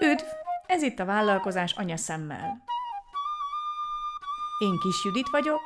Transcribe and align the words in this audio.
Üdv! 0.00 0.24
Ez 0.66 0.82
itt 0.82 0.98
a 0.98 1.04
vállalkozás 1.04 1.72
anya 1.72 1.96
szemmel. 1.96 2.62
Én 4.58 4.78
Kis 4.78 5.04
Judit 5.04 5.28
vagyok, 5.30 5.60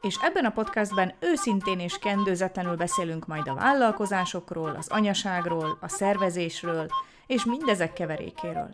és 0.00 0.16
ebben 0.22 0.44
a 0.44 0.50
podcastben 0.50 1.14
őszintén 1.20 1.80
és 1.80 1.98
kendőzetlenül 1.98 2.76
beszélünk 2.76 3.26
majd 3.26 3.48
a 3.48 3.54
vállalkozásokról, 3.54 4.74
az 4.78 4.88
anyaságról, 4.88 5.78
a 5.80 5.88
szervezésről 5.88 6.86
és 7.26 7.44
mindezek 7.44 7.92
keverékéről. 7.92 8.70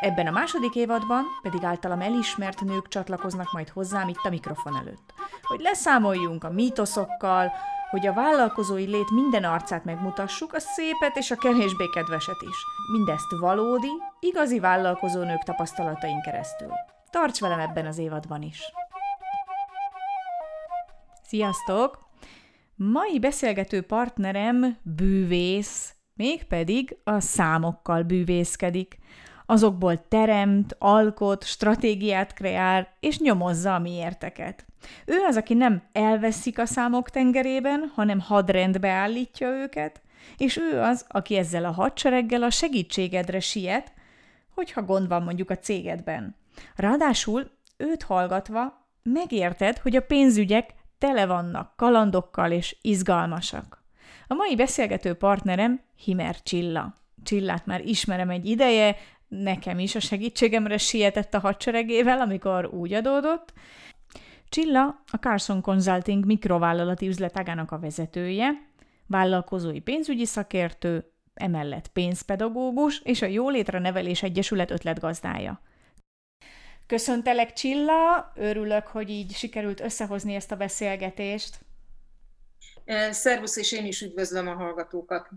Ebben 0.00 0.26
a 0.26 0.30
második 0.30 0.74
évadban 0.74 1.24
pedig 1.42 1.64
általam 1.64 2.00
elismert 2.00 2.60
nők 2.60 2.88
csatlakoznak 2.88 3.52
majd 3.52 3.68
hozzám 3.68 4.08
itt 4.08 4.24
a 4.24 4.28
mikrofon 4.28 4.76
előtt, 4.76 5.12
hogy 5.42 5.60
leszámoljunk 5.60 6.44
a 6.44 6.50
mítoszokkal, 6.50 7.52
hogy 7.90 8.06
a 8.06 8.12
vállalkozói 8.12 8.86
lét 8.86 9.10
minden 9.10 9.44
arcát 9.44 9.84
megmutassuk, 9.84 10.52
a 10.52 10.58
szépet 10.58 11.16
és 11.16 11.30
a 11.30 11.36
kevésbé 11.36 11.86
kedveset 11.86 12.42
is. 12.42 12.56
Mindezt 12.92 13.30
valódi, 13.40 13.90
igazi 14.20 14.58
vállalkozónők 14.58 15.42
tapasztalatain 15.42 16.20
keresztül. 16.20 16.70
Tarts 17.10 17.40
velem 17.40 17.58
ebben 17.58 17.86
az 17.86 17.98
évadban 17.98 18.42
is! 18.42 18.60
Sziasztok! 21.22 22.08
Mai 22.74 23.18
beszélgető 23.18 23.82
partnerem 23.82 24.76
bűvész, 24.82 25.94
mégpedig 26.14 26.96
a 27.04 27.20
számokkal 27.20 28.02
bűvészkedik. 28.02 28.98
Azokból 29.46 30.08
teremt, 30.08 30.76
alkot, 30.78 31.44
stratégiát 31.44 32.32
kreál, 32.32 32.88
és 33.00 33.18
nyomozza 33.18 33.74
a 33.74 33.78
miérteket. 33.78 34.69
Ő 35.04 35.20
az, 35.28 35.36
aki 35.36 35.54
nem 35.54 35.82
elveszik 35.92 36.58
a 36.58 36.66
számok 36.66 37.10
tengerében, 37.10 37.92
hanem 37.94 38.20
hadrendbe 38.20 38.88
állítja 38.88 39.48
őket, 39.48 40.02
és 40.36 40.56
ő 40.56 40.80
az, 40.80 41.04
aki 41.08 41.36
ezzel 41.36 41.64
a 41.64 41.70
hadsereggel 41.70 42.42
a 42.42 42.50
segítségedre 42.50 43.40
siet, 43.40 43.92
hogyha 44.54 44.82
gond 44.82 45.08
van 45.08 45.22
mondjuk 45.22 45.50
a 45.50 45.58
cégedben. 45.58 46.36
Ráadásul 46.76 47.50
őt 47.76 48.02
hallgatva 48.02 48.88
megérted, 49.02 49.78
hogy 49.78 49.96
a 49.96 50.02
pénzügyek 50.02 50.70
tele 50.98 51.26
vannak 51.26 51.76
kalandokkal 51.76 52.50
és 52.52 52.76
izgalmasak. 52.80 53.84
A 54.26 54.34
mai 54.34 54.56
beszélgető 54.56 55.14
partnerem 55.14 55.80
Himer 55.96 56.42
Csilla. 56.42 56.94
Csillát 57.22 57.66
már 57.66 57.80
ismerem 57.84 58.30
egy 58.30 58.46
ideje, 58.46 58.96
nekem 59.28 59.78
is 59.78 59.94
a 59.94 60.00
segítségemre 60.00 60.78
sietett 60.78 61.34
a 61.34 61.38
hadseregével, 61.38 62.20
amikor 62.20 62.66
úgy 62.66 62.92
adódott. 62.92 63.52
Csilla 64.50 65.02
a 65.10 65.16
Carson 65.16 65.60
Consulting 65.60 66.24
mikrovállalati 66.24 67.06
üzletágának 67.06 67.70
a 67.70 67.78
vezetője, 67.78 68.50
vállalkozói 69.06 69.80
pénzügyi 69.80 70.24
szakértő, 70.24 71.12
emellett 71.34 71.88
pénzpedagógus 71.88 73.00
és 73.04 73.22
a 73.22 73.26
Jólétre 73.26 73.78
Nevelés 73.78 74.22
Egyesület 74.22 74.70
ötletgazdája. 74.70 75.60
Köszöntelek 76.86 77.52
Csilla, 77.52 78.32
örülök, 78.34 78.86
hogy 78.86 79.10
így 79.10 79.32
sikerült 79.32 79.80
összehozni 79.80 80.34
ezt 80.34 80.52
a 80.52 80.56
beszélgetést. 80.56 81.58
Szervusz, 83.10 83.56
és 83.56 83.72
én 83.72 83.86
is 83.86 84.00
üdvözlöm 84.00 84.48
a 84.48 84.54
hallgatókat. 84.54 85.28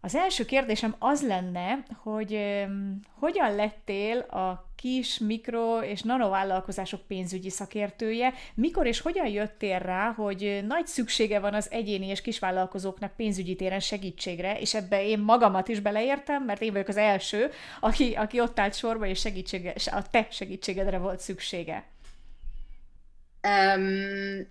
Az 0.00 0.14
első 0.14 0.44
kérdésem 0.44 0.94
az 0.98 1.26
lenne, 1.26 1.82
hogy 2.02 2.64
hogyan 3.18 3.54
lettél 3.54 4.18
a 4.18 4.72
kis, 4.76 5.18
mikro 5.18 5.80
és 5.82 6.02
nanovállalkozások 6.02 7.00
pénzügyi 7.06 7.50
szakértője, 7.50 8.32
mikor 8.54 8.86
és 8.86 9.00
hogyan 9.00 9.26
jöttél 9.26 9.78
rá, 9.78 10.12
hogy 10.12 10.60
nagy 10.66 10.86
szüksége 10.86 11.38
van 11.38 11.54
az 11.54 11.70
egyéni 11.70 12.06
és 12.06 12.20
kisvállalkozóknak 12.20 13.16
pénzügyi 13.16 13.56
téren 13.56 13.80
segítségre, 13.80 14.58
és 14.58 14.74
ebbe 14.74 15.06
én 15.06 15.18
magamat 15.18 15.68
is 15.68 15.80
beleértem, 15.80 16.44
mert 16.44 16.62
én 16.62 16.72
vagyok 16.72 16.88
az 16.88 16.96
első, 16.96 17.50
aki, 17.80 18.12
aki 18.12 18.40
ott 18.40 18.58
állt 18.58 18.74
sorba, 18.74 19.06
és 19.06 19.20
segítsége, 19.20 19.74
a 19.90 20.10
te 20.10 20.26
segítségedre 20.30 20.98
volt 20.98 21.20
szüksége. 21.20 21.84
Um, 23.76 24.48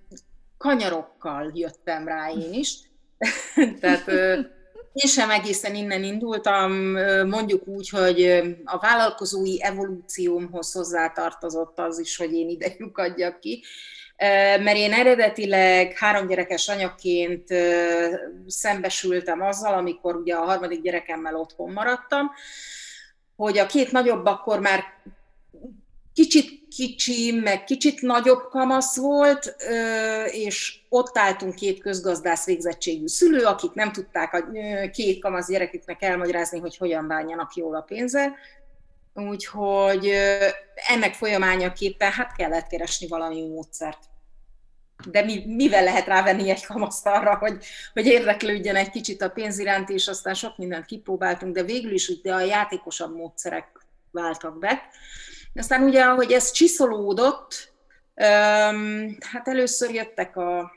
kanyarokkal 0.57 1.51
jöttem 1.53 2.07
rá 2.07 2.29
én 2.29 2.53
is. 2.53 2.77
Tehát 3.81 4.05
én 4.93 5.09
sem 5.09 5.29
egészen 5.29 5.75
innen 5.75 6.03
indultam, 6.03 6.71
mondjuk 7.27 7.67
úgy, 7.67 7.89
hogy 7.89 8.41
a 8.63 8.79
vállalkozói 8.79 9.63
evolúciómhoz 9.63 10.71
hozzátartozott 10.71 11.79
az 11.79 11.99
is, 11.99 12.17
hogy 12.17 12.33
én 12.33 12.49
ide 12.49 12.67
lyukadjak 12.77 13.39
ki, 13.39 13.63
mert 14.63 14.77
én 14.77 14.93
eredetileg 14.93 15.97
három 15.97 16.27
gyerekes 16.27 16.69
anyaként 16.69 17.47
szembesültem 18.47 19.41
azzal, 19.41 19.73
amikor 19.73 20.15
ugye 20.15 20.35
a 20.35 20.43
harmadik 20.43 20.81
gyerekemmel 20.81 21.35
otthon 21.35 21.71
maradtam, 21.71 22.31
hogy 23.35 23.57
a 23.57 23.65
két 23.65 23.91
nagyobb 23.91 24.25
akkor 24.25 24.59
már 24.59 24.83
kicsit 26.13 26.67
kicsi, 26.75 27.31
meg 27.31 27.63
kicsit 27.63 28.01
nagyobb 28.01 28.47
kamasz 28.49 28.97
volt, 28.97 29.55
és 30.25 30.79
ott 30.89 31.17
álltunk 31.17 31.55
két 31.55 31.79
közgazdász 31.79 32.45
végzettségű 32.45 33.07
szülő, 33.07 33.45
akik 33.45 33.71
nem 33.73 33.91
tudták 33.91 34.33
a 34.33 34.51
két 34.91 35.21
kamasz 35.21 35.47
gyereküknek 35.47 36.01
elmagyarázni, 36.01 36.59
hogy 36.59 36.77
hogyan 36.77 37.07
bánjanak 37.07 37.53
jól 37.55 37.75
a 37.75 37.81
pénzzel. 37.81 38.35
Úgyhogy 39.13 40.11
ennek 40.87 41.13
folyamányaképpen 41.13 42.11
hát 42.11 42.35
kellett 42.35 42.67
keresni 42.67 43.07
valami 43.07 43.47
módszert. 43.47 43.99
De 45.09 45.21
mi, 45.23 45.43
mivel 45.45 45.83
lehet 45.83 46.05
rávenni 46.05 46.49
egy 46.49 46.65
kamaszt 46.65 47.07
arra, 47.07 47.37
hogy, 47.37 47.65
hogy 47.93 48.05
érdeklődjen 48.05 48.75
egy 48.75 48.89
kicsit 48.89 49.21
a 49.21 49.29
pénz 49.29 49.59
iránt, 49.59 49.89
és 49.89 50.07
aztán 50.07 50.33
sok 50.33 50.57
mindent 50.57 50.85
kipróbáltunk, 50.85 51.55
de 51.55 51.63
végül 51.63 51.91
is 51.91 52.07
ugye 52.07 52.33
a 52.33 52.41
játékosabb 52.41 53.15
módszerek 53.15 53.67
váltak 54.11 54.59
be. 54.59 54.81
Aztán 55.55 55.83
ugye, 55.83 56.03
ahogy 56.03 56.31
ez 56.31 56.51
csiszolódott, 56.51 57.71
hát 59.19 59.47
először 59.47 59.93
jöttek 59.93 60.37
a 60.37 60.71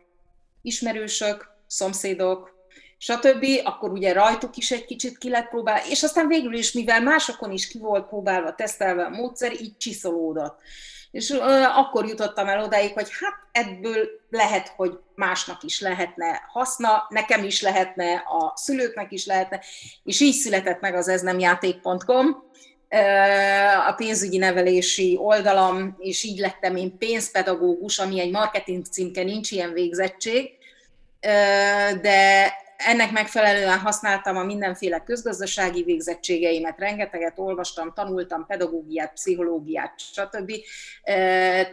ismerősök, 0.63 1.49
szomszédok, 1.67 2.55
stb., 2.99 3.45
akkor 3.65 3.91
ugye 3.91 4.13
rajtuk 4.13 4.57
is 4.57 4.71
egy 4.71 4.85
kicsit 4.85 5.19
ki 5.19 5.29
lett 5.29 5.49
próbálva, 5.49 5.87
és 5.89 6.03
aztán 6.03 6.29
végül 6.29 6.55
is, 6.55 6.73
mivel 6.73 7.01
másokon 7.01 7.51
is 7.51 7.69
ki 7.69 7.79
volt 7.79 8.09
próbálva, 8.09 8.55
tesztelve 8.55 9.05
a 9.05 9.11
módszer, 9.11 9.53
így 9.53 9.77
csiszolódott. 9.77 10.59
És 11.11 11.31
akkor 11.75 12.07
jutottam 12.07 12.49
el 12.49 12.63
odáig, 12.63 12.93
hogy 12.93 13.09
hát 13.21 13.35
ebből 13.53 14.09
lehet, 14.31 14.69
hogy 14.69 14.99
másnak 15.15 15.63
is 15.63 15.81
lehetne 15.81 16.43
haszna, 16.53 17.07
nekem 17.09 17.45
is 17.45 17.63
lehetne, 17.63 18.15
a 18.15 18.53
szülőknek 18.57 19.13
is 19.13 19.27
lehetne, 19.27 19.61
és 20.05 20.21
így 20.21 20.35
született 20.35 20.81
meg 20.81 20.95
az 20.95 21.09
ez 21.09 21.21
nem 21.21 21.39
játék.com, 21.39 22.45
a 23.89 23.93
pénzügyi 23.93 24.39
nevelési 24.39 25.17
oldalam, 25.21 25.97
és 25.99 26.25
így 26.25 26.39
lettem 26.39 26.77
én 26.77 26.99
pénzpedagógus, 26.99 27.99
ami 27.99 28.21
egy 28.21 28.31
marketing 28.31 28.85
címke, 28.85 29.23
nincs 29.23 29.51
ilyen 29.51 29.73
végzettség, 29.73 30.51
de 32.01 32.53
ennek 32.77 33.11
megfelelően 33.11 33.79
használtam 33.79 34.37
a 34.37 34.45
mindenféle 34.45 35.03
közgazdasági 35.03 35.83
végzettségeimet, 35.83 36.79
rengeteget 36.79 37.39
olvastam, 37.39 37.93
tanultam 37.95 38.47
pedagógiát, 38.47 39.13
pszichológiát, 39.13 39.93
stb. 39.97 40.53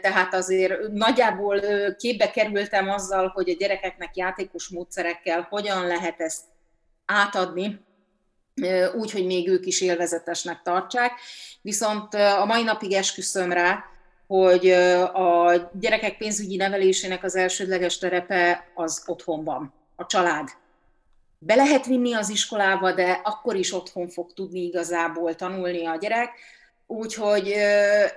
Tehát 0.02 0.34
azért 0.34 0.92
nagyjából 0.92 1.60
képbe 1.98 2.32
kerültem 2.32 2.90
azzal, 2.90 3.28
hogy 3.28 3.50
a 3.50 3.56
gyerekeknek 3.60 4.16
játékos 4.16 4.68
módszerekkel 4.68 5.48
hogyan 5.50 5.88
lehet 5.88 6.22
ezt 6.22 6.42
átadni, 7.06 7.80
úgy, 8.96 9.12
hogy 9.12 9.26
még 9.26 9.50
ők 9.50 9.66
is 9.66 9.82
élvezetesnek 9.82 10.62
tartsák. 10.62 11.12
Viszont 11.62 12.14
a 12.14 12.46
mai 12.46 12.64
napig 12.64 12.94
esküszöm 12.94 13.52
rá, 13.52 13.84
hogy 14.28 14.70
a 15.14 15.54
gyerekek 15.80 16.18
pénzügyi 16.18 16.56
nevelésének 16.56 17.24
az 17.24 17.36
elsődleges 17.36 17.98
terepe 17.98 18.68
az 18.74 19.04
otthonban, 19.06 19.74
a 19.96 20.06
család. 20.06 20.50
Be 21.40 21.56
lehet 21.56 21.86
vinni 21.86 22.14
az 22.14 22.30
iskolába, 22.30 22.92
de 22.92 23.22
akkor 23.24 23.56
is 23.56 23.74
otthon 23.74 24.10
fog 24.10 24.34
tudni 24.34 24.60
igazából 24.60 25.36
tanulni 25.36 25.86
a 25.86 25.96
gyerek, 25.96 26.30
Úgyhogy 26.88 27.56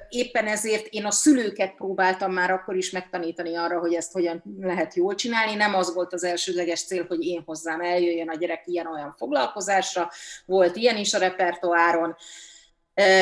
éppen 0.09 0.47
ezért 0.47 0.87
én 0.87 1.05
a 1.05 1.11
szülőket 1.11 1.75
próbáltam 1.75 2.33
már 2.33 2.51
akkor 2.51 2.77
is 2.77 2.91
megtanítani 2.91 3.57
arra, 3.57 3.79
hogy 3.79 3.95
ezt 3.95 4.13
hogyan 4.13 4.43
lehet 4.61 4.95
jól 4.95 5.15
csinálni. 5.15 5.55
Nem 5.55 5.75
az 5.75 5.95
volt 5.95 6.13
az 6.13 6.25
elsődleges 6.25 6.85
cél, 6.85 7.05
hogy 7.09 7.25
én 7.25 7.43
hozzám 7.47 7.81
eljöjjön 7.81 8.29
a 8.29 8.37
gyerek 8.37 8.63
ilyen-olyan 8.67 9.15
foglalkozásra, 9.19 10.11
volt 10.47 10.77
ilyen 10.77 10.97
is 10.97 11.15
a 11.15 11.19
repertoáron, 11.19 12.17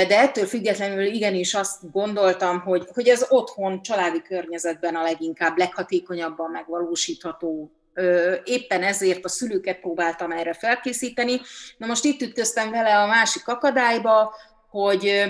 de 0.09 0.19
ettől 0.19 0.47
függetlenül 0.47 1.05
igenis 1.05 1.55
azt 1.55 1.91
gondoltam, 1.91 2.61
hogy, 2.61 2.89
hogy 2.95 3.09
ez 3.09 3.27
otthon, 3.29 3.83
családi 3.83 4.23
környezetben 4.23 4.95
a 4.95 5.03
leginkább, 5.03 5.59
leghatékonyabban 5.59 6.51
megvalósítható 6.51 7.73
éppen 8.45 8.83
ezért 8.83 9.25
a 9.25 9.29
szülőket 9.29 9.81
próbáltam 9.81 10.31
erre 10.31 10.53
felkészíteni. 10.53 11.41
Na 11.77 11.87
most 11.87 12.05
itt 12.05 12.23
ütköztem 12.23 12.71
vele 12.71 12.99
a 12.99 13.07
másik 13.07 13.49
akadályba, 13.49 14.35
hogy 14.75 15.25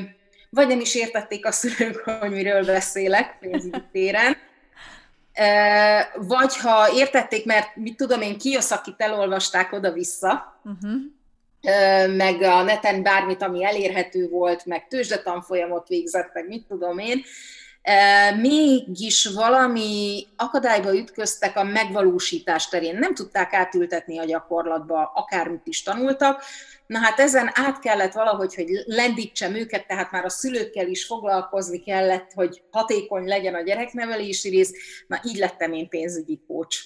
vagy 0.50 0.68
nem 0.68 0.80
is 0.80 0.94
értették 0.94 1.46
a 1.46 1.52
szülők, 1.52 1.96
hogy 2.20 2.30
miről 2.30 2.64
beszélek 2.64 3.36
pénzügyi 3.40 3.82
téren, 3.92 4.36
vagy 6.14 6.56
ha 6.56 6.92
értették, 6.94 7.44
mert 7.44 7.76
mit 7.76 7.96
tudom 7.96 8.20
én, 8.20 8.38
kioszt, 8.38 8.72
akit 8.72 8.94
elolvasták 9.00 9.72
oda-vissza, 9.72 10.60
uh-huh. 10.64 12.16
meg 12.16 12.42
a 12.42 12.62
neten 12.62 13.02
bármit, 13.02 13.42
ami 13.42 13.64
elérhető 13.64 14.28
volt, 14.28 14.66
meg 14.66 14.88
tőzsdetanfolyamot 14.88 15.88
végzett, 15.88 16.30
meg 16.32 16.48
mit 16.48 16.66
tudom 16.66 16.98
én, 16.98 17.24
mégis 18.40 19.26
valami 19.26 20.26
akadályba 20.36 20.96
ütköztek 20.96 21.56
a 21.56 21.64
megvalósítás 21.64 22.68
terén. 22.68 22.98
Nem 22.98 23.14
tudták 23.14 23.52
átültetni 23.52 24.18
a 24.18 24.24
gyakorlatba, 24.24 25.12
akármit 25.14 25.66
is 25.66 25.82
tanultak. 25.82 26.42
Na 26.86 26.98
hát 26.98 27.20
ezen 27.20 27.50
át 27.52 27.78
kellett 27.78 28.12
valahogy, 28.12 28.54
hogy 28.54 28.68
lendítsem 28.84 29.54
őket, 29.54 29.86
tehát 29.86 30.10
már 30.10 30.24
a 30.24 30.28
szülőkkel 30.28 30.88
is 30.88 31.04
foglalkozni 31.04 31.80
kellett, 31.80 32.32
hogy 32.32 32.62
hatékony 32.70 33.24
legyen 33.24 33.54
a 33.54 33.62
gyereknevelési 33.62 34.48
rész. 34.48 34.72
Na 35.06 35.20
így 35.24 35.36
lettem 35.36 35.72
én 35.72 35.88
pénzügyi 35.88 36.40
kócs. 36.46 36.78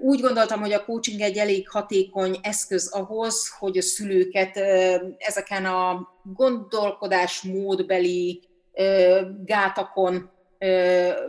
Úgy 0.00 0.20
gondoltam, 0.20 0.60
hogy 0.60 0.72
a 0.72 0.84
coaching 0.84 1.20
egy 1.20 1.36
elég 1.36 1.68
hatékony 1.68 2.38
eszköz 2.42 2.88
ahhoz, 2.88 3.48
hogy 3.58 3.78
a 3.78 3.82
szülőket 3.82 4.56
ezeken 5.18 5.64
a 5.64 6.08
gondolkodásmódbeli 6.22 8.42
gátakon 9.44 10.30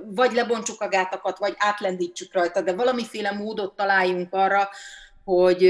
vagy 0.06 0.34
lebontsuk 0.34 0.82
a 0.82 0.88
gátakat, 0.88 1.38
vagy 1.38 1.56
átlendítsük 1.58 2.34
rajta, 2.34 2.62
de 2.62 2.74
valamiféle 2.74 3.32
módot 3.32 3.76
találjunk 3.76 4.34
arra, 4.34 4.70
hogy 5.28 5.64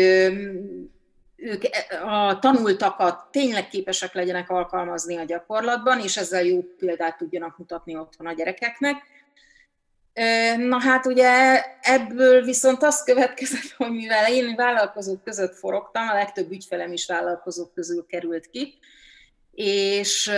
ők 1.35 1.63
e, 1.63 2.05
a 2.05 2.39
tanultakat 2.39 3.27
tényleg 3.31 3.67
képesek 3.67 4.13
legyenek 4.13 4.49
alkalmazni 4.49 5.17
a 5.17 5.23
gyakorlatban, 5.23 5.99
és 5.99 6.17
ezzel 6.17 6.43
jó 6.43 6.61
példát 6.77 7.17
tudjanak 7.17 7.57
mutatni 7.57 7.97
otthon 7.97 8.27
a 8.27 8.33
gyerekeknek. 8.33 8.95
Na 10.57 10.79
hát 10.79 11.05
ugye 11.05 11.61
ebből 11.81 12.43
viszont 12.43 12.83
azt 12.83 13.05
következett, 13.05 13.71
hogy 13.77 13.91
mivel 13.91 14.31
én 14.31 14.55
vállalkozók 14.55 15.23
között 15.23 15.55
forogtam, 15.55 16.07
a 16.07 16.13
legtöbb 16.13 16.51
ügyfelem 16.51 16.93
is 16.93 17.05
vállalkozók 17.07 17.73
közül 17.73 18.05
került 18.05 18.49
ki, 18.49 18.79
és 19.51 20.31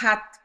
hát 0.00 0.41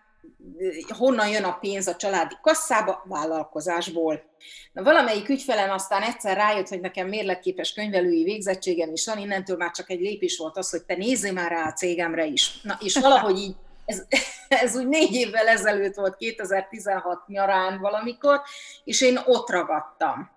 honnan 0.97 1.29
jön 1.29 1.44
a 1.44 1.57
pénz 1.59 1.88
a 1.88 1.95
családi 1.95 2.35
kasszába? 2.41 3.03
Vállalkozásból. 3.06 4.24
Na, 4.71 4.83
valamelyik 4.83 5.29
ügyfelem 5.29 5.69
aztán 5.69 6.01
egyszer 6.01 6.38
rájött, 6.38 6.68
hogy 6.68 6.79
nekem 6.79 7.07
mérlegképes 7.07 7.74
könyvelői 7.74 8.24
végzettségem 8.24 8.91
is 8.91 9.06
van, 9.06 9.18
innentől 9.18 9.57
már 9.57 9.71
csak 9.71 9.89
egy 9.89 10.00
lépés 10.00 10.38
volt 10.38 10.57
az, 10.57 10.69
hogy 10.69 10.83
te 10.83 10.95
nézzél 10.95 11.31
már 11.31 11.51
rá 11.51 11.68
a 11.68 11.74
cégemre 11.74 12.25
is. 12.25 12.62
Na, 12.62 12.77
és 12.83 12.97
valahogy 12.97 13.38
így, 13.38 13.56
ez, 13.85 14.06
ez 14.63 14.75
úgy 14.75 14.88
négy 14.88 15.13
évvel 15.13 15.47
ezelőtt 15.47 15.95
volt, 15.95 16.15
2016 16.15 17.27
nyarán 17.27 17.80
valamikor, 17.80 18.41
és 18.83 19.01
én 19.01 19.19
ott 19.25 19.50
ragadtam. 19.50 20.35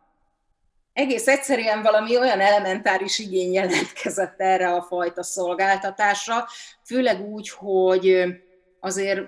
Egész 0.93 1.27
egyszerűen 1.27 1.83
valami 1.83 2.17
olyan 2.17 2.41
elementáris 2.41 3.19
igény 3.19 3.53
jelentkezett 3.53 4.41
erre 4.41 4.73
a 4.75 4.83
fajta 4.83 5.23
szolgáltatásra, 5.23 6.47
főleg 6.85 7.21
úgy, 7.21 7.49
hogy 7.49 8.27
azért 8.81 9.21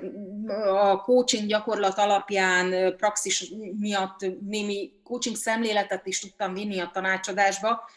a 0.57 1.01
coaching 1.01 1.47
gyakorlat 1.47 1.99
alapján, 1.99 2.97
praxis 2.97 3.53
miatt 3.79 4.21
némi 4.41 4.93
coaching 5.05 5.37
szemléletet 5.37 6.07
is 6.07 6.21
tudtam 6.21 6.55
vinni 6.55 6.81
a 6.81 6.91
tanácsadásba, 6.93 7.89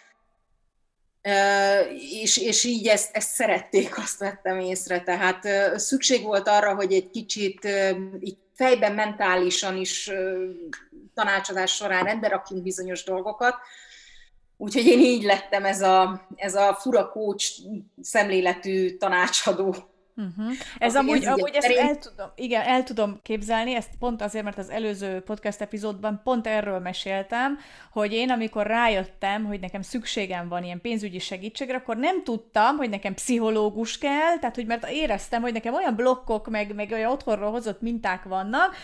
és, 2.21 2.37
és 2.37 2.63
így 2.63 2.87
ezt, 2.87 3.15
ezt 3.15 3.29
szerették, 3.29 3.97
azt 4.03 4.19
vettem 4.19 4.59
észre. 4.59 5.01
Tehát 5.01 5.47
szükség 5.79 6.23
volt 6.23 6.47
arra, 6.47 6.75
hogy 6.75 6.93
egy 6.93 7.09
kicsit 7.09 7.67
így 8.19 8.37
fejben, 8.53 8.91
mentálisan 8.93 9.77
is 9.77 10.11
tanácsadás 11.13 11.75
során 11.75 12.03
rendbe 12.03 12.27
rakjunk 12.27 12.63
bizonyos 12.63 13.03
dolgokat. 13.03 13.55
Úgyhogy 14.57 14.85
én 14.85 14.99
így 14.99 15.23
lettem 15.23 15.65
ez 15.65 15.81
a, 15.81 16.27
ez 16.35 16.55
a 16.55 16.77
fura 16.79 17.09
coach 17.09 17.45
szemléletű 18.01 18.97
tanácsadó 18.97 19.75
Uh-huh. 20.17 20.53
Ez 20.77 20.95
amúgy, 20.95 21.25
amúgy 21.25 21.55
ezt 21.55 21.77
el 21.77 21.97
tudom, 21.97 22.27
igen, 22.35 22.61
el 22.61 22.83
tudom 22.83 23.19
képzelni, 23.23 23.75
ezt 23.75 23.89
pont 23.99 24.21
azért, 24.21 24.43
mert 24.43 24.57
az 24.57 24.69
előző 24.69 25.19
podcast 25.19 25.61
epizódban 25.61 26.21
pont 26.23 26.47
erről 26.47 26.79
meséltem, 26.79 27.57
hogy 27.91 28.13
én 28.13 28.29
amikor 28.29 28.67
rájöttem, 28.67 29.45
hogy 29.45 29.59
nekem 29.59 29.81
szükségem 29.81 30.47
van 30.47 30.63
ilyen 30.63 30.81
pénzügyi 30.81 31.19
segítségre, 31.19 31.75
akkor 31.75 31.97
nem 31.97 32.23
tudtam, 32.23 32.77
hogy 32.77 32.89
nekem 32.89 33.13
pszichológus 33.13 33.97
kell, 33.97 34.39
tehát 34.39 34.55
hogy 34.55 34.65
mert 34.65 34.89
éreztem, 34.89 35.41
hogy 35.41 35.53
nekem 35.53 35.73
olyan 35.73 35.95
blokkok, 35.95 36.49
meg, 36.49 36.75
meg 36.75 36.91
olyan 36.91 37.11
otthonról 37.11 37.51
hozott 37.51 37.81
minták 37.81 38.23
vannak, 38.23 38.75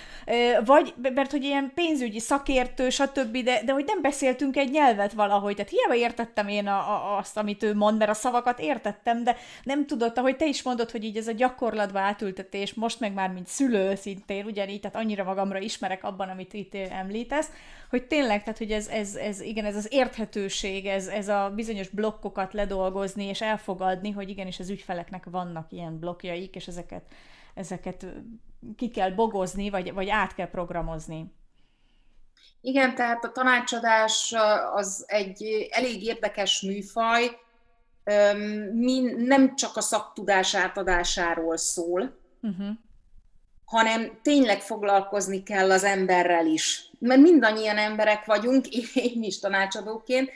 vagy 0.65 0.93
mert 1.13 1.31
hogy 1.31 1.43
ilyen 1.43 1.71
pénzügyi 1.75 2.19
szakértő, 2.19 2.89
stb., 2.89 3.37
de, 3.37 3.61
de 3.65 3.71
hogy 3.71 3.85
nem 3.85 4.01
beszéltünk 4.01 4.57
egy 4.57 4.71
nyelvet 4.71 5.13
valahogy, 5.13 5.55
tehát 5.55 5.71
hiába 5.71 5.95
értettem 5.95 6.47
én 6.47 6.67
a, 6.67 6.77
a, 6.77 7.17
azt, 7.17 7.37
amit 7.37 7.63
ő 7.63 7.75
mond, 7.75 7.97
mert 7.97 8.11
a 8.11 8.13
szavakat 8.13 8.59
értettem, 8.59 9.23
de 9.23 9.37
nem 9.63 9.85
tudott, 9.85 10.17
ahogy 10.17 10.35
te 10.35 10.45
is 10.45 10.63
mondod, 10.63 10.91
hogy 10.91 11.03
így 11.03 11.19
ez 11.21 11.27
a 11.27 11.37
gyakorlatba 11.37 11.99
átültetés, 11.99 12.73
most 12.73 12.99
meg 12.99 13.13
már 13.13 13.29
mint 13.29 13.47
szülő 13.47 13.95
szintén 13.95 14.45
ugyanígy, 14.45 14.79
tehát 14.79 14.95
annyira 14.95 15.23
magamra 15.23 15.59
ismerek 15.59 16.03
abban, 16.03 16.29
amit 16.29 16.53
itt 16.53 16.75
említesz, 16.75 17.49
hogy 17.89 18.07
tényleg, 18.07 18.43
tehát 18.43 18.57
hogy 18.57 18.71
ez, 18.71 18.87
ez, 18.87 19.15
ez 19.15 19.41
igen, 19.41 19.65
ez 19.65 19.75
az 19.75 19.87
érthetőség, 19.89 20.85
ez, 20.85 21.07
ez 21.07 21.27
a 21.27 21.51
bizonyos 21.55 21.89
blokkokat 21.89 22.53
ledolgozni 22.53 23.25
és 23.25 23.41
elfogadni, 23.41 24.11
hogy 24.11 24.29
igenis 24.29 24.59
az 24.59 24.69
ügyfeleknek 24.69 25.25
vannak 25.31 25.71
ilyen 25.71 25.99
blokkjaik, 25.99 26.55
és 26.55 26.67
ezeket, 26.67 27.03
ezeket 27.53 28.05
ki 28.75 28.89
kell 28.89 29.11
bogozni, 29.11 29.69
vagy, 29.69 29.93
vagy 29.93 30.09
át 30.09 30.33
kell 30.33 30.49
programozni. 30.49 31.33
Igen, 32.61 32.95
tehát 32.95 33.25
a 33.25 33.31
tanácsadás 33.31 34.33
az 34.73 35.03
egy 35.07 35.67
elég 35.69 36.03
érdekes 36.03 36.61
műfaj, 36.61 37.39
nem 39.17 39.55
csak 39.55 39.77
a 39.77 39.81
szaktudás 39.81 40.55
átadásáról 40.55 41.57
szól, 41.57 42.17
uh-huh. 42.41 42.67
hanem 43.65 44.19
tényleg 44.21 44.61
foglalkozni 44.61 45.43
kell 45.43 45.71
az 45.71 45.83
emberrel 45.83 46.45
is. 46.45 46.89
Mert 46.99 47.21
mindannyian 47.21 47.77
emberek 47.77 48.25
vagyunk, 48.25 48.67
én 49.13 49.23
is 49.23 49.39
tanácsadóként, 49.39 50.29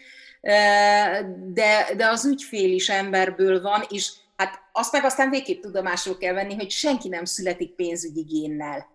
de, 1.54 1.94
de 1.98 2.08
az 2.08 2.26
ügyfél 2.26 2.74
is 2.74 2.90
emberből 2.90 3.62
van, 3.62 3.84
és 3.90 4.12
hát 4.36 4.62
azt 4.72 4.92
meg 4.92 5.04
aztán 5.04 5.30
végképp 5.30 5.62
tudomásul 5.62 6.18
kell 6.18 6.34
venni, 6.34 6.56
hogy 6.56 6.72
senki 6.72 7.08
nem 7.08 7.26
születik 7.26 7.76
pénzügyi 7.76 8.22
génnel. 8.22 8.94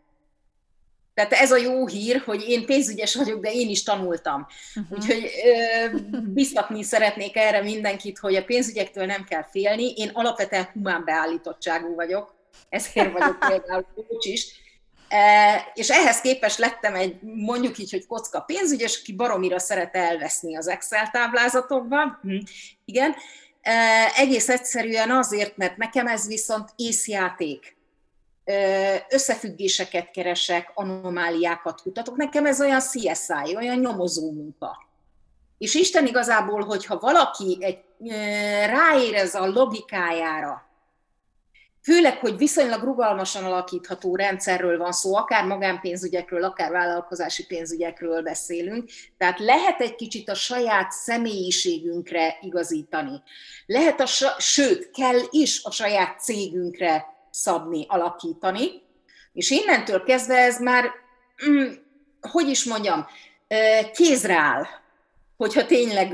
Tehát 1.28 1.44
ez 1.44 1.52
a 1.52 1.56
jó 1.56 1.86
hír, 1.86 2.22
hogy 2.24 2.48
én 2.48 2.66
pénzügyes 2.66 3.14
vagyok, 3.14 3.40
de 3.40 3.52
én 3.52 3.68
is 3.68 3.82
tanultam. 3.82 4.46
Uh-huh. 4.74 4.98
Úgyhogy 4.98 5.30
ö, 5.44 5.96
biztatni 6.24 6.82
szeretnék 6.82 7.36
erre 7.36 7.62
mindenkit, 7.62 8.18
hogy 8.18 8.34
a 8.34 8.44
pénzügyektől 8.44 9.06
nem 9.06 9.24
kell 9.24 9.44
félni. 9.50 9.92
Én 9.92 10.10
alapvetően 10.12 10.68
humán 10.72 11.04
beállítottságú 11.04 11.94
vagyok, 11.94 12.34
ezért 12.68 13.12
vagyok 13.12 13.38
például 13.48 13.86
coach 13.94 14.28
is. 14.28 14.46
E, 15.08 15.70
és 15.74 15.90
ehhez 15.90 16.20
képest 16.20 16.58
lettem 16.58 16.94
egy, 16.94 17.18
mondjuk 17.22 17.78
így, 17.78 17.90
hogy 17.90 18.06
kocka 18.06 18.40
pénzügyes, 18.40 18.98
aki 19.00 19.12
baromira 19.12 19.58
szeret 19.58 19.96
elveszni 19.96 20.56
az 20.56 20.68
Excel 20.68 21.10
táblázatokban. 21.10 22.18
Hm. 22.22 22.38
Igen. 22.84 23.14
E, 23.60 23.72
egész 24.16 24.48
egyszerűen 24.48 25.10
azért, 25.10 25.56
mert 25.56 25.76
nekem 25.76 26.06
ez 26.06 26.26
viszont 26.26 26.68
észjáték 26.76 27.78
összefüggéseket 29.08 30.10
keresek, 30.10 30.70
anomáliákat 30.74 31.80
kutatok. 31.80 32.16
Nekem 32.16 32.46
ez 32.46 32.60
olyan 32.60 32.80
CSI, 32.80 33.56
olyan 33.56 33.78
nyomozó 33.78 34.32
munka. 34.32 34.88
És 35.58 35.74
Isten 35.74 36.06
igazából, 36.06 36.64
hogyha 36.64 36.98
valaki 36.98 37.58
egy, 37.60 37.78
ráérez 38.66 39.34
a 39.34 39.46
logikájára, 39.46 40.68
főleg, 41.82 42.18
hogy 42.18 42.36
viszonylag 42.36 42.82
rugalmasan 42.82 43.44
alakítható 43.44 44.16
rendszerről 44.16 44.78
van 44.78 44.92
szó, 44.92 45.16
akár 45.16 45.44
magánpénzügyekről, 45.44 46.44
akár 46.44 46.70
vállalkozási 46.70 47.46
pénzügyekről 47.46 48.22
beszélünk, 48.22 48.90
tehát 49.18 49.38
lehet 49.38 49.80
egy 49.80 49.94
kicsit 49.94 50.28
a 50.28 50.34
saját 50.34 50.90
személyiségünkre 50.90 52.38
igazítani. 52.40 53.22
Lehet 53.66 54.00
a, 54.00 54.06
sőt, 54.38 54.90
kell 54.90 55.18
is 55.30 55.64
a 55.64 55.70
saját 55.70 56.20
cégünkre 56.20 57.19
szabni, 57.30 57.86
alakítani, 57.88 58.82
és 59.32 59.50
innentől 59.50 60.02
kezdve 60.02 60.36
ez 60.36 60.60
már, 60.60 60.90
mm, 61.48 61.68
hogy 62.20 62.48
is 62.48 62.64
mondjam, 62.64 63.06
kézre 63.92 64.34
áll, 64.34 64.64
hogyha 65.36 65.66
tényleg 65.66 66.12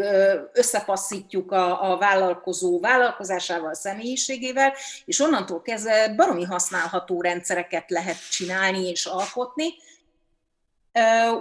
összepasszítjuk 0.52 1.52
a, 1.52 1.92
a 1.92 1.99
vállalkozó 1.99 2.80
vállalkozásával, 2.80 3.75
személyiségével, 3.75 4.73
és 5.04 5.20
onnantól 5.20 5.62
kezdve 5.62 6.14
baromi 6.14 6.44
használható 6.44 7.20
rendszereket 7.20 7.90
lehet 7.90 8.30
csinálni 8.30 8.88
és 8.88 9.06
alkotni, 9.06 9.75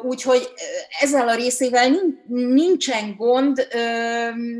Úgyhogy 0.03 0.53
ezzel 0.99 1.27
a 1.27 1.35
részével 1.35 1.89
nincsen 2.27 3.15
gond, 3.15 3.67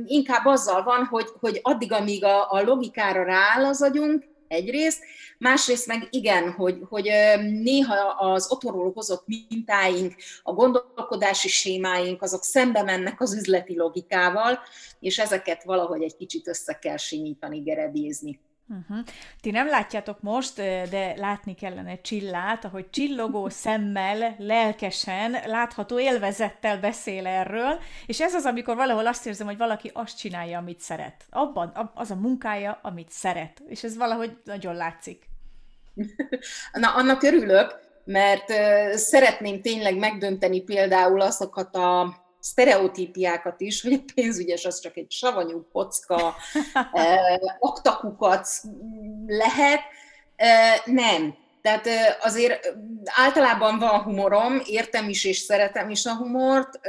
inkább 0.06 0.46
azzal 0.46 0.84
van, 0.84 1.06
hogy, 1.06 1.28
hogy 1.40 1.60
addig, 1.64 1.92
amíg 1.92 2.24
a, 2.24 2.52
a 2.52 2.62
logikára 2.62 3.24
rááll 3.24 3.66
az 3.66 3.82
agyunk, 3.82 4.24
egyrészt, 4.48 5.04
másrészt 5.38 5.88
meg 5.88 6.08
igen, 6.10 6.52
hogy, 6.52 6.80
hogy 6.90 7.10
néha 7.40 7.96
az 8.20 8.52
otthonról 8.52 8.92
hozott 8.92 9.24
mintáink, 9.28 10.14
a 10.44 10.54
gondolkodási 10.54 11.48
sémáink, 11.48 12.22
azok 12.22 12.44
szembe 12.44 12.84
mennek 12.84 13.22
az 13.22 13.34
üzleti 13.34 13.76
logikával, 13.76 14.60
és 15.00 15.20
ezeket 15.20 15.64
valahogy 15.64 16.04
egy 16.04 16.16
kicsit 16.16 16.48
össze 16.48 16.74
kell 16.74 16.98
simítani, 16.98 17.60
gerebézni. 17.60 18.40
Uh-huh. 18.68 19.06
Ti 19.42 19.52
nem 19.52 19.68
látjátok 19.68 20.22
most, 20.22 20.56
de 20.90 21.14
látni 21.18 21.56
kellene 21.56 22.02
Csillát, 22.02 22.66
ahogy 22.66 22.90
csillogó 22.90 23.50
szemmel, 23.64 24.36
lelkesen, 24.38 25.38
látható 25.46 26.00
élvezettel 26.00 26.80
beszél 26.80 27.28
erről, 27.28 27.80
és 28.06 28.22
ez 28.22 28.34
az, 28.34 28.46
amikor 28.46 28.76
valahol 28.76 29.08
azt 29.08 29.26
érzem, 29.26 29.48
hogy 29.48 29.58
valaki 29.58 29.92
azt 29.94 30.18
csinálja, 30.18 30.58
amit 30.58 30.80
szeret. 30.80 31.26
Abban 31.30 31.92
az 31.94 32.12
a 32.12 32.16
munkája, 32.16 32.80
amit 32.82 33.10
szeret, 33.10 33.62
és 33.68 33.84
ez 33.84 33.98
valahogy 33.98 34.38
nagyon 34.44 34.76
látszik. 34.76 35.30
Na, 36.74 36.94
annak 36.94 37.24
örülök, 37.24 37.80
mert 38.06 38.52
szeretném 38.98 39.62
tényleg 39.62 39.98
megdönteni 39.98 40.62
például 40.62 41.22
azokat 41.22 41.76
a 41.76 42.24
sztereotípiákat 42.46 43.62
is, 43.62 43.82
hogy 43.82 43.94
a 43.94 44.12
pénzügyes 44.14 44.66
az 44.66 44.80
csak 44.80 44.98
egy 44.98 45.12
savanyú 45.12 45.68
kocka, 45.72 46.36
aktakukac 47.60 48.62
lehet. 49.28 49.80
Nem. 50.86 51.36
Tehát 51.62 51.88
azért 52.22 52.74
általában 53.06 53.80
van 53.80 54.02
humorom, 54.02 54.62
értem 54.66 55.10
is 55.10 55.24
és 55.24 55.38
szeretem 55.38 55.90
is 55.90 56.06
a 56.06 56.16
humort. 56.16 56.80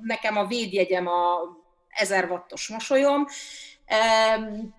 Nekem 0.00 0.36
a 0.36 0.46
védjegyem 0.46 1.06
a 1.06 1.38
1000 1.88 2.30
wattos 2.30 2.68
mosolyom. 2.68 3.26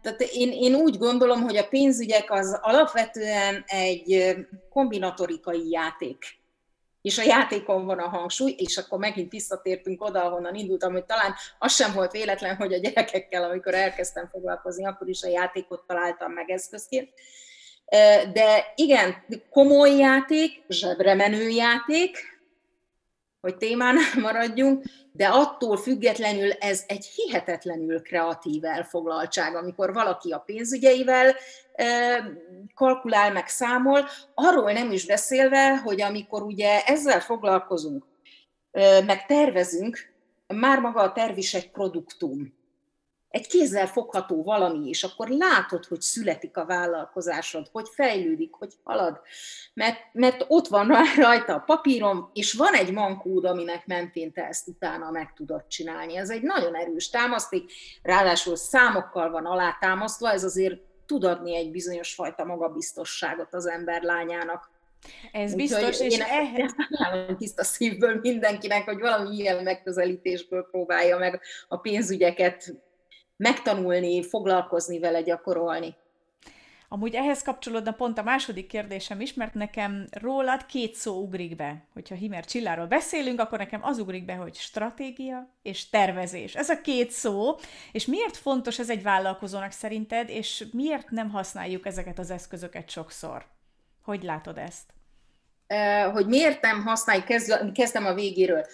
Tehát 0.01 0.21
én, 0.33 0.51
én 0.51 0.75
úgy 0.75 0.97
gondolom, 0.97 1.41
hogy 1.41 1.57
a 1.57 1.67
pénzügyek 1.67 2.31
az 2.31 2.59
alapvetően 2.61 3.63
egy 3.67 4.35
kombinatorikai 4.69 5.69
játék 5.69 6.43
és 7.05 7.17
a 7.17 7.23
játékon 7.23 7.85
van 7.85 7.99
a 7.99 8.07
hangsúly, 8.07 8.55
és 8.57 8.77
akkor 8.77 8.99
megint 8.99 9.31
visszatértünk 9.31 10.03
oda, 10.03 10.23
ahonnan 10.23 10.55
indultam, 10.55 10.91
hogy 10.91 11.05
talán 11.05 11.33
az 11.59 11.73
sem 11.73 11.93
volt 11.93 12.11
véletlen, 12.11 12.55
hogy 12.55 12.73
a 12.73 12.77
gyerekekkel, 12.77 13.43
amikor 13.43 13.73
elkezdtem 13.73 14.27
foglalkozni, 14.31 14.85
akkor 14.85 15.09
is 15.09 15.23
a 15.23 15.27
játékot 15.27 15.83
találtam 15.87 16.31
meg 16.31 16.49
eszközként. 16.49 17.09
De 18.33 18.73
igen, 18.75 19.25
komoly 19.49 19.97
játék, 19.97 20.63
zsebre 20.67 21.29
játék, 21.49 22.17
hogy 23.41 23.57
témánál 23.57 24.19
maradjunk, 24.21 24.83
de 25.15 25.27
attól 25.27 25.77
függetlenül 25.77 26.51
ez 26.51 26.83
egy 26.87 27.05
hihetetlenül 27.05 28.01
kreatív 28.01 28.65
elfoglaltság, 28.65 29.55
amikor 29.55 29.93
valaki 29.93 30.31
a 30.31 30.37
pénzügyeivel 30.37 31.35
kalkulál, 32.73 33.31
meg 33.31 33.47
számol, 33.47 34.05
arról 34.33 34.71
nem 34.71 34.91
is 34.91 35.05
beszélve, 35.05 35.77
hogy 35.77 36.01
amikor 36.01 36.41
ugye 36.41 36.81
ezzel 36.83 37.19
foglalkozunk, 37.19 38.05
meg 39.05 39.25
tervezünk, 39.25 40.13
már 40.47 40.79
maga 40.79 41.01
a 41.01 41.11
terv 41.11 41.37
is 41.37 41.53
egy 41.53 41.71
produktum 41.71 42.54
egy 43.35 43.47
kézzel 43.47 43.87
fogható 43.87 44.43
valami, 44.43 44.87
és 44.89 45.03
akkor 45.03 45.27
látod, 45.27 45.85
hogy 45.85 46.01
születik 46.01 46.57
a 46.57 46.65
vállalkozásod, 46.65 47.67
hogy 47.71 47.89
fejlődik, 47.93 48.53
hogy 48.53 48.73
halad, 48.83 49.19
mert, 49.73 49.97
mert 50.11 50.45
ott 50.47 50.67
van 50.67 50.91
rajta 51.15 51.53
a 51.53 51.59
papírom, 51.59 52.29
és 52.33 52.53
van 52.53 52.73
egy 52.73 52.91
mankód, 52.91 53.45
aminek 53.45 53.85
mentén 53.85 54.33
te 54.33 54.47
ezt 54.47 54.67
utána 54.67 55.11
meg 55.11 55.33
tudod 55.33 55.67
csinálni. 55.67 56.17
Ez 56.17 56.29
egy 56.29 56.41
nagyon 56.41 56.75
erős 56.75 57.09
támaszték, 57.09 57.71
ráadásul 58.01 58.55
számokkal 58.55 59.31
van 59.31 59.45
alátámasztva, 59.45 60.31
ez 60.31 60.43
azért 60.43 60.79
tud 61.05 61.23
adni 61.23 61.55
egy 61.55 61.71
bizonyos 61.71 62.13
fajta 62.13 62.45
magabiztosságot 62.45 63.53
az 63.53 63.67
ember 63.67 64.01
lányának. 64.01 64.69
Ez 65.31 65.51
Úgy, 65.51 65.57
biztos, 65.57 65.99
és 65.99 66.13
én 66.13 66.21
ehhez... 66.21 66.75
Ezt 66.89 67.37
tiszta 67.37 67.63
szívből 67.63 68.19
mindenkinek, 68.21 68.85
hogy 68.85 68.99
valami 68.99 69.35
ilyen 69.35 69.63
megközelítésből 69.63 70.67
próbálja 70.71 71.17
meg 71.17 71.41
a 71.67 71.77
pénzügyeket 71.77 72.73
megtanulni, 73.37 74.23
foglalkozni 74.23 74.99
vele, 74.99 75.21
gyakorolni. 75.21 75.95
Amúgy 76.89 77.15
ehhez 77.15 77.41
kapcsolódna 77.41 77.91
pont 77.91 78.17
a 78.17 78.23
második 78.23 78.67
kérdésem 78.67 79.21
is, 79.21 79.33
mert 79.33 79.53
nekem 79.53 80.07
rólad 80.11 80.65
két 80.65 80.95
szó 80.95 81.21
ugrik 81.21 81.55
be. 81.55 81.87
Hogyha 81.93 82.15
Himer 82.15 82.45
Csilláról 82.45 82.85
beszélünk, 82.85 83.39
akkor 83.39 83.57
nekem 83.57 83.83
az 83.83 83.99
ugrik 83.99 84.25
be, 84.25 84.33
hogy 84.33 84.55
stratégia 84.55 85.49
és 85.61 85.89
tervezés. 85.89 86.55
Ez 86.55 86.69
a 86.69 86.81
két 86.81 87.11
szó, 87.11 87.55
és 87.91 88.05
miért 88.05 88.37
fontos 88.37 88.79
ez 88.79 88.89
egy 88.89 89.03
vállalkozónak 89.03 89.71
szerinted, 89.71 90.29
és 90.29 90.65
miért 90.71 91.09
nem 91.09 91.29
használjuk 91.29 91.85
ezeket 91.85 92.19
az 92.19 92.29
eszközöket 92.29 92.89
sokszor? 92.89 93.45
Hogy 94.03 94.23
látod 94.23 94.57
ezt? 94.57 94.93
Hogy 96.13 96.27
miért 96.27 96.61
nem 96.61 96.83
használjuk, 96.83 97.25
kezdem 97.73 98.05
a 98.05 98.13
végéről 98.13 98.65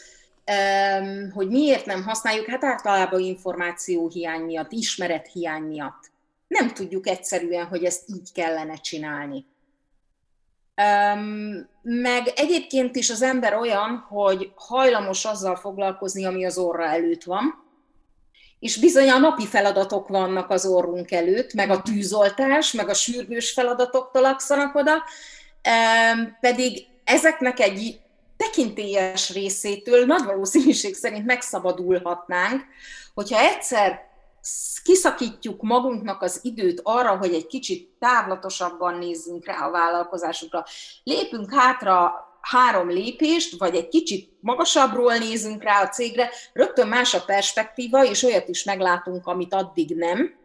hogy 1.33 1.47
miért 1.47 1.85
nem 1.85 2.03
használjuk, 2.03 2.45
hát 2.45 2.63
általában 2.63 3.19
információ 3.19 4.09
hiány 4.09 4.41
miatt, 4.41 4.71
ismeret 4.71 5.27
hiány 5.31 5.61
miatt. 5.61 6.11
Nem 6.47 6.73
tudjuk 6.73 7.07
egyszerűen, 7.07 7.65
hogy 7.65 7.83
ezt 7.83 8.09
így 8.09 8.31
kellene 8.33 8.75
csinálni. 8.75 9.45
Meg 11.81 12.27
egyébként 12.35 12.95
is 12.95 13.09
az 13.09 13.21
ember 13.21 13.53
olyan, 13.53 14.05
hogy 14.09 14.51
hajlamos 14.55 15.25
azzal 15.25 15.55
foglalkozni, 15.55 16.25
ami 16.25 16.45
az 16.45 16.57
orra 16.57 16.85
előtt 16.85 17.23
van, 17.23 17.63
és 18.59 18.79
bizony 18.79 19.09
a 19.09 19.17
napi 19.17 19.45
feladatok 19.45 20.07
vannak 20.07 20.49
az 20.49 20.65
orrunk 20.65 21.11
előtt, 21.11 21.53
meg 21.53 21.69
a 21.69 21.81
tűzoltás, 21.81 22.71
meg 22.71 22.89
a 22.89 22.93
sürgős 22.93 23.51
feladatok 23.51 24.09
talakszanak 24.13 24.75
oda, 24.75 25.03
pedig 26.39 26.85
ezeknek 27.03 27.59
egy 27.59 27.99
tekintélyes 28.41 29.33
részétől 29.33 30.05
nagy 30.05 30.23
valószínűség 30.23 30.95
szerint 30.95 31.25
megszabadulhatnánk, 31.25 32.63
hogyha 33.13 33.39
egyszer 33.39 34.09
kiszakítjuk 34.83 35.61
magunknak 35.61 36.21
az 36.21 36.39
időt 36.43 36.79
arra, 36.83 37.17
hogy 37.17 37.33
egy 37.33 37.47
kicsit 37.47 37.89
távlatosabban 37.99 38.97
nézzünk 38.97 39.45
rá 39.45 39.67
a 39.67 39.71
vállalkozásukra, 39.71 40.65
lépünk 41.03 41.53
hátra 41.53 42.13
három 42.41 42.89
lépést, 42.89 43.57
vagy 43.57 43.75
egy 43.75 43.87
kicsit 43.87 44.29
magasabbról 44.39 45.17
nézünk 45.17 45.63
rá 45.63 45.81
a 45.81 45.89
cégre, 45.89 46.29
rögtön 46.53 46.87
más 46.87 47.13
a 47.13 47.23
perspektíva, 47.25 48.05
és 48.05 48.23
olyat 48.23 48.47
is 48.47 48.63
meglátunk, 48.63 49.27
amit 49.27 49.53
addig 49.53 49.95
nem. 49.95 50.35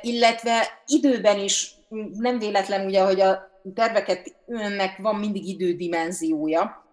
Illetve 0.00 0.82
időben 0.86 1.38
is 1.38 1.70
nem 2.12 2.38
véletlen 2.38 2.86
ugye, 2.86 3.04
hogy 3.04 3.20
a 3.20 3.57
terveket 3.74 4.34
önnek 4.46 4.96
van 4.96 5.16
mindig 5.16 5.46
idődimenziója, 5.46 6.86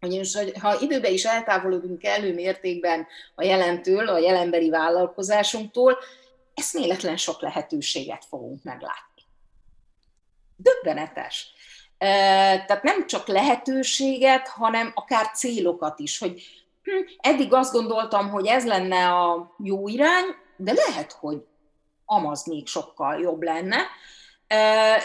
ugyanis 0.00 0.38
ha 0.60 0.80
időben 0.80 1.12
is 1.12 1.24
eltávolodunk 1.24 2.04
elő 2.04 2.34
mértékben 2.34 3.06
a 3.34 3.44
jelentől, 3.44 4.08
a 4.08 4.18
jelenbeli 4.18 4.70
vállalkozásunktól, 4.70 5.98
eszméletlen 6.54 7.16
sok 7.16 7.40
lehetőséget 7.40 8.24
fogunk 8.24 8.62
meglátni. 8.62 9.22
Döbbenetes. 10.56 11.52
Tehát 11.98 12.82
nem 12.82 13.06
csak 13.06 13.26
lehetőséget, 13.26 14.48
hanem 14.48 14.92
akár 14.94 15.30
célokat 15.30 15.98
is, 15.98 16.18
hogy 16.18 16.42
hm, 16.82 16.90
eddig 17.16 17.52
azt 17.52 17.72
gondoltam, 17.72 18.30
hogy 18.30 18.46
ez 18.46 18.66
lenne 18.66 19.08
a 19.08 19.54
jó 19.58 19.88
irány, 19.88 20.24
de 20.56 20.72
lehet, 20.72 21.12
hogy 21.12 21.44
amaz 22.04 22.46
még 22.46 22.66
sokkal 22.66 23.20
jobb 23.20 23.42
lenne. 23.42 23.78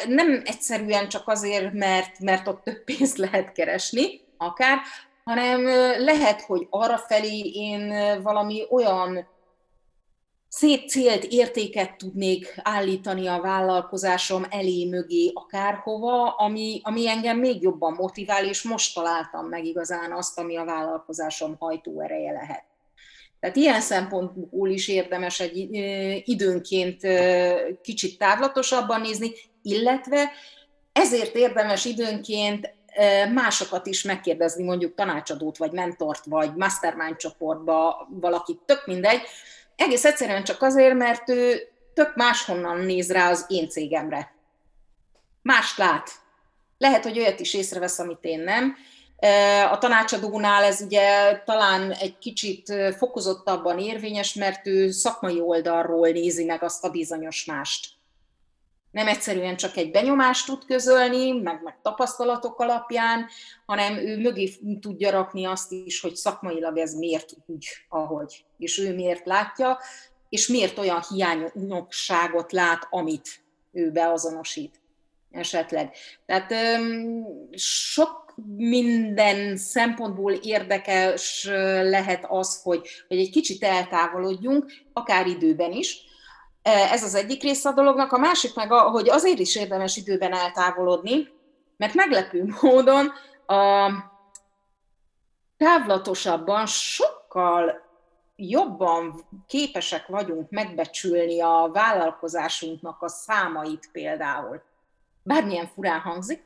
Nem 0.07 0.41
egyszerűen 0.45 1.07
csak 1.07 1.27
azért, 1.27 1.73
mert, 1.73 2.19
mert 2.19 2.47
ott 2.47 2.63
több 2.63 2.83
pénzt 2.83 3.17
lehet 3.17 3.51
keresni, 3.51 4.21
akár, 4.37 4.79
hanem 5.23 5.65
lehet, 6.03 6.41
hogy 6.41 6.67
arra 6.69 6.97
felé 6.97 7.39
én 7.39 7.93
valami 8.21 8.65
olyan 8.69 9.27
szép 10.49 10.87
célt, 10.87 11.23
értéket 11.23 11.97
tudnék 11.97 12.59
állítani 12.63 13.27
a 13.27 13.41
vállalkozásom 13.41 14.45
elé, 14.49 14.85
mögé, 14.85 15.31
akárhova, 15.33 16.29
ami, 16.29 16.79
ami 16.83 17.07
engem 17.07 17.37
még 17.37 17.61
jobban 17.61 17.93
motivál, 17.93 18.45
és 18.45 18.63
most 18.63 18.93
találtam 18.93 19.45
meg 19.45 19.65
igazán 19.65 20.11
azt, 20.11 20.39
ami 20.39 20.57
a 20.57 20.65
vállalkozásom 20.65 21.55
hajtóereje 21.59 22.31
lehet. 22.31 22.66
Tehát 23.39 23.55
ilyen 23.55 23.81
szempontból 23.81 24.69
is 24.69 24.87
érdemes 24.87 25.39
egy 25.39 25.57
időnként 26.29 27.01
kicsit 27.81 28.17
távlatosabban 28.17 29.01
nézni, 29.01 29.31
illetve 29.61 30.31
ezért 30.91 31.35
érdemes 31.35 31.85
időnként 31.85 32.75
másokat 33.33 33.87
is 33.87 34.03
megkérdezni, 34.03 34.63
mondjuk 34.63 34.95
tanácsadót, 34.95 35.57
vagy 35.57 35.71
mentort, 35.71 36.25
vagy 36.25 36.55
mastermind 36.55 37.15
csoportba 37.15 38.07
valakit, 38.09 38.59
tök 38.65 38.85
mindegy. 38.85 39.21
Egész 39.75 40.05
egyszerűen 40.05 40.43
csak 40.43 40.61
azért, 40.61 40.95
mert 40.95 41.29
ő 41.29 41.59
tök 41.93 42.15
máshonnan 42.15 42.77
néz 42.79 43.11
rá 43.11 43.29
az 43.29 43.45
én 43.47 43.69
cégemre. 43.69 44.35
Mást 45.41 45.77
lát. 45.77 46.09
Lehet, 46.77 47.03
hogy 47.03 47.19
olyat 47.19 47.39
is 47.39 47.53
észrevesz, 47.53 47.99
amit 47.99 48.17
én 48.21 48.39
nem, 48.39 48.75
A 49.71 49.77
tanácsadónál 49.77 50.63
ez 50.63 50.81
ugye 50.81 51.37
talán 51.45 51.91
egy 51.91 52.17
kicsit 52.17 52.73
fokozottabban 52.97 53.79
érvényes, 53.79 54.33
mert 54.33 54.67
ő 54.67 54.91
szakmai 54.91 55.39
oldalról 55.39 56.09
nézi 56.09 56.45
meg 56.45 56.63
azt 56.63 56.83
a 56.83 56.89
bizonyos 56.89 57.45
mást. 57.45 57.95
Nem 58.91 59.07
egyszerűen 59.07 59.55
csak 59.55 59.77
egy 59.77 59.91
benyomást 59.91 60.45
tud 60.45 60.65
közölni, 60.65 61.31
meg, 61.31 61.61
meg 61.63 61.79
tapasztalatok 61.81 62.59
alapján, 62.59 63.27
hanem 63.65 63.97
ő 63.97 64.17
mögé 64.17 64.53
tudja 64.81 65.11
rakni 65.11 65.45
azt 65.45 65.71
is, 65.71 66.01
hogy 66.01 66.15
szakmailag 66.15 66.77
ez 66.77 66.93
miért 66.93 67.31
úgy, 67.45 67.67
ahogy, 67.89 68.45
és 68.57 68.77
ő 68.77 68.95
miért 68.95 69.25
látja, 69.25 69.79
és 70.29 70.47
miért 70.47 70.77
olyan 70.77 71.03
hiányosságot 71.09 72.51
lát, 72.51 72.87
amit 72.89 73.43
ő 73.71 73.91
beazonosít 73.91 74.81
esetleg. 75.31 75.95
Tehát 76.25 76.53
sok 77.55 78.26
minden 78.55 79.57
szempontból 79.57 80.31
érdekes 80.31 81.47
lehet 81.83 82.25
az, 82.29 82.61
hogy, 82.63 82.87
hogy 83.07 83.17
egy 83.17 83.29
kicsit 83.29 83.63
eltávolodjunk, 83.63 84.71
akár 84.93 85.27
időben 85.27 85.71
is. 85.71 86.05
Ez 86.61 87.03
az 87.03 87.15
egyik 87.15 87.41
része 87.41 87.69
a 87.69 87.73
dolognak. 87.73 88.11
A 88.11 88.17
másik 88.17 88.55
meg, 88.55 88.71
hogy 88.71 89.09
azért 89.09 89.39
is 89.39 89.55
érdemes 89.55 89.97
időben 89.97 90.33
eltávolodni, 90.33 91.27
mert 91.77 91.93
meglepő 91.93 92.53
módon 92.61 93.11
a 93.45 93.91
távlatosabban 95.57 96.65
sokkal 96.65 97.85
jobban 98.35 99.25
képesek 99.47 100.07
vagyunk 100.07 100.49
megbecsülni 100.49 101.41
a 101.41 101.69
vállalkozásunknak 101.73 103.01
a 103.01 103.07
számait 103.07 103.89
például. 103.91 104.61
Bármilyen 105.23 105.67
furán 105.67 105.99
hangzik. 105.99 106.43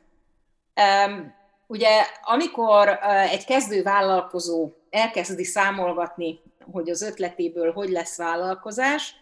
Ugye, 1.72 2.06
amikor 2.22 2.98
egy 3.30 3.44
kezdő 3.44 3.82
vállalkozó 3.82 4.70
elkezdi 4.90 5.44
számolgatni, 5.44 6.40
hogy 6.72 6.90
az 6.90 7.02
ötletéből 7.02 7.72
hogy 7.72 7.88
lesz 7.88 8.16
vállalkozás, 8.16 9.14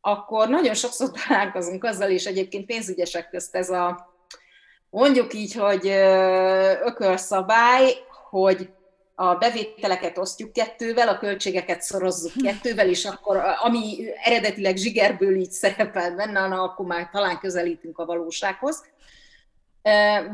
akkor 0.00 0.48
nagyon 0.48 0.74
sokszor 0.74 1.10
találkozunk 1.28 1.84
azzal, 1.84 2.10
és 2.10 2.24
egyébként 2.24 2.66
pénzügyesek 2.66 3.30
közt 3.30 3.54
ez 3.54 3.70
a, 3.70 4.14
mondjuk 4.90 5.34
így, 5.34 5.54
hogy 5.54 5.86
ökölszabály, 6.84 7.94
hogy 8.30 8.70
a 9.14 9.34
bevételeket 9.34 10.18
osztjuk 10.18 10.52
kettővel, 10.52 11.08
a 11.08 11.18
költségeket 11.18 11.82
szorozzuk 11.82 12.32
kettővel, 12.42 12.88
és 12.88 13.04
akkor 13.04 13.40
ami 13.62 14.08
eredetileg 14.24 14.76
zsigerből 14.76 15.36
így 15.36 15.50
szerepel 15.50 16.14
benne, 16.14 16.46
na, 16.46 16.62
akkor 16.62 16.86
már 16.86 17.08
talán 17.12 17.38
közelítünk 17.38 17.98
a 17.98 18.04
valósághoz. 18.04 18.84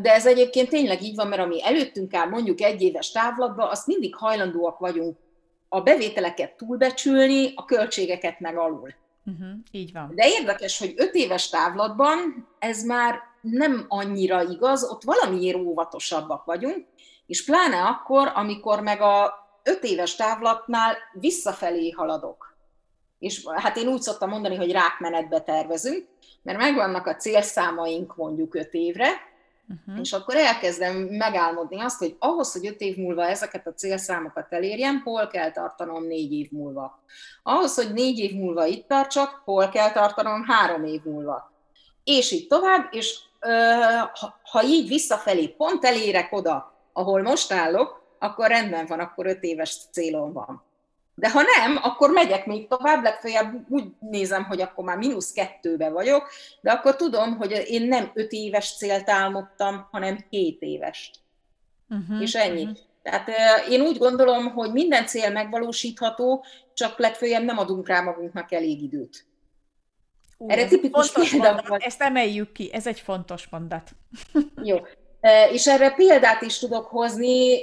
De 0.02 0.14
ez 0.14 0.26
egyébként 0.26 0.68
tényleg 0.68 1.02
így 1.02 1.14
van, 1.14 1.28
mert 1.28 1.42
ami 1.42 1.64
előttünk 1.64 2.14
áll 2.14 2.28
mondjuk 2.28 2.60
egy 2.60 2.82
éves 2.82 3.10
távlatban, 3.10 3.68
azt 3.68 3.86
mindig 3.86 4.14
hajlandóak 4.14 4.78
vagyunk 4.78 5.16
a 5.68 5.80
bevételeket 5.80 6.56
túlbecsülni, 6.56 7.52
a 7.54 7.64
költségeket 7.64 8.40
meg 8.40 8.56
alul. 8.56 8.94
Uh-huh, 9.26 9.48
így 9.70 9.92
van. 9.92 10.12
De 10.14 10.28
érdekes, 10.28 10.78
hogy 10.78 10.94
öt 10.96 11.14
éves 11.14 11.48
távlatban 11.48 12.48
ez 12.58 12.84
már 12.84 13.20
nem 13.40 13.84
annyira 13.88 14.42
igaz, 14.42 14.90
ott 14.90 15.02
valamiért 15.02 15.56
óvatosabbak 15.56 16.44
vagyunk, 16.44 16.86
és 17.26 17.44
pláne 17.44 17.82
akkor, 17.82 18.32
amikor 18.34 18.80
meg 18.80 19.00
a 19.00 19.34
öt 19.62 19.84
éves 19.84 20.16
távlatnál 20.16 20.96
visszafelé 21.12 21.90
haladok. 21.90 22.56
És 23.18 23.46
hát 23.54 23.76
én 23.76 23.88
úgy 23.88 24.00
szoktam 24.00 24.28
mondani, 24.28 24.56
hogy 24.56 24.72
rákmenetbe 24.72 25.40
tervezünk, 25.40 26.06
mert 26.42 26.58
megvannak 26.58 27.06
a 27.06 27.16
célszámaink 27.16 28.16
mondjuk 28.16 28.54
öt 28.54 28.74
évre, 28.74 29.08
Uh-huh. 29.68 30.00
És 30.00 30.12
akkor 30.12 30.36
elkezdem 30.36 30.96
megálmodni 30.96 31.80
azt, 31.80 31.98
hogy 31.98 32.16
ahhoz, 32.18 32.52
hogy 32.52 32.66
öt 32.66 32.80
év 32.80 32.96
múlva 32.96 33.26
ezeket 33.26 33.66
a 33.66 33.74
célszámokat 33.74 34.52
elérjem, 34.52 35.00
hol 35.04 35.26
kell 35.26 35.50
tartanom 35.50 36.06
négy 36.06 36.32
év 36.32 36.50
múlva. 36.50 37.02
Ahhoz, 37.42 37.74
hogy 37.74 37.92
négy 37.92 38.18
év 38.18 38.34
múlva 38.34 38.66
itt 38.66 38.88
tartsak, 38.88 39.42
hol 39.44 39.68
kell 39.68 39.92
tartanom 39.92 40.44
három 40.44 40.84
év 40.84 41.00
múlva. 41.04 41.52
És 42.04 42.30
így 42.30 42.46
tovább, 42.46 42.88
és 42.90 43.18
ö, 43.40 43.50
ha, 44.14 44.40
ha 44.42 44.62
így 44.64 44.88
visszafelé 44.88 45.48
pont 45.48 45.84
elérek 45.84 46.32
oda, 46.32 46.72
ahol 46.92 47.22
most 47.22 47.52
állok, 47.52 48.02
akkor 48.18 48.48
rendben 48.48 48.86
van, 48.86 49.00
akkor 49.00 49.26
öt 49.26 49.42
éves 49.42 49.78
célom 49.92 50.32
van. 50.32 50.62
De 51.14 51.30
ha 51.30 51.40
nem, 51.56 51.78
akkor 51.82 52.10
megyek 52.10 52.46
még 52.46 52.68
tovább, 52.68 53.02
legfeljebb 53.02 53.66
úgy 53.68 53.84
nézem, 54.00 54.44
hogy 54.44 54.60
akkor 54.60 54.84
már 54.84 54.96
mínusz 54.96 55.32
kettőbe 55.32 55.90
vagyok, 55.90 56.28
de 56.60 56.70
akkor 56.70 56.96
tudom, 56.96 57.36
hogy 57.36 57.64
én 57.66 57.88
nem 57.88 58.10
öt 58.14 58.32
éves 58.32 58.76
célt 58.76 59.10
álmodtam, 59.10 59.88
hanem 59.90 60.26
két 60.30 60.60
éves. 60.60 61.10
Uh-huh, 61.88 62.22
És 62.22 62.34
ennyi. 62.34 62.62
Uh-huh. 62.62 62.78
Tehát 63.02 63.30
én 63.68 63.80
úgy 63.80 63.98
gondolom, 63.98 64.50
hogy 64.50 64.72
minden 64.72 65.06
cél 65.06 65.30
megvalósítható, 65.30 66.44
csak 66.74 66.98
legfeljebb 66.98 67.44
nem 67.44 67.58
adunk 67.58 67.88
rá 67.88 68.00
magunknak 68.00 68.52
elég 68.52 68.82
időt. 68.82 69.26
Ú, 70.38 70.50
Erre 70.50 70.68
tipikus 70.68 71.12
példa 71.12 71.64
volt. 71.68 71.82
Ezt 71.82 72.00
emeljük 72.00 72.52
ki, 72.52 72.70
ez 72.72 72.86
egy 72.86 73.00
fontos 73.00 73.48
mondat. 73.48 73.90
Jó. 74.62 74.76
És 75.52 75.66
erre 75.66 75.90
példát 75.90 76.42
is 76.42 76.58
tudok 76.58 76.86
hozni, 76.86 77.62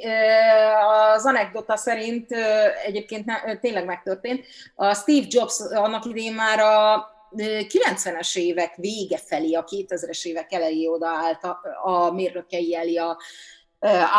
az 1.14 1.26
anekdota 1.26 1.78
szerint 1.78 2.32
egyébként 2.86 3.32
tényleg 3.62 3.86
megtörtént. 3.86 4.46
A 4.76 4.94
Steve 4.94 5.26
Jobs 5.30 5.60
annak 5.74 6.06
idén 6.06 6.34
már 6.34 6.60
a 6.60 7.06
90-es 7.38 8.38
évek 8.38 8.76
vége 8.76 9.18
felé, 9.18 9.54
a 9.54 9.64
2000-es 9.64 10.26
évek 10.26 10.54
elejé 10.54 10.86
odaállt 10.88 11.44
a, 11.44 11.60
a 11.84 12.12
mérnökei 12.12 12.76
elé 12.76 12.96
a 12.96 13.18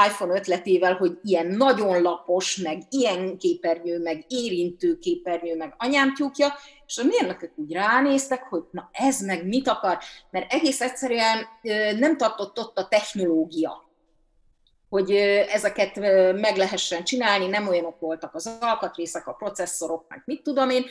iPhone 0.09 0.35
ötletével, 0.35 0.95
hogy 0.95 1.19
ilyen 1.23 1.47
nagyon 1.47 2.03
lapos, 2.03 2.57
meg 2.57 2.83
ilyen 2.91 3.39
képernyő, 3.39 3.99
meg 3.99 4.25
érintő 4.29 4.99
képernyő, 4.99 5.57
meg 5.57 5.75
anyámtyúkja, 5.79 6.53
és 6.93 6.99
a 6.99 7.05
mérnökök 7.05 7.53
úgy 7.57 7.73
ránéztek, 7.73 8.43
hogy 8.43 8.65
na 8.71 8.91
ez 8.93 9.21
meg 9.21 9.47
mit 9.47 9.69
akar, 9.69 9.99
mert 10.31 10.53
egész 10.53 10.81
egyszerűen 10.81 11.47
nem 11.99 12.17
tartott 12.17 12.59
ott 12.59 12.79
a 12.79 12.89
technológia, 12.89 13.91
hogy 14.89 15.11
ezeket 15.51 15.97
meg 16.41 16.57
lehessen 16.57 17.05
csinálni, 17.05 17.47
nem 17.47 17.69
olyanok 17.69 18.01
voltak 18.01 18.35
az 18.35 18.57
alkatrészek, 18.61 19.27
a 19.27 19.33
processzorok, 19.33 20.05
meg 20.09 20.23
mit 20.25 20.43
tudom 20.43 20.71
én. 20.71 20.85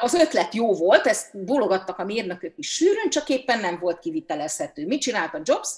Az 0.00 0.14
ötlet 0.14 0.54
jó 0.54 0.74
volt, 0.74 1.06
ezt 1.06 1.44
bologattak 1.44 1.98
a 1.98 2.04
mérnökök 2.04 2.52
is 2.56 2.68
sűrűn, 2.74 3.10
csak 3.10 3.28
éppen 3.28 3.60
nem 3.60 3.78
volt 3.78 3.98
kivitelezhető. 3.98 4.86
Mit 4.86 5.00
csinált 5.00 5.34
a 5.34 5.40
Jobs? 5.42 5.68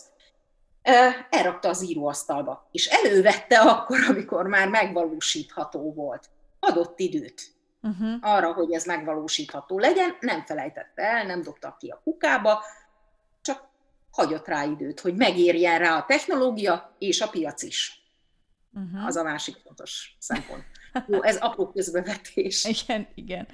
elrakta 1.30 1.68
az 1.68 1.88
íróasztalba, 1.88 2.68
és 2.72 2.86
elővette 2.86 3.58
akkor, 3.58 3.98
amikor 4.08 4.46
már 4.46 4.68
megvalósítható 4.68 5.92
volt. 5.92 6.30
Adott 6.60 6.98
időt 6.98 7.53
uh-huh. 7.84 8.16
arra, 8.20 8.52
hogy 8.52 8.72
ez 8.72 8.84
megvalósítható 8.84 9.78
legyen, 9.78 10.16
nem 10.20 10.44
felejtette 10.44 11.02
el, 11.02 11.26
nem 11.26 11.42
dobta 11.42 11.76
ki 11.78 11.88
a 11.88 12.00
kukába, 12.04 12.62
csak 13.42 13.68
hagyott 14.10 14.46
rá 14.46 14.64
időt, 14.64 15.00
hogy 15.00 15.14
megérjen 15.14 15.78
rá 15.78 15.96
a 15.96 16.04
technológia 16.04 16.94
és 16.98 17.20
a 17.20 17.28
piac 17.28 17.62
is. 17.62 18.02
Uh-huh. 18.72 19.06
Az 19.06 19.16
a 19.16 19.22
másik 19.22 19.56
fontos 19.56 20.16
szempont. 20.18 20.64
Jó, 21.06 21.22
ez 21.22 21.36
apró 21.36 21.70
közbevetés. 21.70 22.64
Igen, 22.84 23.08
igen. 23.14 23.48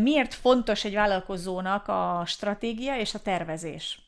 Miért 0.00 0.34
fontos 0.34 0.84
egy 0.84 0.94
vállalkozónak 0.94 1.88
a 1.88 2.22
stratégia 2.26 2.98
és 2.98 3.14
a 3.14 3.18
tervezés? 3.18 4.00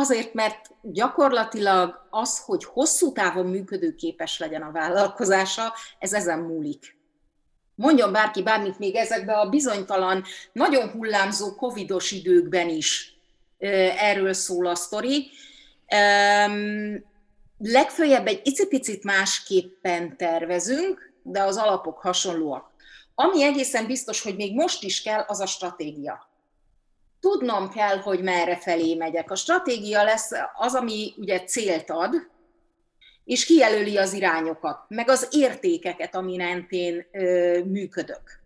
Azért, 0.00 0.34
mert 0.34 0.70
gyakorlatilag 0.82 2.06
az, 2.10 2.38
hogy 2.44 2.64
hosszú 2.64 3.12
távon 3.12 3.46
működőképes 3.46 4.38
legyen 4.38 4.62
a 4.62 4.70
vállalkozása, 4.70 5.74
ez 5.98 6.12
ezen 6.12 6.38
múlik. 6.38 6.96
Mondjon 7.74 8.12
bárki 8.12 8.42
bármit 8.42 8.78
még 8.78 8.94
ezekben 8.94 9.38
a 9.38 9.48
bizonytalan, 9.48 10.24
nagyon 10.52 10.90
hullámzó 10.90 11.54
covidos 11.54 12.10
időkben 12.10 12.68
is 12.68 13.18
erről 13.98 14.32
szól 14.32 14.66
a 14.66 14.74
sztori. 14.74 15.30
Legfőjebb 17.58 18.26
egy 18.26 18.40
icipicit 18.44 19.04
másképpen 19.04 20.16
tervezünk, 20.16 21.12
de 21.22 21.42
az 21.42 21.56
alapok 21.56 21.98
hasonlóak. 21.98 22.70
Ami 23.14 23.42
egészen 23.42 23.86
biztos, 23.86 24.22
hogy 24.22 24.36
még 24.36 24.54
most 24.54 24.82
is 24.82 25.02
kell, 25.02 25.24
az 25.26 25.40
a 25.40 25.46
stratégia 25.46 26.27
tudnom 27.20 27.70
kell, 27.70 27.98
hogy 27.98 28.22
merre 28.22 28.56
felé 28.56 28.94
megyek. 28.94 29.30
A 29.30 29.36
stratégia 29.36 30.02
lesz 30.02 30.30
az, 30.54 30.74
ami 30.74 31.14
ugye 31.16 31.40
célt 31.40 31.90
ad, 31.90 32.14
és 33.24 33.44
kijelöli 33.44 33.96
az 33.96 34.12
irányokat, 34.12 34.84
meg 34.88 35.08
az 35.08 35.28
értékeket, 35.30 36.14
ami 36.14 36.36
mentén 36.36 37.06
ö, 37.12 37.60
működök. 37.64 38.40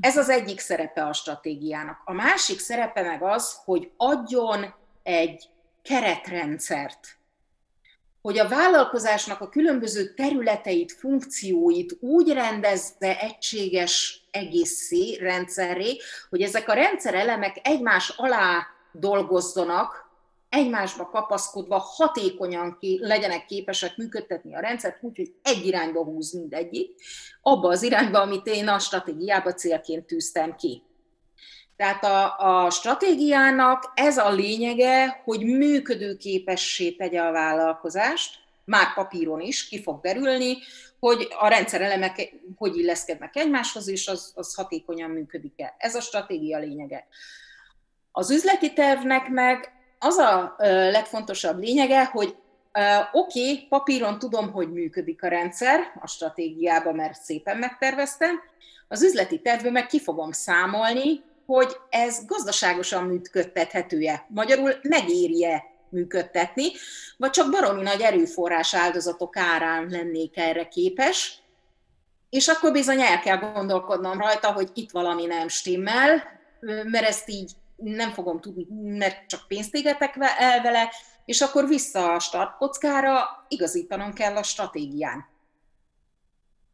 Ez 0.00 0.16
az 0.16 0.28
egyik 0.28 0.60
szerepe 0.60 1.04
a 1.04 1.12
stratégiának. 1.12 2.00
A 2.04 2.12
másik 2.12 2.58
szerepe 2.58 3.02
meg 3.02 3.22
az, 3.22 3.60
hogy 3.64 3.90
adjon 3.96 4.74
egy 5.02 5.48
keretrendszert 5.82 7.16
hogy 8.24 8.38
a 8.38 8.48
vállalkozásnak 8.48 9.40
a 9.40 9.48
különböző 9.48 10.14
területeit, 10.14 10.92
funkcióit 10.92 11.96
úgy 12.00 12.32
rendezze 12.32 13.20
egységes 13.20 14.24
egészé, 14.30 15.14
rendszerré, 15.14 15.96
hogy 16.30 16.42
ezek 16.42 16.68
a 16.68 16.72
rendszerelemek 16.72 17.60
egymás 17.62 18.08
alá 18.16 18.66
dolgozzanak, 18.92 20.10
egymásba 20.48 21.06
kapaszkodva 21.06 21.78
hatékonyan 21.78 22.76
ki, 22.80 22.98
legyenek 23.02 23.46
képesek 23.46 23.96
működtetni 23.96 24.54
a 24.54 24.60
rendszert, 24.60 25.02
úgyhogy 25.02 25.34
egy 25.42 25.66
irányba 25.66 26.04
húz 26.04 26.32
mindegyik, 26.32 26.94
abba 27.42 27.68
az 27.68 27.82
irányba, 27.82 28.20
amit 28.20 28.46
én 28.46 28.68
a 28.68 28.78
stratégiába 28.78 29.52
célként 29.52 30.06
tűztem 30.06 30.54
ki. 30.56 30.82
Tehát 31.76 32.04
a, 32.04 32.38
a 32.64 32.70
stratégiának 32.70 33.92
ez 33.94 34.18
a 34.18 34.30
lényege, 34.30 35.20
hogy 35.24 35.44
működőképessé 35.44 36.90
tegye 36.90 37.20
a 37.20 37.32
vállalkozást, 37.32 38.42
már 38.64 38.94
papíron 38.94 39.40
is 39.40 39.68
ki 39.68 39.82
fog 39.82 40.00
derülni, 40.00 40.56
hogy 40.98 41.28
a 41.38 41.48
rendszerelemek 41.48 42.34
hogy 42.56 42.76
illeszkednek 42.76 43.36
egymáshoz, 43.36 43.88
és 43.88 44.08
az, 44.08 44.32
az 44.34 44.54
hatékonyan 44.54 45.10
működik-e. 45.10 45.74
Ez 45.78 45.94
a 45.94 46.00
stratégia 46.00 46.58
lényege. 46.58 47.06
Az 48.12 48.30
üzleti 48.30 48.72
tervnek 48.72 49.28
meg 49.28 49.72
az 49.98 50.16
a 50.16 50.54
legfontosabb 50.90 51.58
lényege, 51.58 52.04
hogy 52.04 52.36
oké, 53.12 53.50
okay, 53.52 53.66
papíron 53.68 54.18
tudom, 54.18 54.52
hogy 54.52 54.72
működik 54.72 55.22
a 55.22 55.28
rendszer, 55.28 55.80
a 56.00 56.06
stratégiában, 56.06 56.94
mert 56.94 57.22
szépen 57.22 57.56
megterveztem, 57.56 58.40
az 58.88 59.02
üzleti 59.02 59.40
tervből 59.40 59.70
meg 59.70 59.86
ki 59.86 60.00
fogom 60.00 60.32
számolni, 60.32 61.22
hogy 61.46 61.76
ez 61.90 62.26
gazdaságosan 62.26 63.04
működtethető-e, 63.04 64.26
magyarul 64.28 64.74
megéri-e 64.82 65.64
működtetni, 65.88 66.66
vagy 67.16 67.30
csak 67.30 67.50
baromi 67.50 67.82
nagy 67.82 68.00
erőforrás 68.00 68.74
áldozatok 68.74 69.36
árán 69.36 69.88
lennék 69.90 70.36
erre 70.36 70.68
képes, 70.68 71.38
és 72.30 72.48
akkor 72.48 72.72
bizony 72.72 73.00
el 73.00 73.20
kell 73.20 73.36
gondolkodnom 73.36 74.18
rajta, 74.18 74.52
hogy 74.52 74.70
itt 74.74 74.90
valami 74.90 75.24
nem 75.24 75.48
stimmel, 75.48 76.22
mert 76.60 77.06
ezt 77.06 77.28
így 77.28 77.52
nem 77.76 78.12
fogom 78.12 78.40
tudni, 78.40 78.66
mert 78.98 79.26
csak 79.26 79.48
pénzt 79.48 79.74
égetek 79.74 80.16
el 80.38 80.62
vele, 80.62 80.92
és 81.24 81.40
akkor 81.40 81.68
vissza 81.68 82.12
a 82.12 82.18
startkockára 82.18 83.44
igazítanom 83.48 84.12
kell 84.12 84.36
a 84.36 84.42
stratégián. 84.42 85.28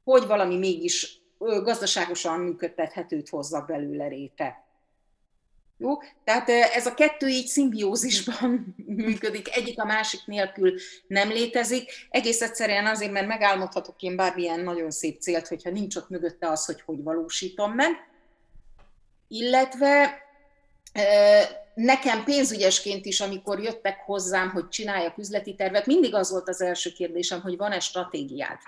Hogy 0.05 0.27
valami 0.27 0.57
mégis 0.57 1.20
gazdaságosan 1.63 2.41
működtethetőt 2.41 3.29
hozzak 3.29 3.67
belőle 3.67 4.09
réte. 4.09 4.65
Jó? 5.77 5.97
Tehát 6.25 6.49
ez 6.49 6.87
a 6.87 6.95
kettő 6.95 7.27
így 7.29 7.47
szimbiózisban 7.47 8.75
működik, 9.07 9.57
egyik 9.57 9.81
a 9.81 9.85
másik 9.85 10.21
nélkül 10.27 10.75
nem 11.07 11.29
létezik. 11.29 11.93
Egész 12.11 12.41
egyszerűen 12.41 12.87
azért, 12.87 13.13
mert 13.13 13.27
megálmodhatok 13.27 14.03
én 14.03 14.17
bármilyen 14.17 14.61
nagyon 14.61 14.91
szép 14.91 15.21
célt, 15.21 15.49
hogyha 15.49 15.71
nincs 15.71 15.97
ott 15.97 16.09
mögötte 16.09 16.49
az, 16.49 16.65
hogy 16.65 16.81
hogy 16.81 17.03
valósítom 17.03 17.73
meg. 17.73 17.91
Illetve 19.29 20.23
nekem 21.75 22.25
pénzügyesként 22.25 23.05
is, 23.05 23.21
amikor 23.21 23.61
jöttek 23.61 24.01
hozzám, 24.05 24.51
hogy 24.51 24.69
csináljak 24.69 25.19
üzleti 25.19 25.55
tervet, 25.55 25.87
mindig 25.87 26.15
az 26.15 26.31
volt 26.31 26.49
az 26.49 26.61
első 26.61 26.93
kérdésem, 26.93 27.41
hogy 27.41 27.57
van-e 27.57 27.81
stratégiád. 27.81 28.59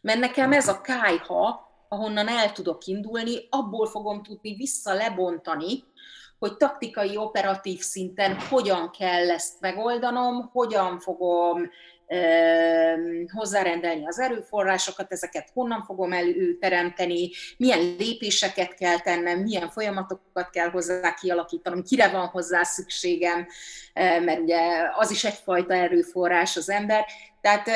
Mert 0.00 0.18
nekem 0.18 0.52
ez 0.52 0.68
a 0.68 0.80
kájha, 0.80 1.69
ahonnan 1.92 2.28
el 2.28 2.52
tudok 2.52 2.86
indulni, 2.86 3.46
abból 3.48 3.86
fogom 3.86 4.22
tudni 4.22 4.54
vissza 4.54 4.94
lebontani, 4.94 5.84
hogy 6.38 6.56
taktikai, 6.56 7.16
operatív 7.16 7.80
szinten 7.80 8.36
hogyan 8.40 8.90
kell 8.90 9.30
ezt 9.30 9.60
megoldanom, 9.60 10.50
hogyan 10.52 11.00
fogom 11.00 11.70
hozzárendelni 13.32 14.06
az 14.06 14.18
erőforrásokat, 14.18 15.12
ezeket 15.12 15.50
honnan 15.54 15.82
fogom 15.82 16.12
előteremteni, 16.12 17.30
milyen 17.56 17.78
lépéseket 17.98 18.74
kell 18.74 19.00
tennem, 19.00 19.38
milyen 19.38 19.70
folyamatokat 19.70 20.50
kell 20.50 20.70
hozzá 20.70 21.14
kialakítanom, 21.14 21.82
kire 21.82 22.08
van 22.08 22.26
hozzá 22.26 22.62
szükségem, 22.62 23.46
mert 23.94 24.40
ugye 24.40 24.58
az 24.96 25.10
is 25.10 25.24
egyfajta 25.24 25.74
erőforrás 25.74 26.56
az 26.56 26.70
ember. 26.70 27.04
Tehát 27.40 27.70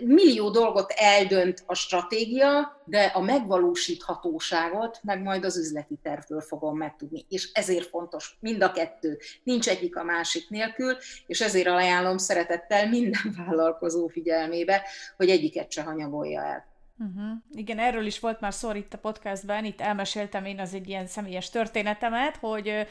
millió 0.00 0.50
dolgot 0.50 0.92
eldönt 0.96 1.62
a 1.66 1.74
stratégia, 1.74 2.82
de 2.84 3.04
a 3.04 3.20
megvalósíthatóságot 3.20 5.00
meg 5.02 5.22
majd 5.22 5.44
az 5.44 5.58
üzleti 5.58 5.98
tervből 6.02 6.40
fogom 6.40 6.76
megtudni. 6.76 7.24
És 7.28 7.50
ezért 7.52 7.88
fontos 7.88 8.36
mind 8.40 8.62
a 8.62 8.72
kettő. 8.72 9.18
Nincs 9.42 9.68
egyik 9.68 9.96
a 9.96 10.02
másik 10.02 10.48
nélkül, 10.48 10.96
és 11.26 11.40
ezért 11.40 11.66
ajánlom 11.66 12.16
szeretettel 12.16 12.88
minden 12.88 13.34
vállalkozó 13.46 14.06
figyelmébe, 14.06 14.82
hogy 15.16 15.30
egyiket 15.30 15.72
se 15.72 15.82
hanyagolja 15.82 16.44
el. 16.44 16.66
Uh-huh. 16.98 17.38
Igen, 17.52 17.78
erről 17.78 18.06
is 18.06 18.20
volt 18.20 18.40
már 18.40 18.54
szó 18.54 18.72
itt 18.72 18.92
a 18.92 18.98
podcastben, 18.98 19.64
itt 19.64 19.80
elmeséltem 19.80 20.44
én 20.44 20.60
az 20.60 20.74
egy 20.74 20.88
ilyen 20.88 21.06
személyes 21.06 21.50
történetemet, 21.50 22.36
hogy 22.36 22.86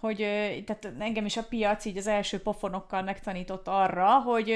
hogy 0.00 0.16
tehát 0.66 0.92
engem 0.98 1.24
is 1.24 1.36
a 1.36 1.44
piac 1.48 1.84
így 1.84 1.96
az 1.96 2.06
első 2.06 2.38
pofonokkal 2.38 3.02
megtanított 3.02 3.68
arra, 3.68 4.08
hogy 4.08 4.54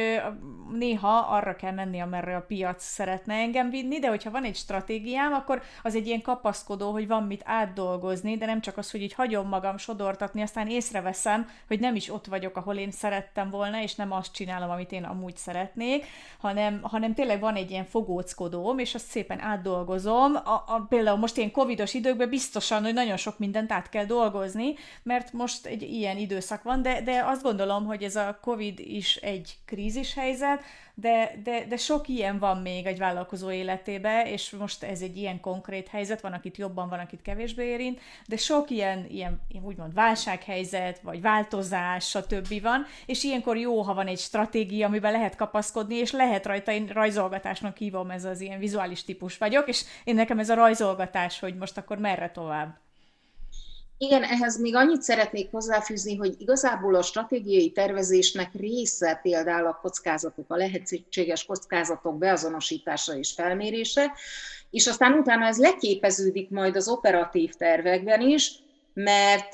néha 0.72 1.18
arra 1.18 1.57
kell 1.57 1.72
menni, 1.72 2.00
amerre 2.00 2.37
a 2.37 2.44
piac 2.46 2.85
szeretne 2.85 3.35
engem 3.35 3.70
vinni, 3.70 3.98
de 3.98 4.09
hogyha 4.09 4.30
van 4.30 4.44
egy 4.44 4.57
stratégiám, 4.57 5.33
akkor 5.33 5.62
az 5.83 5.94
egy 5.94 6.07
ilyen 6.07 6.22
kapaszkodó, 6.22 6.90
hogy 6.90 7.07
van 7.07 7.22
mit 7.22 7.42
átdolgozni, 7.44 8.37
de 8.37 8.46
nem 8.46 8.61
csak 8.61 8.76
az, 8.76 8.90
hogy 8.90 9.02
így 9.02 9.12
hagyom 9.12 9.48
magam 9.48 9.76
sodortatni, 9.76 10.42
aztán 10.42 10.68
észreveszem, 10.68 11.48
hogy 11.68 11.80
nem 11.80 11.94
is 11.94 12.11
ott 12.11 12.26
vagyok, 12.26 12.57
ahol 12.57 12.76
én 12.76 12.90
szerettem 12.90 13.50
volna, 13.50 13.83
és 13.83 13.94
nem 13.94 14.12
azt 14.12 14.33
csinálom, 14.33 14.70
amit 14.70 14.92
én 14.92 15.04
amúgy 15.04 15.37
szeretnék, 15.37 16.04
hanem, 16.38 16.80
hanem 16.83 17.14
tényleg 17.14 17.40
van 17.40 17.54
egy 17.54 17.70
ilyen 17.70 17.85
fogóckodóm, 17.85 18.78
és 18.78 18.94
azt 18.94 19.07
szépen 19.07 19.40
átdolgozom. 19.40 20.35
A, 20.35 20.64
a, 20.66 20.87
például 20.88 21.18
most 21.18 21.37
ilyen 21.37 21.50
covidos 21.50 21.94
időkben 21.94 22.28
biztosan, 22.28 22.83
hogy 22.83 22.94
nagyon 22.94 23.16
sok 23.16 23.38
mindent 23.38 23.72
át 23.72 23.88
kell 23.88 24.04
dolgozni, 24.04 24.74
mert 25.02 25.33
most 25.34 25.66
egy 25.66 25.82
ilyen 25.82 26.16
időszak 26.16 26.62
van, 26.62 26.82
de, 26.82 27.02
de 27.02 27.24
azt 27.24 27.42
gondolom, 27.42 27.84
hogy 27.84 28.02
ez 28.02 28.16
a 28.16 28.38
COVID 28.42 28.78
is 28.78 29.16
egy 29.16 29.54
krízis 29.64 30.14
helyzet, 30.14 30.62
de, 30.94 31.32
de, 31.42 31.64
de 31.68 31.76
sok 31.76 32.08
ilyen 32.08 32.38
van 32.38 32.58
még 32.58 32.86
egy 32.86 32.98
vállalkozó 32.98 33.50
életébe, 33.50 34.30
és 34.30 34.50
most 34.50 34.82
ez 34.82 35.00
egy 35.00 35.16
ilyen 35.16 35.40
konkrét 35.40 35.88
helyzet, 35.88 36.20
van, 36.20 36.32
akit 36.32 36.56
jobban, 36.56 36.88
van, 36.88 36.98
akit 36.98 37.22
kevésbé 37.22 37.66
érint, 37.66 38.00
de 38.26 38.36
sok 38.36 38.70
ilyen, 38.70 39.06
ilyen 39.08 39.40
úgymond 39.62 39.94
válsághelyzet, 39.94 41.00
vagy 41.00 41.20
változás, 41.20 42.08
stb. 42.08 42.60
van, 42.62 42.86
és 43.06 43.24
ilyenkor 43.24 43.56
jó, 43.56 43.80
ha 43.82 43.94
van 43.94 44.06
egy 44.06 44.18
stratégia, 44.18 44.86
amiben 44.86 45.12
lehet 45.12 45.36
kapaszkodni, 45.36 45.94
és 45.94 46.12
lehet 46.12 46.46
rajta, 46.46 46.72
én 46.72 46.86
rajzolgatásnak 46.86 47.76
hívom, 47.76 48.10
ez 48.10 48.24
az 48.24 48.40
ilyen 48.40 48.58
vizuális 48.58 49.04
típus 49.04 49.38
vagyok, 49.38 49.68
és 49.68 49.84
én 50.04 50.14
nekem 50.14 50.38
ez 50.38 50.50
a 50.50 50.54
rajzolgatás, 50.54 51.38
hogy 51.38 51.56
most 51.56 51.78
akkor 51.78 51.98
merre 51.98 52.30
tovább. 52.30 52.83
Igen, 53.98 54.22
ehhez 54.22 54.61
még 54.61 54.74
annyit 54.74 55.02
szeretnék 55.02 55.50
hozzáfűzni, 55.50 56.16
hogy 56.16 56.35
igazából 56.38 56.94
a 56.94 57.02
stratégiai 57.02 57.70
tervezésnek 57.70 58.52
része 58.52 59.20
például 59.22 59.66
a 59.66 59.78
kockázatok, 59.83 60.50
a 60.50 60.57
lehetséges 60.57 61.44
kockázatok 61.44 62.18
beazonosítása 62.18 63.16
és 63.16 63.33
felmérése, 63.33 64.12
és 64.70 64.87
aztán 64.87 65.12
utána 65.12 65.46
ez 65.46 65.59
leképeződik 65.59 66.50
majd 66.50 66.76
az 66.76 66.88
operatív 66.88 67.54
tervekben 67.54 68.20
is, 68.20 68.52
mert 68.94 69.52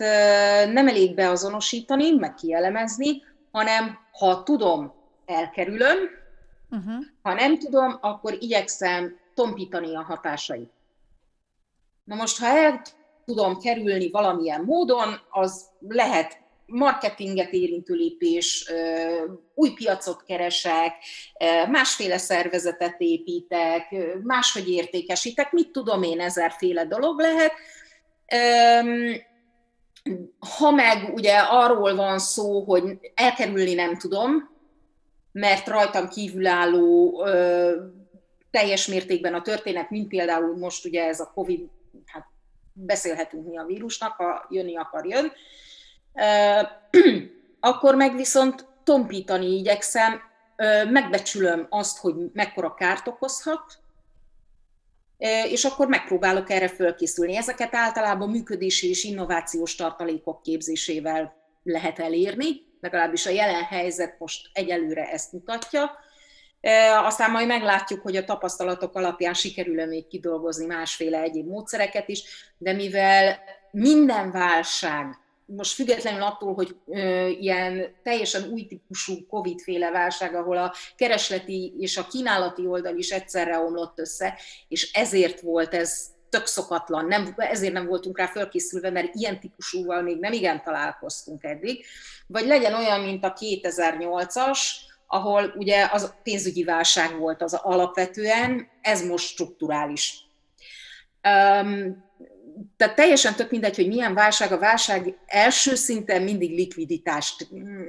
nem 0.73 0.89
elég 0.89 1.15
beazonosítani, 1.15 2.11
meg 2.11 2.35
kielemezni, 2.35 3.23
hanem 3.53 3.99
ha 4.13 4.43
tudom, 4.43 4.95
elkerülöm, 5.27 5.99
uh-huh. 6.71 7.05
ha 7.23 7.35
nem 7.35 7.59
tudom, 7.59 7.99
akkor 8.01 8.37
igyekszem 8.39 9.19
tompítani 9.35 9.97
a 9.97 10.03
hatásait. 10.03 10.71
Na 12.05 12.15
most, 12.15 12.39
ha 12.39 12.47
el 12.47 12.83
tudom 13.31 13.59
kerülni 13.59 14.11
valamilyen 14.11 14.65
módon, 14.65 15.21
az 15.31 15.65
lehet 15.89 16.39
marketinget 16.67 17.53
érintő 17.53 17.95
lépés, 17.95 18.73
új 19.55 19.73
piacot 19.73 20.23
keresek, 20.23 20.95
másféle 21.69 22.19
szervezetet 22.19 22.95
építek, 22.99 23.95
máshogy 24.23 24.69
értékesítek, 24.69 25.53
mit 25.53 25.71
tudom 25.71 26.03
én, 26.03 26.21
ezerféle 26.21 26.85
dolog 26.85 27.21
lehet. 27.21 27.53
Ha 30.59 30.71
meg 30.71 31.15
ugye 31.15 31.37
arról 31.37 31.95
van 31.95 32.19
szó, 32.19 32.61
hogy 32.61 32.99
elkerülni 33.15 33.75
nem 33.75 33.97
tudom, 33.99 34.51
mert 35.33 35.69
rajtam 35.69 36.09
kívülálló 36.09 37.23
teljes 38.51 38.87
mértékben 38.87 39.35
a 39.35 39.43
történet, 39.43 39.91
mint 39.91 40.09
például 40.09 40.57
most 40.57 40.85
ugye 40.85 41.05
ez 41.05 41.21
a 41.21 41.31
COVID 41.35 41.69
beszélhetünk 42.73 43.47
mi 43.47 43.59
a 43.59 43.65
vírusnak, 43.65 44.13
ha 44.13 44.47
jönni 44.51 44.77
akar, 44.77 45.07
jön. 45.07 45.33
Akkor 47.61 47.95
meg 47.95 48.17
viszont 48.17 48.67
tompítani 48.85 49.47
igyekszem, 49.47 50.21
megbecsülöm 50.91 51.67
azt, 51.71 51.99
hogy 51.99 52.15
mekkora 52.33 52.75
kárt 52.75 53.09
okozhat, 53.09 53.79
és 55.49 55.65
akkor 55.65 55.89
megpróbálok 55.89 56.51
erre 56.51 56.69
fölkészülni. 56.69 57.37
Ezeket 57.37 57.75
általában 57.75 58.31
működési 58.31 58.89
és 58.89 59.05
innovációs 59.05 59.75
tartalékok 59.75 60.43
képzésével 60.43 61.35
lehet 61.63 61.99
elérni, 61.99 62.47
legalábbis 62.81 63.27
a 63.27 63.31
jelen 63.31 63.63
helyzet 63.63 64.19
most 64.19 64.51
egyelőre 64.53 65.11
ezt 65.11 65.33
mutatja. 65.33 65.91
Aztán 67.05 67.31
majd 67.31 67.47
meglátjuk, 67.47 68.03
hogy 68.03 68.17
a 68.17 68.25
tapasztalatok 68.25 68.95
alapján 68.95 69.35
sikerül-e 69.35 69.87
még 69.87 70.07
kidolgozni 70.07 70.67
másféle 70.67 71.21
egyéb 71.21 71.47
módszereket 71.47 72.09
is, 72.09 72.23
de 72.59 72.73
mivel 72.73 73.39
minden 73.71 74.31
válság 74.31 75.19
most 75.57 75.75
függetlenül 75.75 76.23
attól, 76.23 76.55
hogy 76.55 76.77
ö, 76.87 77.27
ilyen 77.27 77.95
teljesen 78.03 78.49
új 78.51 78.67
típusú 78.67 79.27
Covid-féle 79.27 79.91
válság, 79.91 80.35
ahol 80.35 80.57
a 80.57 80.75
keresleti 80.97 81.75
és 81.79 81.97
a 81.97 82.07
kínálati 82.07 82.67
oldal 82.67 82.97
is 82.97 83.11
egyszerre 83.11 83.59
omlott 83.59 83.99
össze, 83.99 84.39
és 84.69 84.93
ezért 84.93 85.41
volt 85.41 85.75
ez 85.75 86.07
tök 86.29 86.47
szokatlan, 86.47 87.07
nem, 87.07 87.35
ezért 87.37 87.73
nem 87.73 87.87
voltunk 87.87 88.19
rá 88.19 88.27
fölkészülve, 88.27 88.91
mert 88.91 89.15
ilyen 89.15 89.41
típusúval 89.41 90.03
még 90.03 90.19
nem 90.19 90.33
igen 90.33 90.63
találkoztunk 90.63 91.45
eddig. 91.45 91.85
Vagy 92.27 92.47
legyen 92.47 92.75
olyan, 92.75 93.01
mint 93.01 93.25
a 93.25 93.33
2008-as, 93.33 94.59
ahol 95.13 95.55
ugye 95.57 95.89
az 95.93 96.15
pénzügyi 96.23 96.65
válság 96.65 97.19
volt 97.19 97.43
az 97.43 97.55
alapvetően, 97.55 98.69
ez 98.81 99.07
most 99.07 99.27
strukturális. 99.27 100.25
Um, 101.29 102.09
tehát 102.77 102.95
teljesen 102.95 103.35
tök 103.35 103.51
mindegy, 103.51 103.77
hogy 103.77 103.87
milyen 103.87 104.15
válság. 104.15 104.53
A 104.53 104.59
válság 104.59 105.19
első 105.27 105.75
szinten 105.75 106.23
mindig 106.23 106.51
likviditást 106.51 107.55
mm, 107.55 107.83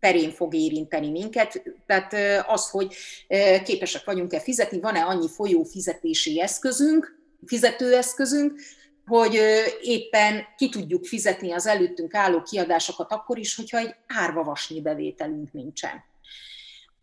terén 0.00 0.30
fog 0.30 0.54
érinteni 0.54 1.10
minket. 1.10 1.62
Tehát 1.86 2.14
az, 2.48 2.70
hogy 2.70 2.94
képesek 3.64 4.04
vagyunk-e 4.04 4.40
fizetni, 4.40 4.80
van-e 4.80 5.04
annyi 5.04 5.28
folyó 5.28 5.62
fizetési 5.62 6.40
eszközünk, 6.40 7.18
fizetőeszközünk, 7.46 8.60
hogy 9.06 9.40
éppen 9.82 10.44
ki 10.56 10.68
tudjuk 10.68 11.04
fizetni 11.04 11.52
az 11.52 11.66
előttünk 11.66 12.14
álló 12.14 12.42
kiadásokat 12.42 13.12
akkor 13.12 13.38
is, 13.38 13.56
hogyha 13.56 13.78
egy 13.78 13.94
árvavasnyi 14.06 14.80
bevételünk 14.80 15.52
nincsen. 15.52 16.12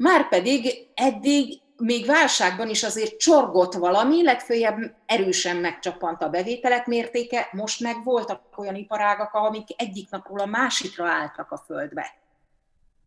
Márpedig 0.02 0.88
eddig 0.94 1.62
még 1.78 2.06
válságban 2.06 2.70
is 2.70 2.84
azért 2.84 3.18
csorgott 3.18 3.74
valami, 3.74 4.24
legfőjebb 4.24 4.96
erősen 5.06 5.56
megcsapant 5.56 6.22
a 6.22 6.30
bevételek 6.30 6.86
mértéke, 6.86 7.50
most 7.52 7.80
meg 7.80 8.04
voltak 8.04 8.42
olyan 8.56 8.76
iparágak, 8.76 9.34
amik 9.34 9.68
egyik 9.76 10.10
napról 10.10 10.40
a 10.40 10.46
másikra 10.46 11.08
álltak 11.08 11.52
a 11.52 11.58
földbe. 11.58 12.14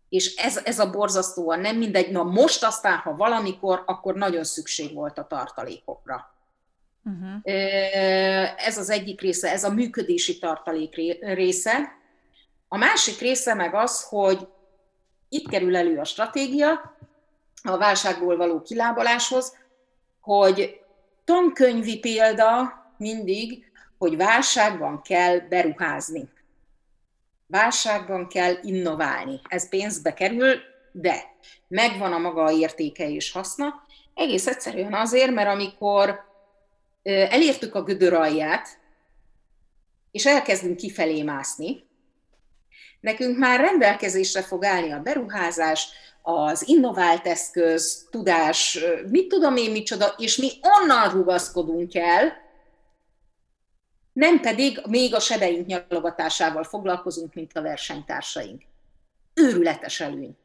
És 0.09 0.35
ez, 0.35 0.61
ez 0.65 0.79
a 0.79 0.91
borzasztóan 0.91 1.61
nem 1.61 1.77
mindegy. 1.77 2.13
Na 2.13 2.23
most 2.23 2.65
aztán, 2.65 2.99
ha 2.99 3.17
valamikor, 3.17 3.83
akkor 3.87 4.15
nagyon 4.15 4.45
szükség 4.45 4.95
volt 4.95 5.19
a 5.19 5.27
tartalékokra. 5.27 6.35
Uh-huh. 7.05 7.41
Ez 8.57 8.79
az 8.79 8.91
egyik 8.91 9.21
része, 9.21 9.51
ez 9.51 9.65
a 9.65 9.71
működési 9.71 10.39
tartalék 10.39 10.95
része. 11.21 11.93
A 12.69 12.77
másik 12.77 13.21
része 13.21 13.55
meg 13.55 13.75
az, 13.75 14.05
hogy 14.09 14.49
itt 15.35 15.49
kerül 15.49 15.77
elő 15.77 15.99
a 15.99 16.05
stratégia 16.05 16.97
a 17.63 17.77
válságból 17.77 18.37
való 18.37 18.63
kilábaláshoz, 18.63 19.57
hogy 20.21 20.81
tankönyvi 21.25 21.99
példa 21.99 22.73
mindig, 22.97 23.73
hogy 23.99 24.17
válságban 24.17 25.03
kell 25.03 25.39
beruházni. 25.39 26.29
Válságban 27.47 28.29
kell 28.29 28.55
innoválni. 28.63 29.41
Ez 29.49 29.69
pénzbe 29.69 30.15
kerül, 30.15 30.55
de 30.93 31.35
megvan 31.69 32.13
a 32.13 32.19
maga 32.19 32.53
értéke 32.53 33.09
és 33.09 33.33
haszna. 33.33 33.83
Egész 34.15 34.47
egyszerűen 34.47 34.95
azért, 34.95 35.31
mert 35.31 35.49
amikor 35.49 36.25
elértük 37.03 37.75
a 37.75 37.83
gödör 37.83 38.13
alját, 38.13 38.69
és 40.11 40.27
elkezdünk 40.27 40.77
kifelé 40.77 41.23
mászni, 41.23 41.85
nekünk 43.05 43.39
már 43.39 43.61
rendelkezésre 43.61 44.43
fog 44.43 44.65
állni 44.65 44.93
a 44.93 45.01
beruházás, 45.01 45.89
az 46.23 46.69
innovált 46.69 47.27
eszköz, 47.27 48.07
tudás, 48.11 48.79
mit 49.11 49.29
tudom 49.29 49.57
én 49.57 49.71
micsoda, 49.71 50.15
és 50.19 50.37
mi 50.37 50.51
onnan 50.81 51.11
rugaszkodunk 51.11 51.95
el, 51.95 52.43
nem 54.13 54.41
pedig 54.41 54.81
még 54.89 55.15
a 55.15 55.21
sebeink 55.21 55.67
nyalogatásával 55.67 56.65
foglalkozunk, 56.65 57.35
mint 57.35 57.57
a 57.57 57.63
versenytársaink. 57.63 58.63
Őrületes 59.35 60.01
előny. 60.01 60.37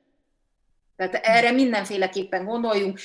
Tehát 0.95 1.15
erre 1.15 1.51
mindenféleképpen 1.51 2.45
gondoljunk 2.45 2.99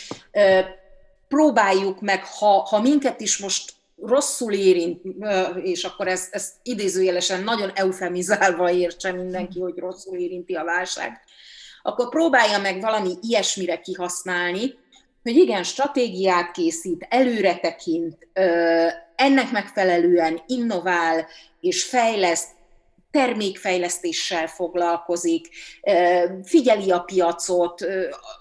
próbáljuk 1.29 2.01
meg, 2.01 2.25
ha, 2.25 2.61
ha 2.61 2.81
minket 2.81 3.21
is 3.21 3.39
most 3.39 3.73
rosszul 3.97 4.53
érint, 4.53 5.03
és 5.63 5.85
akkor 5.85 6.09
ezt, 6.09 6.35
ezt 6.35 6.53
idézőjelesen 6.63 7.43
nagyon 7.43 7.71
eufemizálva 7.75 8.71
értse 8.71 9.13
mindenki, 9.13 9.61
hogy 9.61 9.79
rosszul 9.79 10.19
érinti 10.19 10.55
a 10.55 10.65
válság, 10.65 11.21
akkor 11.83 12.09
próbálja 12.09 12.59
meg 12.59 12.81
valami 12.81 13.11
ilyesmire 13.21 13.81
kihasználni, 13.81 14.75
hogy 15.23 15.37
igen, 15.37 15.63
stratégiát 15.63 16.51
készít, 16.51 17.07
előre 17.09 17.57
tekint, 17.57 18.29
ennek 19.17 19.51
megfelelően 19.51 20.43
innovál 20.47 21.27
és 21.61 21.85
fejleszt, 21.85 22.49
termékfejlesztéssel 23.11 24.47
foglalkozik, 24.47 25.49
figyeli 26.45 26.91
a 26.91 26.99
piacot, 26.99 27.87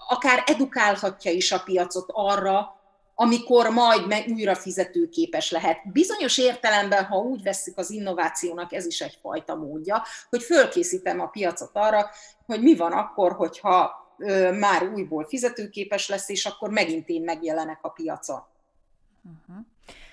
akár 0.08 0.42
edukálhatja 0.46 1.30
is 1.30 1.52
a 1.52 1.62
piacot 1.64 2.06
arra, 2.12 2.83
amikor 3.14 3.68
majd 3.68 4.06
meg 4.06 4.24
újra 4.28 4.54
fizetőképes 4.54 5.50
lehet. 5.50 5.92
Bizonyos 5.92 6.38
értelemben, 6.38 7.04
ha 7.04 7.16
úgy 7.16 7.42
vesszük 7.42 7.78
az 7.78 7.90
innovációnak, 7.90 8.72
ez 8.72 8.86
is 8.86 9.00
egyfajta 9.00 9.54
módja, 9.54 10.02
hogy 10.30 10.42
fölkészítem 10.42 11.20
a 11.20 11.26
piacot 11.26 11.70
arra, 11.72 12.10
hogy 12.46 12.62
mi 12.62 12.76
van 12.76 12.92
akkor, 12.92 13.32
hogyha 13.32 14.02
már 14.58 14.82
újból 14.94 15.26
fizetőképes 15.28 16.08
lesz, 16.08 16.28
és 16.28 16.46
akkor 16.46 16.70
megint 16.70 17.08
én 17.08 17.22
megjelenek 17.22 17.78
a 17.82 17.88
piacon. 17.88 18.42
Uh-huh. 19.22 19.64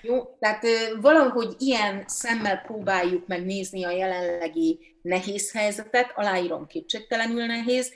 Jó, 0.02 0.36
tehát 0.38 0.66
valahogy 1.00 1.54
ilyen 1.58 2.04
szemmel 2.06 2.56
próbáljuk 2.56 3.26
megnézni 3.26 3.84
a 3.84 3.90
jelenlegi 3.90 4.96
nehéz 5.02 5.52
helyzetet, 5.52 6.12
aláírom 6.14 6.66
kétségtelenül 6.66 7.46
nehéz, 7.46 7.92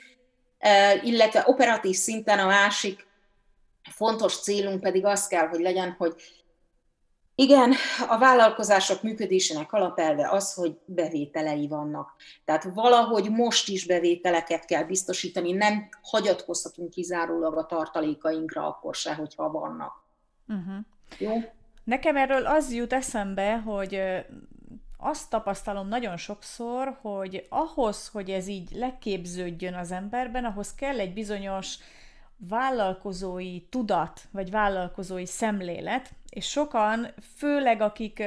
illetve 1.03 1.43
operatív 1.45 1.95
szinten 1.95 2.39
a 2.39 2.45
másik 2.45 3.06
fontos 3.89 4.39
célunk 4.39 4.79
pedig 4.81 5.05
az 5.05 5.27
kell, 5.27 5.47
hogy 5.47 5.59
legyen, 5.59 5.95
hogy 5.97 6.13
igen, 7.39 7.73
a 8.07 8.17
vállalkozások 8.17 9.01
működésének 9.01 9.73
alapelve 9.73 10.29
az, 10.29 10.53
hogy 10.53 10.77
bevételei 10.85 11.67
vannak. 11.67 12.15
Tehát 12.45 12.63
valahogy 12.73 13.31
most 13.31 13.69
is 13.69 13.85
bevételeket 13.85 14.65
kell 14.65 14.83
biztosítani, 14.83 15.51
nem 15.51 15.89
hagyatkozhatunk 16.01 16.89
kizárólag 16.89 17.57
a 17.57 17.65
tartalékainkra 17.65 18.67
akkor 18.67 18.95
se, 18.95 19.13
hogyha 19.13 19.51
vannak. 19.51 20.03
Uh-huh. 20.47 20.75
Jó? 21.17 21.33
Nekem 21.83 22.15
erről 22.15 22.45
az 22.45 22.73
jut 22.73 22.93
eszembe, 22.93 23.57
hogy 23.57 24.01
azt 24.97 25.29
tapasztalom 25.29 25.87
nagyon 25.87 26.17
sokszor, 26.17 26.97
hogy 27.01 27.45
ahhoz, 27.49 28.07
hogy 28.07 28.29
ez 28.29 28.47
így 28.47 28.71
leképződjön 28.71 29.73
az 29.73 29.91
emberben, 29.91 30.45
ahhoz 30.45 30.75
kell 30.75 30.99
egy 30.99 31.13
bizonyos 31.13 31.75
vállalkozói 32.37 33.61
tudat, 33.61 34.21
vagy 34.31 34.51
vállalkozói 34.51 35.25
szemlélet, 35.25 36.09
és 36.29 36.49
sokan, 36.49 37.07
főleg 37.35 37.81
akik 37.81 38.23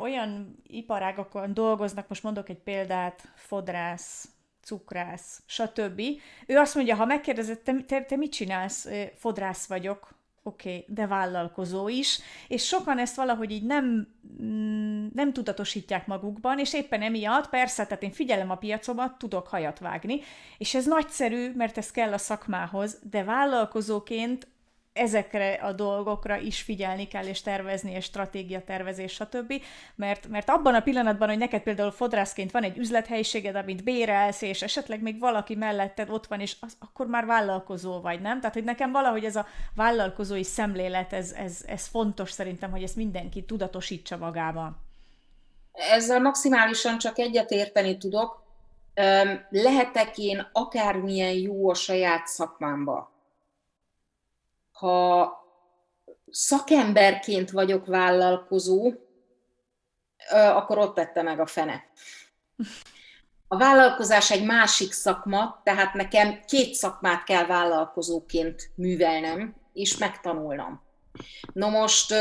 olyan 0.00 0.56
iparágakon 0.66 1.54
dolgoznak, 1.54 2.08
most 2.08 2.22
mondok 2.22 2.48
egy 2.48 2.58
példát, 2.58 3.32
fodrász, 3.34 4.28
cukrász, 4.62 5.42
stb. 5.46 6.00
Ő 6.46 6.56
azt 6.56 6.74
mondja, 6.74 6.94
ha 6.94 7.04
megkérdezed, 7.04 7.58
te, 7.58 7.74
te, 7.86 8.02
te 8.02 8.16
mit 8.16 8.32
csinálsz, 8.32 8.88
fodrász 9.14 9.66
vagyok, 9.66 10.13
oké, 10.46 10.68
okay, 10.68 10.84
de 10.88 11.06
vállalkozó 11.06 11.88
is, 11.88 12.20
és 12.48 12.66
sokan 12.66 12.98
ezt 12.98 13.16
valahogy 13.16 13.50
így 13.50 13.62
nem, 13.62 14.08
mm, 14.42 15.06
nem 15.14 15.32
tudatosítják 15.32 16.06
magukban, 16.06 16.58
és 16.58 16.74
éppen 16.74 17.02
emiatt, 17.02 17.48
persze, 17.48 17.84
tehát 17.86 18.02
én 18.02 18.10
figyelem 18.10 18.50
a 18.50 18.56
piacomat, 18.56 19.18
tudok 19.18 19.48
hajat 19.48 19.78
vágni, 19.78 20.20
és 20.58 20.74
ez 20.74 20.86
nagyszerű, 20.86 21.52
mert 21.54 21.78
ez 21.78 21.90
kell 21.90 22.12
a 22.12 22.18
szakmához, 22.18 22.98
de 23.10 23.24
vállalkozóként 23.24 24.46
ezekre 24.94 25.52
a 25.52 25.72
dolgokra 25.72 26.36
is 26.36 26.62
figyelni 26.62 27.08
kell, 27.08 27.26
és 27.26 27.40
tervezni, 27.40 27.92
és 27.92 28.04
stratégia 28.04 28.64
tervezés, 28.64 29.12
stb. 29.12 29.52
Mert, 29.94 30.28
mert 30.28 30.48
abban 30.48 30.74
a 30.74 30.80
pillanatban, 30.80 31.28
hogy 31.28 31.38
neked 31.38 31.62
például 31.62 31.90
fodrászként 31.90 32.50
van 32.50 32.62
egy 32.62 32.78
üzlethelyiséged, 32.78 33.54
amit 33.54 33.84
bérelsz, 33.84 34.42
és 34.42 34.62
esetleg 34.62 35.02
még 35.02 35.18
valaki 35.18 35.54
melletted 35.54 36.10
ott 36.10 36.26
van, 36.26 36.40
és 36.40 36.56
az, 36.60 36.76
akkor 36.78 37.06
már 37.06 37.26
vállalkozó 37.26 38.00
vagy, 38.00 38.20
nem? 38.20 38.40
Tehát, 38.40 38.54
hogy 38.54 38.64
nekem 38.64 38.92
valahogy 38.92 39.24
ez 39.24 39.36
a 39.36 39.46
vállalkozói 39.74 40.44
szemlélet, 40.44 41.12
ez, 41.12 41.32
ez, 41.32 41.64
ez 41.66 41.86
fontos 41.86 42.30
szerintem, 42.30 42.70
hogy 42.70 42.82
ezt 42.82 42.96
mindenki 42.96 43.44
tudatosítsa 43.44 44.16
magában. 44.16 44.76
Ezzel 45.72 46.20
maximálisan 46.20 46.98
csak 46.98 47.18
egyet 47.18 47.50
érteni 47.50 47.96
tudok. 47.96 48.42
Lehetek 49.50 50.18
én 50.18 50.48
akármilyen 50.52 51.32
jó 51.32 51.70
a 51.70 51.74
saját 51.74 52.26
szakmámba, 52.26 53.13
ha 54.84 55.32
szakemberként 56.30 57.50
vagyok 57.50 57.86
vállalkozó, 57.86 58.92
akkor 60.30 60.78
ott 60.78 60.94
tette 60.94 61.22
meg 61.22 61.40
a 61.40 61.46
fene. 61.46 61.84
A 63.48 63.56
vállalkozás 63.56 64.30
egy 64.30 64.44
másik 64.44 64.92
szakma, 64.92 65.60
tehát 65.62 65.94
nekem 65.94 66.40
két 66.46 66.74
szakmát 66.74 67.24
kell 67.24 67.46
vállalkozóként 67.46 68.70
művelnem, 68.74 69.54
és 69.72 69.96
megtanulnom. 69.96 70.82
No 71.52 71.68
most 71.68 72.12
uh, 72.12 72.18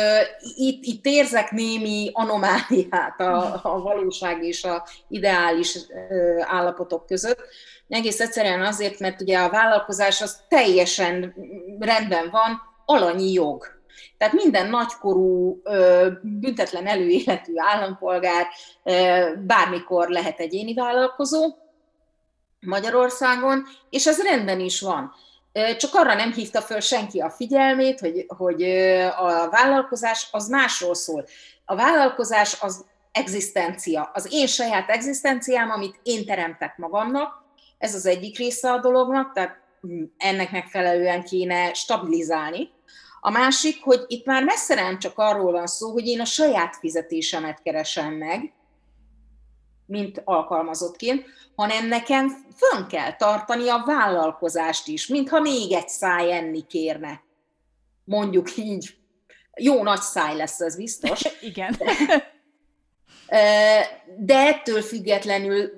itt, 0.55 0.83
itt 0.83 1.05
érzek 1.05 1.51
némi 1.51 2.09
anomáliát 2.13 3.19
a, 3.19 3.59
a 3.63 3.81
valóság 3.81 4.43
és 4.43 4.63
a 4.63 4.87
ideális 5.07 5.75
uh, 5.75 6.41
állapotok 6.41 7.05
között. 7.05 7.39
Egész 7.87 8.19
egyszerűen 8.19 8.61
azért, 8.61 8.99
mert 8.99 9.21
ugye 9.21 9.39
a 9.39 9.49
vállalkozás 9.49 10.21
az 10.21 10.41
teljesen 10.47 11.35
rendben 11.79 12.29
van, 12.29 12.61
alanyi 12.85 13.31
jog. 13.31 13.81
Tehát 14.17 14.33
minden 14.33 14.69
nagykorú, 14.69 15.61
büntetlen 16.21 16.87
előéletű 16.87 17.53
állampolgár 17.55 18.47
bármikor 19.37 20.09
lehet 20.09 20.39
egyéni 20.39 20.73
vállalkozó 20.73 21.55
Magyarországon, 22.59 23.63
és 23.89 24.07
ez 24.07 24.21
rendben 24.21 24.59
is 24.59 24.81
van. 24.81 25.13
Csak 25.77 25.93
arra 25.93 26.13
nem 26.13 26.33
hívta 26.33 26.61
föl 26.61 26.79
senki 26.79 27.19
a 27.19 27.29
figyelmét, 27.29 27.99
hogy, 27.99 28.25
hogy 28.27 28.63
a 29.17 29.49
vállalkozás 29.49 30.27
az 30.31 30.47
másról 30.47 30.95
szól. 30.95 31.25
A 31.65 31.75
vállalkozás 31.75 32.57
az 32.61 32.85
egzisztencia, 33.11 34.11
az 34.13 34.27
én 34.31 34.47
saját 34.47 34.89
egzisztenciám, 34.89 35.69
amit 35.69 35.99
én 36.03 36.25
teremtek 36.25 36.77
magamnak, 36.77 37.43
ez 37.77 37.95
az 37.95 38.05
egyik 38.05 38.37
része 38.37 38.71
a 38.71 38.79
dolognak, 38.79 39.33
tehát 39.33 39.61
ennek 40.17 40.51
megfelelően 40.51 41.23
kéne 41.23 41.73
stabilizálni. 41.73 42.69
A 43.19 43.29
másik, 43.29 43.83
hogy 43.83 44.03
itt 44.07 44.25
már 44.25 44.43
messze 44.43 44.75
nem 44.75 44.99
csak 44.99 45.13
arról 45.15 45.51
van 45.51 45.67
szó, 45.67 45.91
hogy 45.91 46.07
én 46.07 46.19
a 46.19 46.25
saját 46.25 46.75
fizetésemet 46.75 47.61
keresem 47.61 48.13
meg, 48.13 48.53
mint 49.85 50.21
alkalmazottként, 50.25 51.25
hanem 51.55 51.87
nekem 51.87 52.45
fönn 52.55 52.87
kell 52.87 53.15
tartani 53.15 53.69
a 53.69 53.83
vállalkozást 53.85 54.87
is, 54.87 55.07
mintha 55.07 55.39
még 55.39 55.71
egy 55.71 55.89
száj 55.89 56.31
enni 56.31 56.67
kérne. 56.67 57.21
Mondjuk 58.03 58.57
így. 58.57 58.95
Jó 59.55 59.83
nagy 59.83 60.01
száj 60.01 60.35
lesz 60.35 60.59
ez 60.59 60.75
biztos. 60.75 61.21
Igen. 61.41 61.77
De 64.17 64.35
ettől 64.35 64.81
függetlenül 64.81 65.71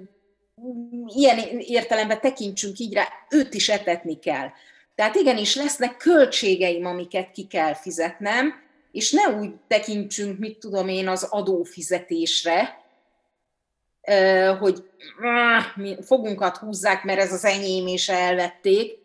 ilyen 1.15 1.37
értelemben 1.59 2.21
tekintsünk 2.21 2.79
így 2.79 2.93
rá, 2.93 3.07
őt 3.29 3.53
is 3.53 3.69
etetni 3.69 4.19
kell. 4.19 4.47
Tehát 4.95 5.15
igenis 5.15 5.55
lesznek 5.55 5.97
költségeim, 5.97 6.85
amiket 6.85 7.31
ki 7.31 7.47
kell 7.47 7.73
fizetnem, 7.73 8.53
és 8.91 9.11
ne 9.11 9.37
úgy 9.37 9.53
tekintsünk, 9.67 10.39
mit 10.39 10.59
tudom 10.59 10.87
én, 10.87 11.07
az 11.07 11.23
adófizetésre, 11.23 12.84
hogy 14.59 14.89
fogunkat 16.05 16.57
húzzák, 16.57 17.03
mert 17.03 17.19
ez 17.19 17.33
az 17.33 17.45
enyém, 17.45 17.87
és 17.87 18.09
elvették. 18.09 19.03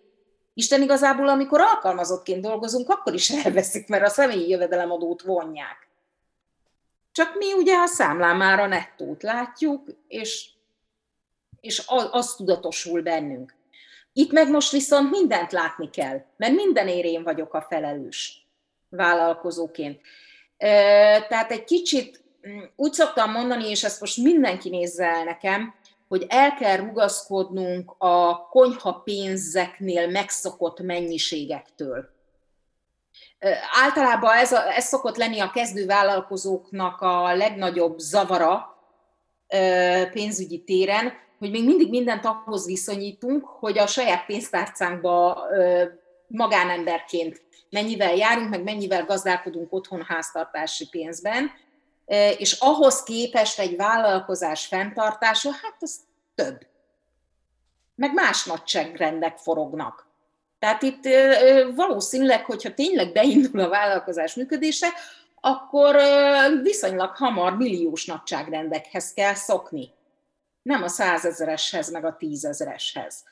Isten 0.55 0.83
igazából, 0.83 1.29
amikor 1.29 1.61
alkalmazottként 1.61 2.43
dolgozunk, 2.43 2.89
akkor 2.89 3.15
is 3.15 3.31
elveszik, 3.31 3.89
mert 3.89 4.05
a 4.05 4.09
személyi 4.09 4.49
jövedelemadót 4.49 5.23
vonják. 5.23 5.89
Csak 7.13 7.35
mi 7.37 7.53
ugye 7.53 7.77
a 7.77 7.87
számlán 7.87 8.37
már 8.37 8.61
a 8.61 8.67
nettót 8.67 9.23
látjuk, 9.23 9.89
és, 10.09 10.49
és 11.61 11.83
az, 12.11 12.35
tudatosul 12.35 13.03
bennünk. 13.03 13.55
Itt 14.13 14.33
meg 14.33 14.51
most 14.51 14.73
viszont 14.73 15.11
mindent 15.11 15.53
látni 15.53 15.91
kell, 15.91 16.25
mert 16.37 16.55
minden 16.55 16.89
én 16.89 17.23
vagyok 17.23 17.55
a 17.55 17.67
felelős 17.69 18.47
vállalkozóként. 18.89 20.01
Tehát 21.29 21.51
egy 21.51 21.65
kicsit 21.65 22.23
úgy 22.77 22.93
szoktam 22.93 23.31
mondani, 23.31 23.69
és 23.69 23.85
ezt 23.85 24.01
most 24.01 24.17
mindenki 24.17 24.69
nézze 24.69 25.05
el 25.05 25.25
nekem, 25.25 25.75
hogy 26.09 26.27
el 26.29 26.55
kell 26.55 26.77
rugaszkodnunk 26.77 27.95
a 27.99 28.49
konyha 28.49 28.93
pénzeknél 28.93 30.09
megszokott 30.09 30.81
mennyiségektől. 30.81 32.09
Általában 33.83 34.37
ez, 34.37 34.53
a, 34.53 34.77
ez 34.77 34.85
szokott 34.85 35.17
lenni 35.17 35.41
a 35.41 35.51
kezdő 35.51 35.87
vállalkozóknak 35.87 37.01
a 37.01 37.35
legnagyobb 37.35 37.99
zavara 37.99 38.79
pénzügyi 40.13 40.65
téren, 40.65 41.13
hogy 41.39 41.51
még 41.51 41.65
mindig 41.65 41.89
mindent 41.89 42.25
ahhoz 42.25 42.67
viszonyítunk, 42.67 43.45
hogy 43.45 43.79
a 43.79 43.87
saját 43.87 44.27
pénztárcánkba 44.27 45.43
magánemberként 46.27 47.43
mennyivel 47.71 48.15
járunk, 48.15 48.51
meg 48.51 48.63
mennyivel 48.63 49.05
gazdálkodunk 49.05 49.73
otthon 49.73 50.05
háztartási 50.09 50.89
pénzben, 50.89 51.51
és 52.39 52.53
ahhoz 52.53 53.03
képest 53.03 53.59
egy 53.59 53.77
vállalkozás 53.77 54.67
fenntartása, 54.67 55.51
hát 55.51 55.77
az 55.81 55.97
több. 56.35 56.67
Meg 57.95 58.15
más 58.15 58.45
nagyságrendek 58.45 59.39
forognak. 59.39 60.07
Tehát 60.59 60.83
itt 60.83 61.09
valószínűleg, 61.75 62.45
hogyha 62.45 62.75
tényleg 62.75 63.13
beindul 63.13 63.61
a 63.61 63.69
vállalkozás 63.69 64.35
működése, 64.35 64.89
akkor 65.41 65.97
viszonylag 66.63 67.17
hamar 67.17 67.57
milliós 67.57 68.05
nagyságrendekhez 68.05 69.13
kell 69.13 69.35
szokni 69.35 69.93
nem 70.63 70.83
a 70.83 70.89
százezereshez, 70.89 71.91
meg 71.91 72.05
a 72.05 72.17
tízezereshez. 72.17 73.25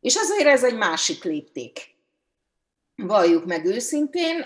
És 0.00 0.14
ezért 0.14 0.46
ez 0.46 0.64
egy 0.64 0.76
másik 0.76 1.24
lépték. 1.24 1.96
Valljuk 3.02 3.44
meg 3.44 3.64
őszintén. 3.64 4.44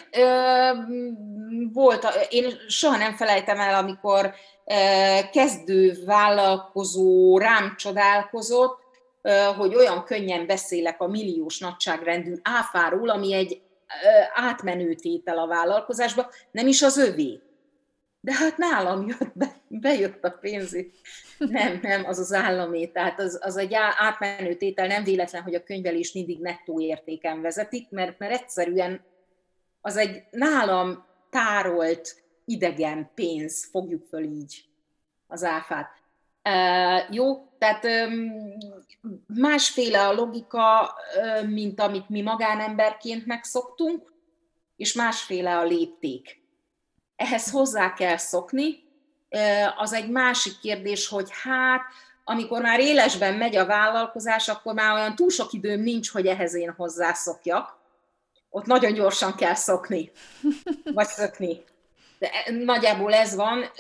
Volt, 1.73 2.07
én 2.31 2.51
soha 2.69 2.97
nem 2.97 3.15
felejtem 3.15 3.61
el, 3.61 3.75
amikor 3.75 4.35
kezdő 5.33 6.05
vállalkozó 6.07 7.39
rám 7.39 7.75
csodálkozott, 7.77 8.79
hogy 9.57 9.75
olyan 9.75 10.05
könnyen 10.05 10.47
beszélek 10.47 11.01
a 11.01 11.07
milliós 11.07 11.59
nagyságrendű 11.59 12.35
áfáról, 12.43 13.09
ami 13.09 13.35
egy 13.35 13.63
átmenő 14.35 14.95
tétel 14.95 15.39
a 15.39 15.47
vállalkozásba, 15.47 16.31
nem 16.51 16.67
is 16.67 16.83
az 16.83 16.97
övé 16.97 17.41
de 18.25 18.35
hát 18.35 18.57
nálam 18.57 19.07
jött 19.07 19.33
be, 19.35 19.55
bejött 19.69 20.25
a 20.25 20.31
pénz. 20.31 20.77
Nem, 21.51 21.79
nem, 21.83 22.05
az 22.05 22.19
az 22.19 22.33
állami, 22.33 22.91
tehát 22.91 23.21
az, 23.21 23.39
az 23.43 23.57
egy 23.57 23.75
átmenő 23.99 24.55
tétel, 24.55 24.87
nem 24.87 25.05
véletlen, 25.05 25.43
hogy 25.43 25.55
a 25.55 25.63
könyvelés 25.63 26.13
mindig 26.13 26.41
nettó 26.41 26.81
értéken 26.81 27.41
vezetik, 27.41 27.91
mert, 27.91 28.19
mert 28.19 28.33
egyszerűen 28.33 29.05
az 29.81 29.97
egy 29.97 30.23
nálam 30.31 31.07
tárolt 31.31 32.23
idegen 32.45 33.11
pénz, 33.15 33.69
fogjuk 33.71 34.07
föl 34.07 34.23
így 34.23 34.65
az 35.27 35.45
áfát. 35.45 36.01
Uh, 36.49 37.15
jó, 37.15 37.47
tehát 37.59 37.87
másféle 39.27 40.07
a 40.07 40.13
logika, 40.13 40.95
mint 41.47 41.81
amit 41.81 42.09
mi 42.09 42.23
magánemberként 42.23 43.27
megszoktunk, 43.27 44.13
és 44.77 44.93
másféle 44.93 45.59
a 45.59 45.65
lépték 45.65 46.43
ehhez 47.23 47.51
hozzá 47.51 47.93
kell 47.93 48.17
szokni. 48.17 48.82
Az 49.77 49.93
egy 49.93 50.09
másik 50.09 50.59
kérdés, 50.61 51.09
hogy 51.09 51.29
hát, 51.43 51.81
amikor 52.25 52.63
már 52.63 52.81
élesben 52.81 53.35
megy 53.35 53.57
a 53.57 53.67
vállalkozás, 53.67 54.49
akkor 54.49 54.75
már 54.75 54.95
olyan 54.95 55.15
túl 55.15 55.31
sok 55.31 55.53
időm 55.53 55.81
nincs, 55.81 56.11
hogy 56.11 56.27
ehhez 56.27 56.55
én 56.55 56.75
hozzászokjak. 56.77 57.81
Ott 58.51 58.67
nagyon 58.67 58.93
gyorsan 58.93 59.35
kell 59.35 59.55
szokni, 59.55 60.11
vagy 60.95 61.07
szökni. 61.07 61.65
De 62.19 62.31
e, 62.31 62.53
nagyjából 62.53 63.15
ez 63.15 63.35
van, 63.35 63.71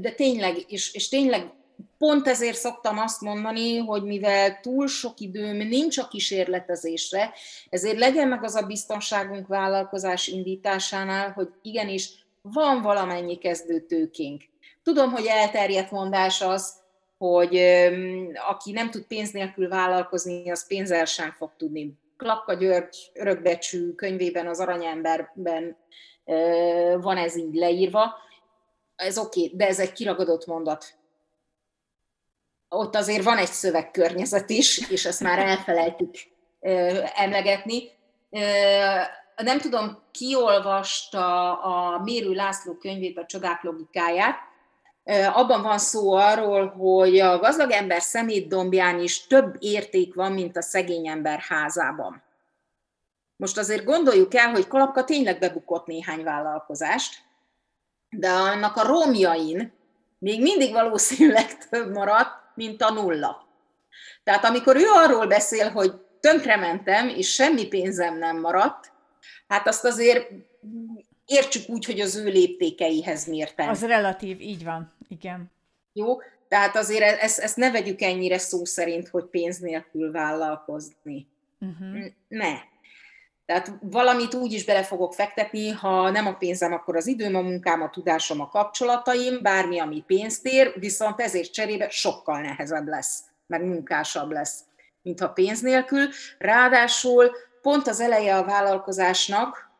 de 0.00 0.10
tényleg, 0.16 0.64
és, 0.68 0.94
és 0.94 1.08
tényleg 1.08 1.50
pont 1.98 2.28
ezért 2.28 2.56
szoktam 2.56 2.98
azt 2.98 3.20
mondani, 3.20 3.76
hogy 3.78 4.02
mivel 4.02 4.60
túl 4.60 4.86
sok 4.86 5.20
időm 5.20 5.56
nincs 5.56 5.98
a 5.98 6.08
kísérletezésre, 6.08 7.32
ezért 7.70 7.98
legyen 7.98 8.28
meg 8.28 8.44
az 8.44 8.54
a 8.54 8.66
biztonságunk 8.66 9.46
vállalkozás 9.46 10.26
indításánál, 10.26 11.30
hogy 11.30 11.48
igenis 11.62 12.10
van 12.42 12.82
valamennyi 12.82 13.38
kezdőtőkénk. 13.38 14.42
Tudom, 14.82 15.10
hogy 15.10 15.26
elterjedt 15.26 15.90
mondás 15.90 16.40
az, 16.40 16.80
hogy 17.18 17.56
aki 18.48 18.72
nem 18.72 18.90
tud 18.90 19.06
pénz 19.06 19.30
nélkül 19.30 19.68
vállalkozni, 19.68 20.50
az 20.50 20.66
pénzzel 20.66 21.04
sem 21.04 21.30
fog 21.30 21.50
tudni. 21.56 21.98
Klapka 22.16 22.54
György 22.54 23.10
örökbecsű 23.14 23.92
könyvében, 23.92 24.46
az 24.46 24.60
Aranyemberben 24.60 25.76
van 27.00 27.16
ez 27.16 27.36
így 27.36 27.54
leírva. 27.54 28.14
Ez 28.96 29.18
oké, 29.18 29.44
okay, 29.44 29.56
de 29.56 29.66
ez 29.66 29.78
egy 29.78 29.92
kiragadott 29.92 30.46
mondat. 30.46 30.84
Ott 32.68 32.94
azért 32.94 33.24
van 33.24 33.38
egy 33.38 33.50
szövegkörnyezet 33.50 34.50
is, 34.50 34.90
és 34.90 35.04
ezt 35.04 35.20
már 35.20 35.38
elfelejtük 35.38 36.14
emlegetni 37.14 37.90
nem 39.36 39.58
tudom, 39.60 40.02
ki 40.10 40.34
olvasta 40.36 41.52
a 41.60 42.02
Mérő 42.02 42.32
László 42.32 42.74
könyvét, 42.74 43.18
a 43.18 43.26
Csodák 43.26 43.62
logikáját, 43.62 44.36
abban 45.32 45.62
van 45.62 45.78
szó 45.78 46.12
arról, 46.12 46.68
hogy 46.68 47.18
a 47.18 47.38
gazdag 47.38 47.70
ember 47.70 48.02
szemétdombján 48.02 49.00
is 49.00 49.26
több 49.26 49.56
érték 49.58 50.14
van, 50.14 50.32
mint 50.32 50.56
a 50.56 50.62
szegény 50.62 51.08
ember 51.08 51.38
házában. 51.38 52.22
Most 53.36 53.58
azért 53.58 53.84
gondoljuk 53.84 54.34
el, 54.34 54.50
hogy 54.50 54.66
Kalapka 54.66 55.04
tényleg 55.04 55.38
bebukott 55.38 55.86
néhány 55.86 56.22
vállalkozást, 56.22 57.18
de 58.10 58.30
annak 58.30 58.76
a 58.76 58.86
romjain 58.86 59.72
még 60.18 60.42
mindig 60.42 60.72
valószínűleg 60.72 61.58
több 61.70 61.92
maradt, 61.92 62.40
mint 62.54 62.82
a 62.82 62.92
nulla. 62.92 63.46
Tehát 64.24 64.44
amikor 64.44 64.76
ő 64.76 64.84
arról 64.94 65.26
beszél, 65.26 65.70
hogy 65.70 65.92
tönkrementem, 66.20 67.08
és 67.08 67.34
semmi 67.34 67.66
pénzem 67.66 68.18
nem 68.18 68.40
maradt, 68.40 68.92
hát 69.48 69.66
azt 69.66 69.84
azért 69.84 70.28
értsük 71.32 71.68
úgy, 71.68 71.84
hogy 71.84 72.00
az 72.00 72.16
ő 72.16 72.24
léptékeihez 72.24 73.26
mérten. 73.26 73.68
Az 73.68 73.86
relatív, 73.86 74.40
így 74.40 74.64
van, 74.64 74.92
igen. 75.08 75.50
Jó, 75.92 76.16
tehát 76.48 76.76
azért 76.76 77.02
e-, 77.02 77.18
ezt, 77.20 77.38
ezt 77.38 77.56
ne 77.56 77.70
vegyük 77.70 78.00
ennyire 78.00 78.38
szó 78.38 78.64
szerint, 78.64 79.08
hogy 79.08 79.24
pénz 79.24 79.58
nélkül 79.58 80.12
vállalkozni. 80.12 81.26
Uh-huh. 81.60 82.04
Ne. 82.28 82.52
Tehát 83.46 83.72
valamit 83.80 84.34
úgy 84.34 84.52
is 84.52 84.64
bele 84.64 84.82
fogok 84.82 85.14
fektetni, 85.14 85.68
ha 85.68 86.10
nem 86.10 86.26
a 86.26 86.34
pénzem, 86.34 86.72
akkor 86.72 86.96
az 86.96 87.06
időm, 87.06 87.34
a 87.34 87.40
munkám, 87.40 87.82
a 87.82 87.90
tudásom, 87.90 88.40
a 88.40 88.48
kapcsolataim, 88.48 89.42
bármi, 89.42 89.78
ami 89.78 90.04
pénzt 90.06 90.46
ér, 90.46 90.72
viszont 90.78 91.20
ezért 91.20 91.52
cserébe 91.52 91.88
sokkal 91.88 92.40
nehezebb 92.40 92.86
lesz, 92.86 93.22
meg 93.46 93.64
munkásabb 93.64 94.30
lesz, 94.30 94.60
mint 95.02 95.20
ha 95.20 95.28
pénz 95.28 95.60
nélkül. 95.60 96.08
Ráadásul 96.38 97.30
pont 97.62 97.86
az 97.86 98.00
eleje 98.00 98.36
a 98.36 98.44
vállalkozásnak, 98.44 99.70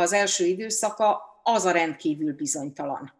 az 0.00 0.12
első 0.12 0.44
időszaka, 0.44 1.40
az 1.42 1.64
a 1.64 1.70
rendkívül 1.70 2.34
bizonytalan 2.34 3.12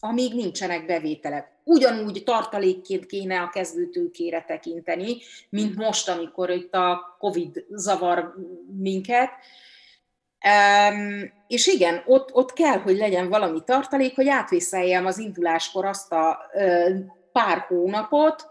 amíg 0.00 0.34
nincsenek 0.34 0.86
bevételek. 0.86 1.52
Ugyanúgy 1.64 2.22
tartalékként 2.24 3.06
kéne 3.06 3.40
a 3.40 3.48
kezdőtőkére 3.48 4.44
tekinteni, 4.46 5.16
mint 5.48 5.76
most, 5.76 6.08
amikor 6.08 6.50
itt 6.50 6.74
a 6.74 7.16
Covid 7.18 7.64
zavar 7.70 8.34
minket. 8.80 9.30
Um, 10.90 11.32
és 11.48 11.66
igen, 11.66 12.02
ott, 12.06 12.34
ott 12.34 12.52
kell, 12.52 12.78
hogy 12.78 12.96
legyen 12.96 13.28
valami 13.28 13.62
tartalék, 13.64 14.14
hogy 14.14 14.28
átvészeljem 14.28 15.06
az 15.06 15.18
induláskor 15.18 15.84
azt 15.84 16.12
a 16.12 16.38
uh, 16.54 16.96
pár 17.32 17.58
hónapot, 17.58 18.46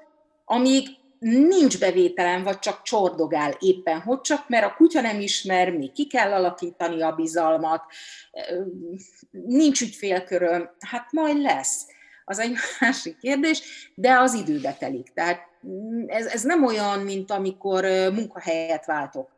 amíg 0.45 0.87
nincs 1.29 1.79
bevételem, 1.79 2.43
vagy 2.43 2.59
csak 2.59 2.81
csordogál 2.81 3.57
éppen, 3.59 3.99
hogy 3.99 4.21
csak, 4.21 4.49
mert 4.49 4.65
a 4.65 4.73
kutya 4.73 5.01
nem 5.01 5.19
ismer, 5.19 5.71
még 5.71 5.91
ki 5.91 6.07
kell 6.07 6.33
alakítani 6.33 7.01
a 7.01 7.11
bizalmat, 7.11 7.83
nincs 9.31 9.81
ügyfélköröm, 9.81 10.69
hát 10.79 11.11
majd 11.11 11.41
lesz. 11.41 11.85
Az 12.25 12.39
egy 12.39 12.55
másik 12.79 13.17
kérdés, 13.17 13.91
de 13.95 14.19
az 14.19 14.33
időbe 14.33 14.73
telik. 14.73 15.13
Tehát 15.13 15.41
ez, 16.07 16.25
ez 16.25 16.43
nem 16.43 16.65
olyan, 16.65 16.99
mint 16.99 17.31
amikor 17.31 17.83
munkahelyet 18.13 18.85
váltok. 18.85 19.29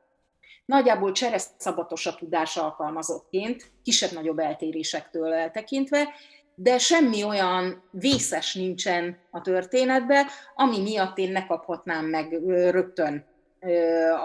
Nagyjából 0.65 1.11
csereszabatos 1.11 2.05
a 2.05 2.15
tudás 2.15 2.57
alkalmazottként, 2.57 3.71
kisebb-nagyobb 3.83 4.39
eltérésektől 4.39 5.33
eltekintve, 5.33 6.13
de 6.59 6.77
semmi 6.77 7.23
olyan 7.23 7.83
vészes 7.91 8.53
nincsen 8.53 9.17
a 9.31 9.41
történetben, 9.41 10.25
ami 10.55 10.81
miatt 10.81 11.17
én 11.17 11.31
ne 11.31 11.45
kaphatnám 11.45 12.05
meg 12.05 12.31
rögtön 12.69 13.25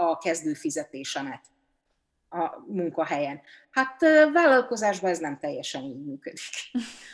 a 0.01 0.19
kezdő 0.19 0.53
fizetésemet 0.53 1.41
a 2.31 2.51
munkahelyen. 2.67 3.41
Hát 3.71 4.01
vállalkozásban 4.33 5.11
ez 5.11 5.19
nem 5.19 5.39
teljesen 5.39 5.83
így 5.83 6.05
működik. 6.05 6.41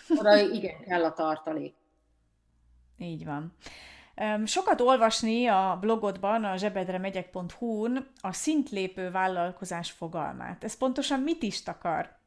Oda 0.08 0.36
igen, 0.36 0.80
kell 0.80 1.04
a 1.04 1.12
tartalék. 1.12 1.74
Így 2.98 3.24
van. 3.24 3.56
Sokat 4.44 4.80
olvasni 4.80 5.46
a 5.46 5.76
blogodban, 5.80 6.44
a 6.44 6.56
zsebedremegyek.hu-n 6.56 8.10
a 8.20 8.32
szintlépő 8.32 9.10
vállalkozás 9.10 9.90
fogalmát. 9.90 10.64
Ez 10.64 10.76
pontosan 10.76 11.20
mit 11.20 11.42
is 11.42 11.62
takar? 11.62 12.17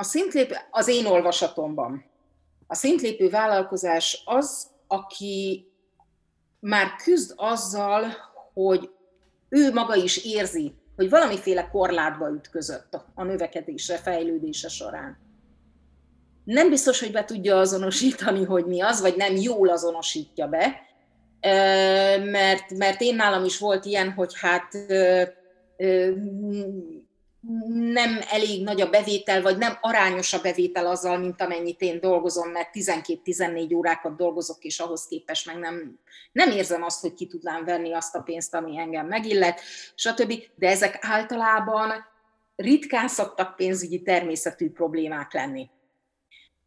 A 0.00 0.02
szintlépő, 0.02 0.54
az 0.70 0.88
én 0.88 1.06
olvasatomban, 1.06 2.04
a 2.66 2.74
szintlépő 2.74 3.28
vállalkozás 3.30 4.22
az, 4.24 4.66
aki 4.86 5.66
már 6.60 6.86
küzd 7.04 7.32
azzal, 7.36 8.06
hogy 8.54 8.90
ő 9.48 9.72
maga 9.72 9.94
is 9.94 10.24
érzi, 10.24 10.74
hogy 10.96 11.10
valamiféle 11.10 11.68
korlátba 11.68 12.30
ütközött 12.30 12.98
a 13.14 13.24
növekedése, 13.24 13.96
fejlődése 13.96 14.68
során. 14.68 15.18
Nem 16.44 16.68
biztos, 16.68 17.00
hogy 17.00 17.12
be 17.12 17.24
tudja 17.24 17.58
azonosítani, 17.58 18.44
hogy 18.44 18.66
mi 18.66 18.80
az, 18.80 19.00
vagy 19.00 19.16
nem 19.16 19.36
jól 19.36 19.68
azonosítja 19.68 20.48
be, 20.48 20.80
mert, 22.24 22.70
mert 22.76 23.00
én 23.00 23.14
nálam 23.14 23.44
is 23.44 23.58
volt 23.58 23.84
ilyen, 23.84 24.12
hogy 24.12 24.32
hát 24.40 24.72
nem 27.92 28.20
elég 28.30 28.62
nagy 28.62 28.80
a 28.80 28.90
bevétel, 28.90 29.42
vagy 29.42 29.58
nem 29.58 29.78
arányos 29.80 30.32
a 30.32 30.40
bevétel 30.40 30.86
azzal, 30.86 31.18
mint 31.18 31.40
amennyit 31.40 31.80
én 31.80 32.00
dolgozom, 32.00 32.50
mert 32.50 32.70
12-14 32.72 33.74
órákat 33.74 34.16
dolgozok, 34.16 34.64
és 34.64 34.78
ahhoz 34.78 35.06
képest 35.06 35.46
meg 35.46 35.56
nem, 35.58 35.98
nem 36.32 36.50
érzem 36.50 36.82
azt, 36.82 37.00
hogy 37.00 37.14
ki 37.14 37.26
tudnám 37.26 37.64
venni 37.64 37.92
azt 37.92 38.14
a 38.14 38.20
pénzt, 38.20 38.54
ami 38.54 38.78
engem 38.78 39.06
megillet, 39.06 39.60
stb. 39.94 40.34
De 40.54 40.68
ezek 40.68 40.98
általában 41.00 41.92
ritkán 42.56 43.08
szoktak 43.08 43.56
pénzügyi 43.56 44.02
természetű 44.02 44.70
problémák 44.70 45.32
lenni. 45.32 45.70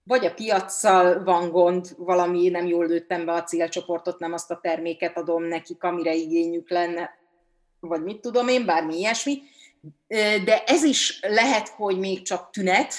Vagy 0.04 0.26
a 0.26 0.34
piaccal 0.34 1.24
van 1.24 1.50
gond, 1.50 1.96
valami 1.98 2.50
nem 2.50 2.68
jól 2.68 2.88
lőttem 2.88 3.26
be 3.26 3.32
a 3.32 3.44
célcsoportot, 3.44 4.20
nem 4.20 4.34
azt 4.34 4.52
a 4.52 4.60
terméket 4.62 5.18
adom 5.18 5.44
nekik, 5.44 5.84
amire 5.84 6.14
igényük 6.14 6.70
lenne, 6.70 7.22
vagy 7.80 8.04
mit 8.04 8.22
tudom 8.22 8.48
én, 8.48 8.66
bármi 8.66 8.98
ilyesmi 8.98 9.42
de 10.44 10.64
ez 10.64 10.84
is 10.84 11.20
lehet, 11.22 11.68
hogy 11.68 12.00
még 12.00 12.22
csak 12.22 12.50
tünet. 12.50 12.94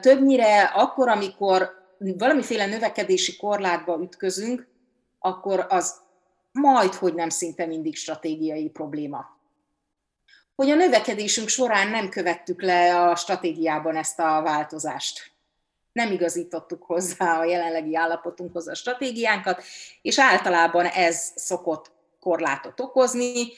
Többnyire 0.00 0.62
akkor, 0.62 1.08
amikor 1.08 1.86
valamiféle 1.98 2.66
növekedési 2.66 3.36
korlátba 3.36 3.98
ütközünk, 4.02 4.66
akkor 5.18 5.66
az 5.68 6.00
majd, 6.52 6.94
hogy 6.94 7.14
nem 7.14 7.28
szinte 7.28 7.66
mindig 7.66 7.96
stratégiai 7.96 8.68
probléma. 8.68 9.36
Hogy 10.54 10.70
a 10.70 10.74
növekedésünk 10.74 11.48
során 11.48 11.88
nem 11.88 12.08
követtük 12.08 12.62
le 12.62 13.00
a 13.00 13.16
stratégiában 13.16 13.96
ezt 13.96 14.18
a 14.18 14.42
változást. 14.42 15.32
Nem 15.92 16.12
igazítottuk 16.12 16.82
hozzá 16.82 17.38
a 17.38 17.44
jelenlegi 17.44 17.96
állapotunkhoz 17.96 18.68
a 18.68 18.74
stratégiánkat, 18.74 19.62
és 20.02 20.18
általában 20.18 20.86
ez 20.86 21.32
szokott 21.34 21.90
korlátot 22.20 22.80
okozni, 22.80 23.52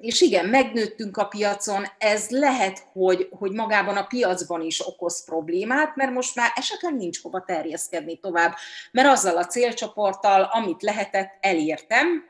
és 0.00 0.20
igen, 0.20 0.46
megnőttünk 0.46 1.16
a 1.16 1.24
piacon, 1.24 1.84
ez 1.98 2.30
lehet, 2.30 2.86
hogy, 2.92 3.28
hogy 3.38 3.52
magában 3.52 3.96
a 3.96 4.06
piacban 4.06 4.60
is 4.60 4.86
okoz 4.86 5.24
problémát, 5.24 5.96
mert 5.96 6.12
most 6.12 6.34
már 6.34 6.50
esetleg 6.54 6.94
nincs 6.94 7.22
hova 7.22 7.44
terjeszkedni 7.44 8.18
tovább, 8.18 8.54
mert 8.92 9.08
azzal 9.08 9.36
a 9.36 9.46
célcsoporttal, 9.46 10.42
amit 10.42 10.82
lehetett, 10.82 11.38
elértem, 11.40 12.24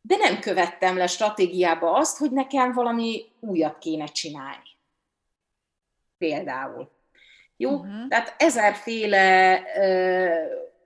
de 0.00 0.16
nem 0.16 0.40
követtem 0.40 0.96
le 0.96 1.06
stratégiába 1.06 1.92
azt, 1.92 2.18
hogy 2.18 2.30
nekem 2.30 2.72
valami 2.72 3.24
újat 3.40 3.78
kéne 3.78 4.06
csinálni. 4.06 4.76
Például. 6.18 6.90
Jó? 7.56 7.70
Uh-huh. 7.70 8.08
Tehát 8.08 8.34
ezerféle 8.38 9.62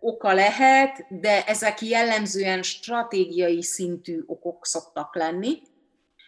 oka 0.02 0.32
lehet, 0.32 1.06
de 1.08 1.44
ezek 1.44 1.80
jellemzően 1.80 2.62
stratégiai 2.62 3.62
szintű 3.62 4.22
okok 4.26 4.66
szoktak 4.66 5.14
lenni. 5.14 5.58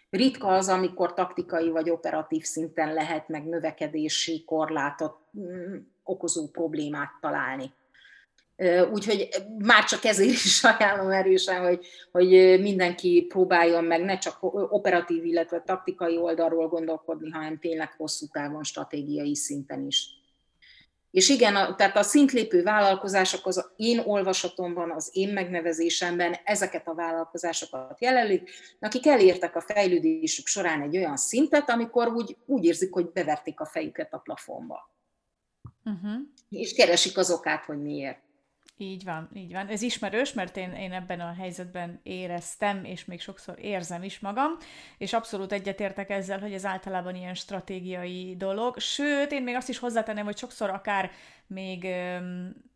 Ritka 0.09 0.47
az, 0.47 0.67
amikor 0.67 1.13
taktikai 1.13 1.69
vagy 1.69 1.89
operatív 1.89 2.43
szinten 2.43 2.93
lehet 2.93 3.27
meg 3.27 3.45
növekedési 3.45 4.43
korlátot 4.45 5.17
mm, 5.39 5.75
okozó 6.03 6.47
problémát 6.47 7.11
találni. 7.21 7.73
Úgyhogy 8.91 9.29
már 9.57 9.83
csak 9.83 10.03
ezért 10.03 10.29
is 10.29 10.63
ajánlom 10.63 11.11
erősen, 11.11 11.63
hogy, 11.63 11.85
hogy 12.11 12.59
mindenki 12.61 13.25
próbáljon 13.29 13.83
meg 13.83 14.03
ne 14.03 14.17
csak 14.17 14.37
operatív, 14.69 15.25
illetve 15.25 15.61
taktikai 15.61 16.17
oldalról 16.17 16.67
gondolkodni, 16.67 17.29
hanem 17.29 17.59
tényleg 17.59 17.93
hosszú 17.97 18.25
távon 18.31 18.63
stratégiai 18.63 19.35
szinten 19.35 19.85
is. 19.85 20.14
És 21.15 21.29
igen, 21.29 21.55
a, 21.55 21.75
tehát 21.75 21.97
a 21.97 22.03
szintlépő 22.03 22.63
vállalkozások 22.63 23.45
az 23.45 23.71
én 23.75 23.99
olvasatomban, 23.99 24.91
az 24.91 25.09
én 25.13 25.29
megnevezésemben 25.29 26.35
ezeket 26.43 26.87
a 26.87 26.93
vállalkozásokat 26.93 28.01
jelölik, 28.01 28.49
akik 28.79 29.07
elértek 29.07 29.55
a 29.55 29.61
fejlődésük 29.61 30.47
során 30.47 30.81
egy 30.81 30.97
olyan 30.97 31.17
szintet, 31.17 31.69
amikor 31.69 32.07
úgy, 32.07 32.37
úgy 32.45 32.65
érzik, 32.65 32.93
hogy 32.93 33.11
beverték 33.11 33.59
a 33.59 33.65
fejüket 33.65 34.13
a 34.13 34.17
plafonba. 34.17 34.93
Uh-huh. 35.83 36.21
És 36.49 36.73
keresik 36.73 37.17
az 37.17 37.31
okát, 37.31 37.65
hogy 37.65 37.81
miért. 37.81 38.19
Így 38.77 39.03
van, 39.03 39.29
így 39.33 39.51
van. 39.51 39.67
Ez 39.67 39.81
ismerős, 39.81 40.33
mert 40.33 40.57
én, 40.57 40.73
én 40.73 40.91
ebben 40.91 41.19
a 41.19 41.33
helyzetben 41.33 41.99
éreztem, 42.03 42.83
és 42.83 43.05
még 43.05 43.21
sokszor 43.21 43.59
érzem 43.59 44.03
is 44.03 44.19
magam, 44.19 44.51
és 44.97 45.13
abszolút 45.13 45.51
egyetértek 45.51 46.09
ezzel, 46.09 46.39
hogy 46.39 46.53
ez 46.53 46.65
általában 46.65 47.15
ilyen 47.15 47.33
stratégiai 47.33 48.35
dolog. 48.37 48.79
Sőt, 48.79 49.31
én 49.31 49.43
még 49.43 49.55
azt 49.55 49.69
is 49.69 49.77
hozzátenném, 49.77 50.25
hogy 50.25 50.37
sokszor 50.37 50.69
akár 50.69 51.11
még, 51.47 51.87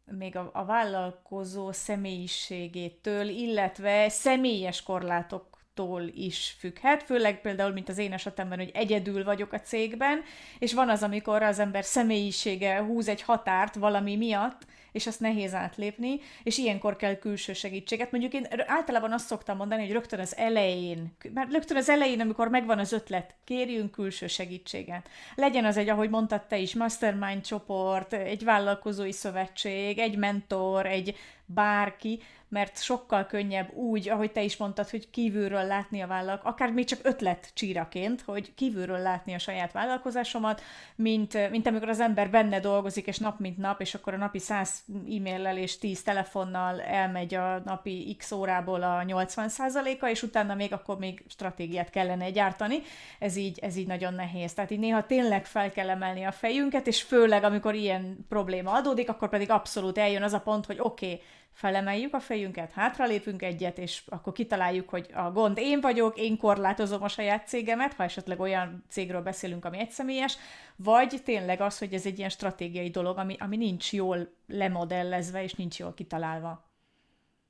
még 0.05 0.35
a, 0.35 0.49
a 0.53 0.65
vállalkozó 0.65 1.71
személyiségétől, 1.71 3.27
illetve 3.27 4.09
személyes 4.09 4.83
korlátok 4.83 5.49
attól 5.79 6.01
is 6.13 6.55
függhet, 6.59 7.03
főleg 7.03 7.41
például, 7.41 7.71
mint 7.71 7.89
az 7.89 7.97
én 7.97 8.13
esetemben, 8.13 8.57
hogy 8.57 8.71
egyedül 8.73 9.23
vagyok 9.23 9.53
a 9.53 9.59
cégben, 9.59 10.21
és 10.59 10.73
van 10.73 10.89
az, 10.89 11.03
amikor 11.03 11.43
az 11.43 11.59
ember 11.59 11.83
személyisége 11.83 12.79
húz 12.79 13.07
egy 13.07 13.21
határt 13.21 13.75
valami 13.75 14.15
miatt, 14.15 14.65
és 14.91 15.07
azt 15.07 15.19
nehéz 15.19 15.53
átlépni, 15.53 16.19
és 16.43 16.57
ilyenkor 16.57 16.95
kell 16.95 17.15
külső 17.15 17.53
segítséget. 17.53 18.11
Mondjuk 18.11 18.33
én 18.33 18.47
általában 18.65 19.11
azt 19.11 19.27
szoktam 19.27 19.57
mondani, 19.57 19.81
hogy 19.81 19.91
rögtön 19.91 20.19
az 20.19 20.37
elején, 20.37 21.15
mert 21.33 21.51
rögtön 21.51 21.77
az 21.77 21.89
elején, 21.89 22.19
amikor 22.19 22.47
megvan 22.47 22.79
az 22.79 22.91
ötlet, 22.91 23.35
kérjünk 23.43 23.91
külső 23.91 24.27
segítséget. 24.27 25.09
Legyen 25.35 25.65
az 25.65 25.77
egy, 25.77 25.89
ahogy 25.89 26.09
mondtad 26.09 26.41
te 26.41 26.57
is, 26.57 26.75
mastermind 26.75 27.41
csoport, 27.41 28.13
egy 28.13 28.43
vállalkozói 28.43 29.11
szövetség, 29.11 29.97
egy 29.97 30.17
mentor, 30.17 30.85
egy 30.85 31.15
bárki, 31.45 32.19
mert 32.49 32.81
sokkal 32.83 33.25
könnyebb 33.25 33.73
úgy, 33.73 34.09
ahogy 34.09 34.31
te 34.31 34.43
is 34.43 34.57
mondtad, 34.57 34.89
hogy 34.89 35.09
kívülről 35.09 35.63
látni 35.63 36.01
a 36.01 36.07
vállal, 36.07 36.39
akár 36.43 36.71
még 36.71 36.85
csak 36.85 36.99
ötlet 37.03 37.51
csíraként, 37.53 38.21
hogy 38.21 38.53
kívülről 38.55 38.99
látni 38.99 39.33
a 39.33 39.39
saját 39.39 39.71
vállalkozásomat, 39.71 40.61
mint, 40.95 41.49
mint 41.49 41.67
amikor 41.67 41.89
az 41.89 41.99
ember 41.99 42.29
benne 42.29 42.59
dolgozik, 42.59 43.07
és 43.07 43.17
nap 43.17 43.39
mint 43.39 43.57
nap, 43.57 43.81
és 43.81 43.93
akkor 43.93 44.13
a 44.13 44.17
napi 44.17 44.39
100 44.87 45.17
e-maillel 45.17 45.57
és 45.57 45.77
10 45.77 46.03
telefonnal 46.03 46.81
elmegy 46.81 47.35
a 47.35 47.61
napi 47.65 48.15
x 48.17 48.31
órából 48.31 48.83
a 48.83 49.03
80%-a, 49.07 50.05
és 50.05 50.23
utána 50.23 50.55
még 50.55 50.73
akkor 50.73 50.97
még 50.97 51.23
stratégiát 51.27 51.89
kellene 51.89 52.31
gyártani. 52.31 52.81
Ez 53.19 53.35
így, 53.35 53.59
ez 53.59 53.75
így 53.75 53.87
nagyon 53.87 54.13
nehéz. 54.13 54.53
Tehát 54.53 54.71
így 54.71 54.79
néha 54.79 55.05
tényleg 55.05 55.45
fel 55.45 55.71
kell 55.71 55.89
emelni 55.89 56.23
a 56.23 56.31
fejünket, 56.31 56.87
és 56.87 57.01
főleg 57.01 57.43
amikor 57.43 57.75
ilyen 57.75 58.25
probléma 58.29 58.71
adódik, 58.71 59.09
akkor 59.09 59.29
pedig 59.29 59.51
abszolút 59.51 59.97
eljön 59.97 60.23
az 60.23 60.33
a 60.33 60.39
pont, 60.39 60.65
hogy 60.65 60.77
oké, 60.79 61.05
okay, 61.05 61.21
felemeljük 61.59 62.13
a 62.13 62.19
fejünket, 62.19 62.71
hátralépünk 62.71 63.41
egyet, 63.41 63.77
és 63.77 64.01
akkor 64.09 64.33
kitaláljuk, 64.33 64.89
hogy 64.89 65.09
a 65.13 65.31
gond 65.31 65.57
én 65.57 65.81
vagyok, 65.81 66.17
én 66.17 66.37
korlátozom 66.37 67.03
a 67.03 67.07
saját 67.07 67.47
cégemet, 67.47 67.93
ha 67.93 68.03
esetleg 68.03 68.39
olyan 68.39 68.83
cégről 68.89 69.21
beszélünk, 69.21 69.65
ami 69.65 69.79
egyszemélyes, 69.79 70.37
vagy 70.75 71.21
tényleg 71.25 71.61
az, 71.61 71.77
hogy 71.77 71.93
ez 71.93 72.05
egy 72.05 72.17
ilyen 72.17 72.29
stratégiai 72.29 72.89
dolog, 72.89 73.17
ami, 73.17 73.35
ami 73.39 73.57
nincs 73.57 73.93
jól 73.93 74.33
lemodellezve, 74.47 75.43
és 75.43 75.53
nincs 75.53 75.79
jól 75.79 75.93
kitalálva. 75.93 76.71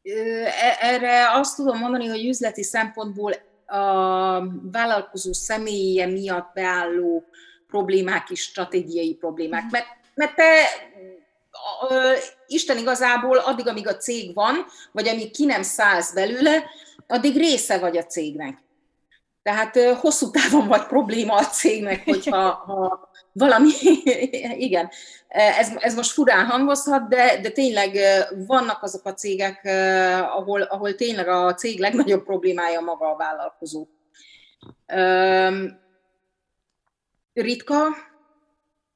E, 0.04 0.78
erre 0.80 1.32
azt 1.32 1.56
tudom 1.56 1.78
mondani, 1.78 2.08
hogy 2.08 2.26
üzleti 2.26 2.64
szempontból 2.64 3.34
a 3.66 3.82
vállalkozó 4.72 5.34
személye 5.34 6.06
miatt 6.06 6.54
beálló 6.54 7.24
problémák 7.68 8.30
is 8.30 8.42
stratégiai 8.42 9.16
problémák. 9.16 9.64
Mhm. 9.64 9.72
Mert, 9.72 9.88
mert 10.14 10.36
te 10.36 10.64
Isten 12.48 12.78
igazából 12.78 13.38
addig, 13.38 13.68
amíg 13.68 13.88
a 13.88 13.98
cég 13.98 14.34
van, 14.34 14.66
vagy 14.92 15.08
amíg 15.08 15.32
ki 15.32 15.46
nem 15.46 15.62
szállsz 15.62 16.14
belőle, 16.14 16.64
addig 17.08 17.38
része 17.38 17.80
vagy 17.80 17.98
a 17.98 18.06
cégnek. 18.06 18.58
Tehát 19.44 19.80
hosszú 19.80 20.32
távon 20.32 20.68
vagy 20.68 20.86
probléma 20.86 21.36
a 21.36 21.46
cégnek, 21.46 22.04
hogyha 22.04 22.50
ha 22.50 23.10
valami, 23.34 23.70
igen, 24.68 24.90
ez, 25.28 25.72
ez 25.80 25.96
most 25.96 26.12
furán 26.12 26.46
hangozhat, 26.46 27.08
de, 27.08 27.40
de 27.42 27.50
tényleg 27.50 28.00
vannak 28.48 28.84
azok 28.84 29.06
a 29.06 29.14
cégek, 29.14 29.66
ahol, 30.22 30.62
ahol 30.62 30.96
tényleg 30.96 31.28
a 31.28 31.54
cég 31.54 31.80
legnagyobb 31.80 32.24
problémája 32.24 32.82
maga 32.82 33.10
a 33.12 33.16
vállalkozó. 33.16 33.88
Ritka, 37.34 37.88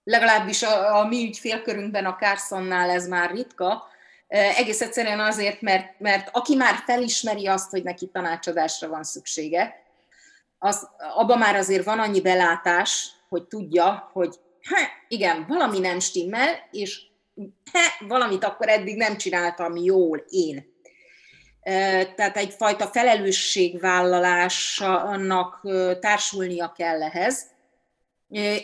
legalábbis 0.03 0.63
a, 0.63 0.99
a 0.99 1.07
mi 1.07 1.25
ügyfélkörünkben, 1.25 2.05
a 2.05 2.15
Carsonnál 2.15 2.89
ez 2.89 3.07
már 3.07 3.31
ritka, 3.31 3.91
egész 4.33 4.81
egyszerűen 4.81 5.19
azért, 5.19 5.61
mert, 5.61 5.99
mert 5.99 6.29
aki 6.31 6.55
már 6.55 6.75
felismeri 6.85 7.47
azt, 7.47 7.69
hogy 7.69 7.83
neki 7.83 8.07
tanácsadásra 8.07 8.87
van 8.87 9.03
szüksége, 9.03 9.81
az, 10.59 10.89
abban 11.15 11.37
már 11.37 11.55
azért 11.55 11.85
van 11.85 11.99
annyi 11.99 12.21
belátás, 12.21 13.11
hogy 13.29 13.43
tudja, 13.43 14.09
hogy 14.13 14.35
ha, 14.69 14.77
igen, 15.07 15.45
valami 15.47 15.79
nem 15.79 15.99
stimmel, 15.99 16.67
és 16.71 17.01
ha, 17.71 17.79
valamit 18.07 18.43
akkor 18.43 18.69
eddig 18.69 18.97
nem 18.97 19.17
csináltam 19.17 19.75
jól 19.75 20.23
én. 20.29 20.71
Tehát 22.15 22.37
egyfajta 22.37 22.87
felelősségvállalásnak 22.87 25.67
társulnia 25.99 26.73
kell 26.77 27.03
ehhez, 27.03 27.51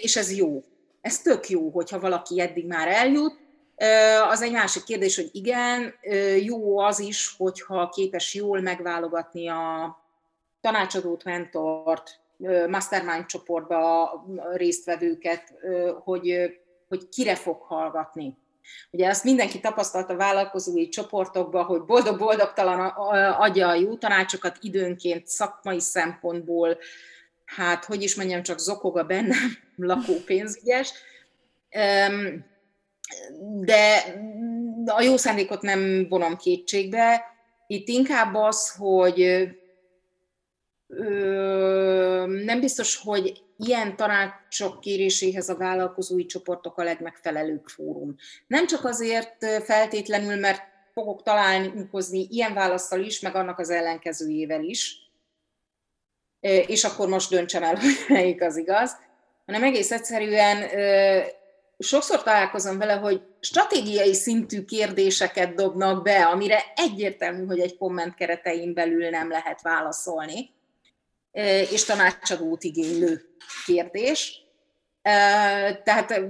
és 0.02 0.16
ez 0.16 0.36
jó 0.36 0.64
ez 1.02 1.22
tök 1.22 1.50
jó, 1.50 1.70
hogyha 1.70 2.00
valaki 2.00 2.40
eddig 2.40 2.68
már 2.68 2.88
eljut. 2.88 3.40
Az 4.30 4.42
egy 4.42 4.52
másik 4.52 4.84
kérdés, 4.84 5.16
hogy 5.16 5.30
igen, 5.32 5.94
jó 6.42 6.80
az 6.80 7.00
is, 7.00 7.36
hogyha 7.38 7.90
képes 7.90 8.34
jól 8.34 8.62
megválogatni 8.62 9.48
a 9.48 9.98
tanácsadót, 10.62 11.24
mentort, 11.24 12.20
mastermind 12.70 13.26
csoportba 13.26 14.12
résztvevőket, 14.54 15.54
hogy, 16.04 16.60
hogy 16.88 17.10
kire 17.10 17.36
fog 17.36 17.62
hallgatni. 17.62 18.38
Ugye 18.92 19.10
azt 19.10 19.24
mindenki 19.24 19.60
tapasztalta 19.60 20.16
vállalkozói 20.16 20.90
csoportokban, 20.90 21.64
hogy 21.64 21.82
boldog-boldogtalan 21.82 22.80
adja 23.38 23.68
a 23.68 23.74
jó 23.74 23.96
tanácsokat 23.96 24.58
időnként 24.62 25.28
szakmai 25.28 25.80
szempontból, 25.80 26.78
hát 27.56 27.86
hogy 27.86 28.04
is 28.04 28.16
mondjam, 28.16 28.44
csak 28.44 28.60
zokog 28.60 28.98
a 28.98 29.04
bennem 29.04 29.58
lakó 29.76 30.14
pénzügyes. 30.26 30.94
De 33.60 34.16
a 34.86 35.02
jó 35.02 35.18
szándékot 35.18 35.62
nem 35.62 36.08
vonom 36.10 36.38
kétségbe. 36.38 37.24
Itt 37.68 37.88
inkább 37.88 38.36
az, 38.36 38.76
hogy 38.78 39.48
nem 42.46 42.60
biztos, 42.60 42.96
hogy 42.96 43.44
ilyen 43.58 43.96
tanácsok 43.96 44.80
kéréséhez 44.80 45.50
a 45.50 45.58
vállalkozói 45.58 46.26
csoportok 46.26 46.78
a 46.78 46.84
legmegfelelőbb 46.84 47.68
fórum. 47.68 48.16
Nem 48.48 48.68
csak 48.68 48.86
azért 48.86 49.46
feltétlenül, 49.64 50.36
mert 50.36 50.62
fogok 50.94 51.24
találkozni 51.24 52.28
ilyen 52.30 52.54
választal 52.54 53.00
is, 53.00 53.20
meg 53.20 53.36
annak 53.36 53.60
az 53.60 53.70
ellenkezőjével 53.70 54.64
is, 54.64 55.09
és 56.42 56.84
akkor 56.84 57.08
most 57.08 57.30
döntsem 57.30 57.64
el, 57.64 57.76
hogy 57.82 58.06
melyik 58.08 58.42
az 58.42 58.58
igaz, 58.58 58.98
hanem 59.46 59.64
egész 59.64 59.92
egyszerűen 59.92 60.70
sokszor 61.80 62.24
találkozom 62.24 62.78
vele, 62.78 62.94
hogy 62.94 63.22
stratégiai 63.40 64.14
szintű 64.14 64.66
kérdéseket 64.66 65.54
dobnak 65.54 66.04
be, 66.04 66.26
amire 66.26 66.64
egyértelmű, 66.76 67.46
hogy 67.46 67.60
egy 67.60 67.78
komment 67.78 68.16
keretein 68.16 68.74
belül 68.74 69.10
nem 69.10 69.30
lehet 69.30 69.62
válaszolni, 69.62 70.50
és 71.72 71.84
tanácsadót 71.84 72.64
igénylő 72.64 73.22
kérdés. 73.66 74.42
Tehát 75.84 76.22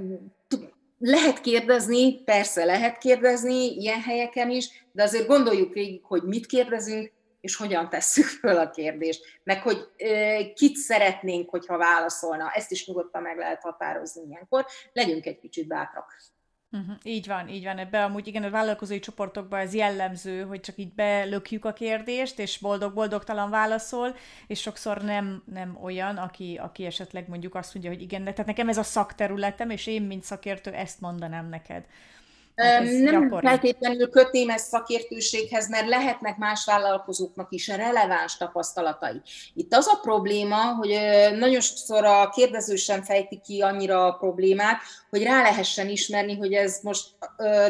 lehet 0.99 1.41
kérdezni, 1.41 2.23
persze 2.23 2.65
lehet 2.65 2.97
kérdezni 2.97 3.65
ilyen 3.65 4.01
helyeken 4.01 4.49
is, 4.49 4.85
de 4.91 5.03
azért 5.03 5.27
gondoljuk 5.27 5.73
végig, 5.73 6.03
hogy 6.03 6.23
mit 6.23 6.45
kérdezünk, 6.45 7.11
és 7.41 7.55
hogyan 7.55 7.89
tesszük 7.89 8.25
föl 8.25 8.57
a 8.57 8.69
kérdést, 8.69 9.25
meg 9.43 9.61
hogy 9.61 9.87
kit 10.53 10.75
szeretnénk, 10.75 11.49
hogyha 11.49 11.77
válaszolna. 11.77 12.49
Ezt 12.49 12.71
is 12.71 12.87
nyugodtan 12.87 13.21
meg 13.21 13.37
lehet 13.37 13.61
határozni 13.61 14.27
ilyenkor. 14.27 14.65
Legyünk 14.93 15.25
egy 15.25 15.39
kicsit 15.39 15.67
bátrak. 15.67 16.15
Uh-huh. 16.71 16.95
Így 17.03 17.27
van, 17.27 17.47
így 17.47 17.63
van. 17.63 17.77
Ebbe 17.77 18.03
amúgy 18.03 18.27
igen, 18.27 18.43
a 18.43 18.49
vállalkozói 18.49 18.99
csoportokban 18.99 19.59
ez 19.59 19.73
jellemző, 19.73 20.43
hogy 20.43 20.59
csak 20.59 20.77
így 20.77 20.93
belökjük 20.93 21.65
a 21.65 21.73
kérdést, 21.73 22.39
és 22.39 22.57
boldog-boldogtalan 22.57 23.49
válaszol, 23.49 24.15
és 24.47 24.61
sokszor 24.61 25.01
nem, 25.01 25.43
nem 25.45 25.77
olyan, 25.81 26.17
aki, 26.17 26.59
aki 26.61 26.85
esetleg 26.85 27.27
mondjuk 27.27 27.55
azt 27.55 27.73
mondja, 27.73 27.91
hogy 27.91 28.01
igen, 28.01 28.23
de 28.23 28.31
tehát 28.31 28.47
nekem 28.47 28.69
ez 28.69 28.77
a 28.77 28.83
szakterületem, 28.83 29.69
és 29.69 29.87
én, 29.87 30.01
mint 30.01 30.23
szakértő, 30.23 30.71
ezt 30.71 31.01
mondanám 31.01 31.49
neked. 31.49 31.85
Hát 32.59 32.83
nem 32.83 33.21
gyakori. 33.21 33.47
feltétlenül 33.47 34.09
kötném 34.09 34.49
ezt 34.49 34.67
szakértőséghez, 34.67 35.69
mert 35.69 35.87
lehetnek 35.87 36.37
más 36.37 36.65
vállalkozóknak 36.65 37.47
is 37.51 37.67
releváns 37.67 38.37
tapasztalatai. 38.37 39.21
Itt 39.53 39.73
az 39.73 39.87
a 39.87 39.99
probléma, 40.01 40.75
hogy 40.75 40.99
nagyon 41.37 41.61
sokszor 41.61 42.05
a 42.05 42.29
kérdező 42.29 42.75
sem 42.75 43.01
fejti 43.01 43.41
ki 43.45 43.61
annyira 43.61 44.05
a 44.05 44.11
problémát, 44.11 44.81
hogy 45.09 45.23
rá 45.23 45.41
lehessen 45.41 45.89
ismerni, 45.89 46.37
hogy 46.37 46.53
ez 46.53 46.79
most 46.83 47.07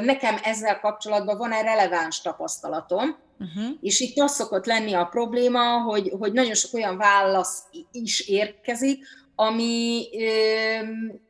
nekem 0.02 0.36
ezzel 0.44 0.80
kapcsolatban 0.80 1.38
van-e 1.38 1.62
releváns 1.62 2.22
tapasztalatom, 2.22 3.28
Uh-huh. 3.42 3.76
És 3.82 4.00
itt 4.00 4.20
az 4.20 4.34
szokott 4.34 4.66
lenni 4.66 4.94
a 4.94 5.06
probléma, 5.06 5.82
hogy, 5.82 6.14
hogy 6.20 6.34
nagyon 6.34 6.54
sok 6.54 6.74
olyan 6.74 6.98
válasz 6.98 7.64
is 7.92 8.28
érkezik, 8.28 9.06
ami 9.36 10.08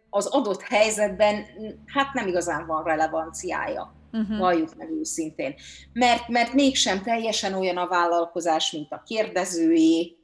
az 0.09 0.25
adott 0.25 0.61
helyzetben 0.61 1.45
hát 1.85 2.13
nem 2.13 2.27
igazán 2.27 2.65
van 2.65 2.83
relevanciája. 2.83 3.93
Uh-huh. 4.11 4.37
Valljuk 4.37 4.75
meg 4.75 4.89
őszintén. 4.91 5.55
Mert, 5.93 6.27
mert 6.27 6.53
mégsem 6.53 7.01
teljesen 7.01 7.53
olyan 7.53 7.77
a 7.77 7.87
vállalkozás, 7.87 8.71
mint 8.71 8.91
a 8.91 9.03
kérdezőjé, 9.05 10.17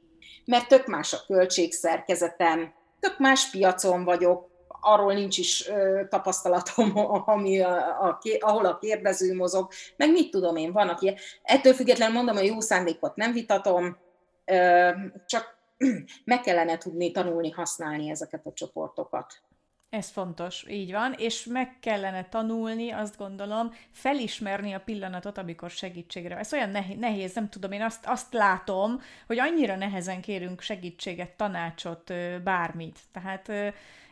mert 0.44 0.68
tök 0.68 0.86
más 0.86 1.12
a 1.12 1.18
költségszerkezetem, 1.26 2.72
tök 3.00 3.18
más 3.18 3.50
piacon 3.50 4.04
vagyok, 4.04 4.50
arról 4.80 5.12
nincs 5.12 5.38
is 5.38 5.68
ö, 5.68 6.02
tapasztalatom, 6.08 6.92
ami 7.34 7.60
a, 7.60 7.76
a, 8.02 8.18
ahol 8.38 8.66
a 8.66 8.78
kérdező 8.78 9.34
mozog, 9.34 9.68
meg 9.96 10.10
mit 10.10 10.30
tudom 10.30 10.56
én, 10.56 10.72
van, 10.72 10.88
aki 10.88 11.14
ettől 11.42 11.72
függetlenül 11.72 12.14
mondom, 12.14 12.36
a 12.36 12.40
jó 12.40 12.60
szándékot 12.60 13.16
nem 13.16 13.32
vitatom, 13.32 13.96
csak 15.26 15.56
meg 16.24 16.40
kellene 16.40 16.78
tudni 16.78 17.10
tanulni 17.10 17.50
használni 17.50 18.10
ezeket 18.10 18.46
a 18.46 18.52
csoportokat. 18.52 19.34
Ez 19.96 20.10
fontos, 20.10 20.64
így 20.68 20.92
van, 20.92 21.12
és 21.12 21.44
meg 21.44 21.76
kellene 21.80 22.24
tanulni, 22.24 22.90
azt 22.90 23.16
gondolom, 23.16 23.74
felismerni 23.90 24.72
a 24.72 24.80
pillanatot, 24.80 25.38
amikor 25.38 25.70
segítségre. 25.70 26.36
Ez 26.36 26.52
olyan 26.52 26.70
nehéz, 26.98 27.34
nem 27.34 27.48
tudom, 27.48 27.72
én 27.72 27.82
azt, 27.82 28.06
azt 28.06 28.32
látom, 28.32 29.00
hogy 29.26 29.38
annyira 29.38 29.76
nehezen 29.76 30.20
kérünk 30.20 30.60
segítséget, 30.60 31.30
tanácsot, 31.30 32.12
bármit. 32.44 32.98
Tehát, 33.12 33.52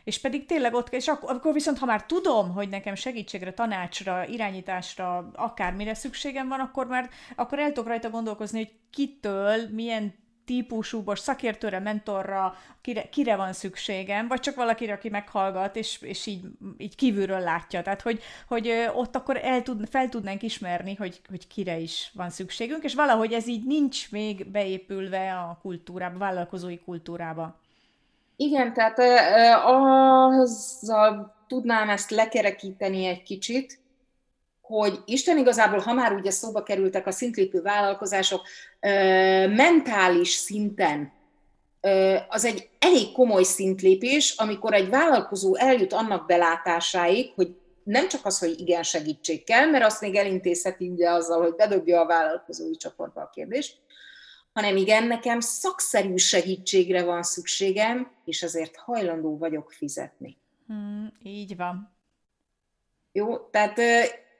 és 0.03 0.21
pedig 0.21 0.45
tényleg 0.45 0.73
ott, 0.73 0.93
és 0.93 1.07
akkor, 1.07 1.35
akkor 1.35 1.53
viszont, 1.53 1.77
ha 1.77 1.85
már 1.85 2.05
tudom, 2.05 2.53
hogy 2.53 2.69
nekem 2.69 2.95
segítségre, 2.95 3.53
tanácsra, 3.53 4.27
irányításra, 4.27 5.29
akármire 5.33 5.93
szükségem 5.93 6.47
van, 6.47 6.59
akkor 6.59 6.87
már 6.87 7.09
akkor 7.35 7.59
el 7.59 7.71
tudok 7.71 7.87
rajta 7.87 8.09
gondolkozni, 8.09 8.57
hogy 8.57 8.73
kitől, 8.89 9.69
milyen 9.71 10.13
típusú, 10.45 11.03
szakértőre, 11.15 11.79
mentorra, 11.79 12.55
kire, 12.81 13.09
kire 13.09 13.35
van 13.35 13.53
szükségem, 13.53 14.27
vagy 14.27 14.39
csak 14.39 14.55
valakire, 14.55 14.93
aki 14.93 15.09
meghallgat, 15.09 15.75
és, 15.75 16.01
és 16.01 16.25
így, 16.25 16.41
így 16.77 16.95
kívülről 16.95 17.39
látja. 17.39 17.81
Tehát, 17.81 18.01
hogy, 18.01 18.21
hogy 18.47 18.71
ott 18.93 19.15
akkor 19.15 19.39
el 19.43 19.61
tud, 19.61 19.87
fel 19.89 20.09
tudnánk 20.09 20.43
ismerni, 20.43 20.95
hogy, 20.95 21.21
hogy 21.29 21.47
kire 21.47 21.77
is 21.77 22.11
van 22.13 22.29
szükségünk, 22.29 22.83
és 22.83 22.95
valahogy 22.95 23.33
ez 23.33 23.47
így 23.47 23.65
nincs 23.65 24.11
még 24.11 24.51
beépülve 24.51 25.33
a 25.33 25.59
kultúrába, 25.61 26.17
vállalkozói 26.17 26.79
kultúrába. 26.79 27.59
Igen, 28.35 28.73
tehát 28.73 28.99
azzal 30.39 31.35
tudnám 31.47 31.89
ezt 31.89 32.09
lekerekíteni 32.09 33.05
egy 33.05 33.23
kicsit, 33.23 33.79
hogy 34.67 34.99
Isten 35.05 35.37
igazából, 35.37 35.79
ha 35.79 35.93
már 35.93 36.13
ugye 36.13 36.31
szóba 36.31 36.63
kerültek 36.63 37.07
a 37.07 37.11
szintlépő 37.11 37.61
vállalkozások, 37.61 38.41
mentális 39.49 40.29
szinten 40.29 41.13
az 42.27 42.45
egy 42.45 42.69
elég 42.79 43.11
komoly 43.11 43.43
szintlépés, 43.43 44.35
amikor 44.37 44.73
egy 44.73 44.89
vállalkozó 44.89 45.55
eljut 45.55 45.93
annak 45.93 46.25
belátásáig, 46.25 47.31
hogy 47.35 47.55
nem 47.83 48.07
csak 48.07 48.25
az, 48.25 48.39
hogy 48.39 48.59
igen 48.59 48.83
segítség 48.83 49.43
kell, 49.43 49.65
mert 49.65 49.85
azt 49.85 50.01
még 50.01 50.15
elintézheti 50.15 50.87
ugye 50.87 51.09
azzal, 51.09 51.41
hogy 51.41 51.55
bedobja 51.55 52.01
a 52.01 52.05
vállalkozói 52.05 52.75
csoportba 52.75 53.21
a 53.21 53.29
kérdést, 53.29 53.77
hanem 54.53 54.77
igen, 54.77 55.07
nekem 55.07 55.39
szakszerű 55.39 56.15
segítségre 56.15 57.03
van 57.03 57.23
szükségem, 57.23 58.11
és 58.25 58.43
ezért 58.43 58.75
hajlandó 58.75 59.37
vagyok 59.37 59.71
fizetni. 59.71 60.37
Hmm, 60.67 61.13
így 61.23 61.55
van. 61.55 61.95
Jó, 63.11 63.37
tehát 63.37 63.79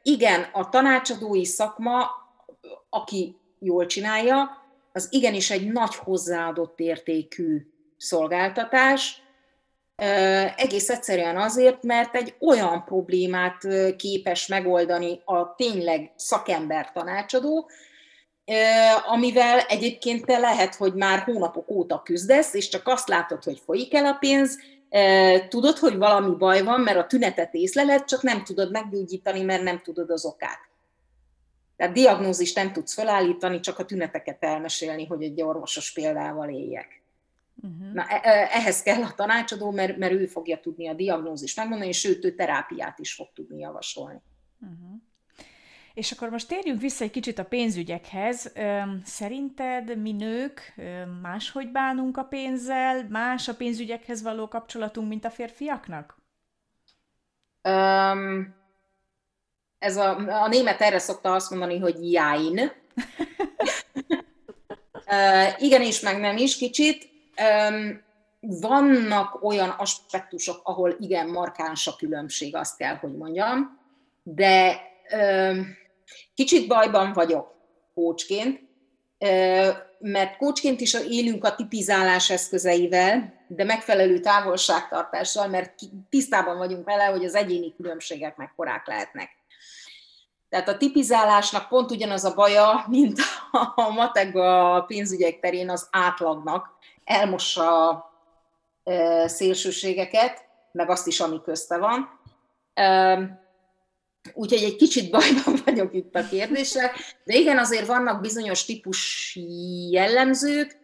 igen, 0.07 0.49
a 0.51 0.69
tanácsadói 0.69 1.45
szakma, 1.45 2.09
aki 2.89 3.35
jól 3.59 3.85
csinálja, 3.85 4.63
az 4.93 5.07
igenis 5.09 5.51
egy 5.51 5.71
nagy 5.71 5.95
hozzáadott 5.95 6.79
értékű 6.79 7.67
szolgáltatás, 7.97 9.21
egész 10.55 10.89
egyszerűen 10.89 11.37
azért, 11.37 11.83
mert 11.83 12.15
egy 12.15 12.35
olyan 12.39 12.83
problémát 12.83 13.67
képes 13.97 14.47
megoldani 14.47 15.21
a 15.25 15.55
tényleg 15.55 16.11
szakember 16.15 16.91
tanácsadó, 16.91 17.69
amivel 19.05 19.59
egyébként 19.59 20.25
te 20.25 20.37
lehet, 20.37 20.75
hogy 20.75 20.93
már 20.93 21.19
hónapok 21.19 21.69
óta 21.69 22.01
küzdesz, 22.01 22.53
és 22.53 22.67
csak 22.67 22.87
azt 22.87 23.07
látod, 23.07 23.43
hogy 23.43 23.61
folyik 23.65 23.93
el 23.93 24.05
a 24.05 24.13
pénz, 24.13 24.59
tudod, 25.47 25.77
hogy 25.77 25.97
valami 25.97 26.35
baj 26.35 26.63
van, 26.63 26.81
mert 26.81 26.97
a 26.97 27.07
tünetet 27.07 27.53
észleled, 27.53 28.03
csak 28.03 28.21
nem 28.21 28.43
tudod 28.43 28.71
meggyógyítani, 28.71 29.41
mert 29.41 29.63
nem 29.63 29.81
tudod 29.81 30.09
az 30.09 30.25
okát. 30.25 30.59
Tehát 31.75 31.93
diagnózist 31.93 32.55
nem 32.55 32.71
tudsz 32.73 32.93
felállítani, 32.93 33.59
csak 33.59 33.79
a 33.79 33.85
tüneteket 33.85 34.43
elmesélni, 34.43 35.05
hogy 35.05 35.23
egy 35.23 35.41
orvosos 35.41 35.93
példával 35.93 36.49
éljek. 36.49 37.01
Uh-huh. 37.55 37.93
Na, 37.93 38.03
e, 38.07 38.19
e, 38.23 38.49
ehhez 38.51 38.81
kell 38.81 39.01
a 39.03 39.13
tanácsadó, 39.15 39.71
mert, 39.71 39.97
mert 39.97 40.13
ő 40.13 40.25
fogja 40.25 40.59
tudni 40.59 40.87
a 40.87 40.93
diagnózist 40.93 41.57
megmondani, 41.57 41.89
és 41.89 41.99
sőt, 41.99 42.25
ő 42.25 42.35
terápiát 42.35 42.99
is 42.99 43.13
fog 43.13 43.27
tudni 43.33 43.59
javasolni. 43.59 44.21
Uh-huh. 44.59 45.01
És 45.95 46.11
akkor 46.11 46.29
most 46.29 46.47
térjünk 46.47 46.81
vissza 46.81 47.03
egy 47.03 47.11
kicsit 47.11 47.39
a 47.39 47.45
pénzügyekhez. 47.45 48.53
Szerinted 49.03 50.01
mi 50.01 50.11
nők 50.11 50.73
máshogy 51.21 51.71
bánunk 51.71 52.17
a 52.17 52.23
pénzzel, 52.23 53.07
más 53.09 53.47
a 53.47 53.55
pénzügyekhez 53.55 54.21
való 54.21 54.47
kapcsolatunk, 54.47 55.07
mint 55.07 55.25
a 55.25 55.29
férfiaknak? 55.29 56.17
Um, 57.63 58.55
ez 59.79 59.97
a, 59.97 60.15
a 60.43 60.47
német 60.47 60.81
erre 60.81 60.99
szokta 60.99 61.33
azt 61.33 61.49
mondani, 61.49 61.79
hogy 61.79 62.11
jáin. 62.11 62.71
uh, 65.05 65.61
igen 65.67 65.81
is, 65.81 65.99
meg 65.99 66.19
nem 66.19 66.37
is 66.37 66.57
kicsit. 66.57 67.09
Um, 67.69 68.03
vannak 68.39 69.43
olyan 69.43 69.69
aspektusok, 69.69 70.61
ahol 70.63 70.95
igen 70.99 71.29
markáns 71.29 71.87
a 71.87 71.95
különbség, 71.95 72.55
azt 72.55 72.77
kell, 72.77 72.95
hogy 72.95 73.15
mondjam, 73.15 73.79
de 74.23 74.81
um, 75.11 75.83
Kicsit 76.33 76.67
bajban 76.67 77.13
vagyok 77.13 77.53
kócsként, 77.93 78.59
mert 79.99 80.37
kócsként 80.37 80.81
is 80.81 80.93
élünk 80.93 81.43
a 81.43 81.55
tipizálás 81.55 82.29
eszközeivel, 82.29 83.33
de 83.47 83.63
megfelelő 83.63 84.19
távolságtartással, 84.19 85.47
mert 85.47 85.73
tisztában 86.09 86.57
vagyunk 86.57 86.85
vele, 86.85 87.03
hogy 87.03 87.25
az 87.25 87.35
egyéni 87.35 87.75
különbségek 87.75 88.37
mekkorák 88.37 88.87
lehetnek. 88.87 89.29
Tehát 90.49 90.69
a 90.69 90.77
tipizálásnak 90.77 91.67
pont 91.67 91.91
ugyanaz 91.91 92.23
a 92.23 92.33
baja, 92.33 92.85
mint 92.87 93.19
a 93.75 93.89
matek 93.89 94.35
a 94.35 94.83
pénzügyek 94.87 95.39
terén 95.39 95.69
az 95.69 95.87
átlagnak. 95.91 96.69
Elmossa 97.03 97.89
a 97.89 98.11
szélsőségeket, 99.25 100.45
meg 100.71 100.89
azt 100.89 101.07
is, 101.07 101.19
ami 101.19 101.41
közte 101.43 101.77
van. 101.77 102.19
Úgyhogy 104.33 104.63
egy 104.63 104.75
kicsit 104.75 105.11
bajban 105.11 105.61
vagyok 105.75 105.93
itt 105.93 106.15
a 106.15 106.27
kérdéssel, 106.27 106.91
de 107.23 107.35
igen, 107.35 107.57
azért 107.57 107.87
vannak 107.87 108.21
bizonyos 108.21 108.65
típus 108.65 109.35
jellemzők, 109.89 110.77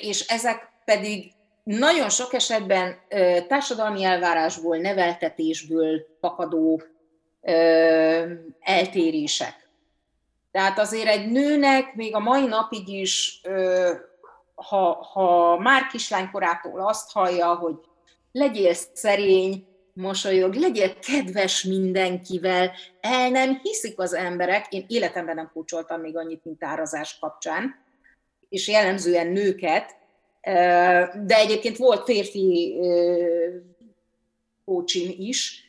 és 0.00 0.26
ezek 0.26 0.68
pedig 0.84 1.32
nagyon 1.62 2.08
sok 2.08 2.32
esetben 2.32 2.96
társadalmi 3.48 4.04
elvárásból, 4.04 4.76
neveltetésből 4.76 6.06
fakadó 6.20 6.82
eltérések. 8.60 9.68
Tehát 10.50 10.78
azért 10.78 11.08
egy 11.08 11.30
nőnek 11.30 11.94
még 11.94 12.14
a 12.14 12.18
mai 12.18 12.46
napig 12.46 12.88
is, 12.88 13.40
ha, 14.54 15.08
ha 15.12 15.58
már 15.58 15.86
kislánykorától 15.86 16.86
azt 16.86 17.12
hallja, 17.12 17.54
hogy 17.54 17.74
legyél 18.32 18.74
szerény, 18.92 19.66
mosolyog, 19.92 20.54
legyél 20.54 20.98
kedves 20.98 21.62
mindenkivel, 21.62 22.72
el 23.00 23.28
nem 23.28 23.60
hiszik 23.62 23.98
az 23.98 24.14
emberek, 24.14 24.66
én 24.72 24.84
életemben 24.88 25.34
nem 25.34 25.50
kulcsoltam 25.52 26.00
még 26.00 26.16
annyit, 26.16 26.44
mint 26.44 26.64
árazás 26.64 27.18
kapcsán, 27.20 27.80
és 28.48 28.68
jellemzően 28.68 29.26
nőket, 29.26 29.96
de 31.24 31.36
egyébként 31.36 31.76
volt 31.76 32.04
férfi 32.04 32.78
kócsim 34.64 35.14
is, 35.18 35.64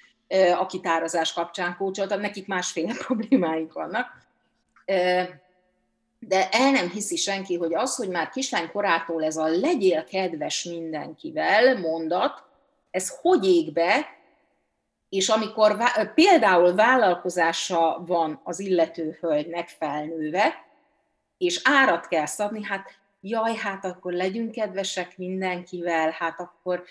aki 0.58 0.80
tárazás 0.80 1.34
kapcsán 1.34 1.76
kócsoltam, 1.78 2.20
nekik 2.20 2.48
másféle 2.48 2.94
problémáik 3.06 3.74
vannak. 3.74 4.08
De 6.20 6.50
el 6.52 6.72
nem 6.72 6.90
hiszi 6.90 7.16
senki, 7.16 7.56
hogy 7.56 7.74
az, 7.74 7.96
hogy 7.96 8.10
már 8.10 8.30
kislány 8.30 8.72
korától 8.72 9.24
ez 9.24 9.38
a 9.38 9.48
legyél 9.48 10.04
kedves 10.04 10.64
mindenkivel 10.64 11.80
mondat, 11.80 12.44
ez 12.94 13.20
hogy 13.22 13.46
ég 13.46 13.74
be, 13.74 14.06
és 15.10 15.30
amikor 15.30 15.78
például 16.14 16.76
vállalkozása 16.76 18.04
van 18.08 18.40
az 18.44 18.60
illető 18.60 19.18
hölgynek 19.20 19.68
felnőve, 19.68 20.54
és 21.38 21.62
árat 21.64 22.08
kell 22.08 22.26
szabni, 22.26 22.64
hát 22.64 22.90
jaj, 23.22 23.56
hát 23.56 23.86
akkor 23.86 24.14
legyünk 24.14 24.52
kedvesek 24.52 25.18
mindenkivel, 25.18 26.10
hát 26.10 26.40
akkor 26.40 26.84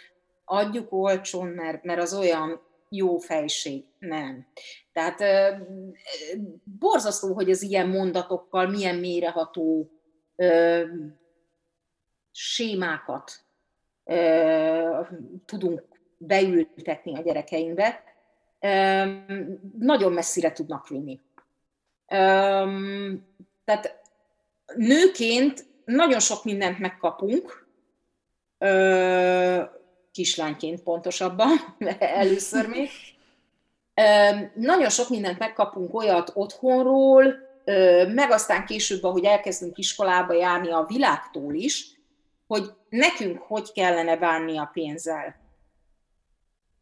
adjuk 0.45 0.93
olcsón, 0.93 1.49
mert, 1.49 1.85
mert 1.85 2.01
az 2.01 2.15
olyan 2.15 2.61
jó 2.89 3.19
fejség. 3.19 3.85
Nem. 3.99 4.47
Tehát 4.93 5.23
borzasztó, 6.79 7.35
hogy 7.35 7.51
az 7.51 7.63
ilyen 7.63 7.89
mondatokkal 7.89 8.69
milyen 8.69 8.97
méreható 8.97 9.91
ö, 10.37 10.83
sémákat 12.31 13.33
ö, 14.05 15.01
tudunk 15.45 15.92
beültetni 16.27 17.17
a 17.17 17.21
gyerekeinkbe, 17.21 18.03
nagyon 19.79 20.13
messzire 20.13 20.53
tudnak 20.53 20.89
vinni. 20.89 21.21
Tehát 23.65 24.01
nőként 24.75 25.67
nagyon 25.85 26.21
sok 26.21 26.45
mindent 26.45 26.79
megkapunk, 26.79 27.67
kislányként 30.13 30.83
pontosabban, 30.83 31.77
először 31.99 32.69
még. 32.69 32.89
Nagyon 34.55 34.89
sok 34.89 35.09
mindent 35.09 35.39
megkapunk 35.39 35.95
olyat 35.95 36.31
otthonról, 36.35 37.35
meg 38.15 38.31
aztán 38.31 38.67
később, 38.67 39.05
ahogy 39.05 39.25
elkezdünk 39.25 39.79
iskolába 39.79 40.33
járni 40.33 40.71
a 40.71 40.85
világtól 40.89 41.55
is, 41.55 42.01
hogy 42.47 42.71
nekünk 42.89 43.43
hogy 43.43 43.73
kellene 43.73 44.17
bánni 44.17 44.59
a 44.59 44.71
pénzzel. 44.73 45.42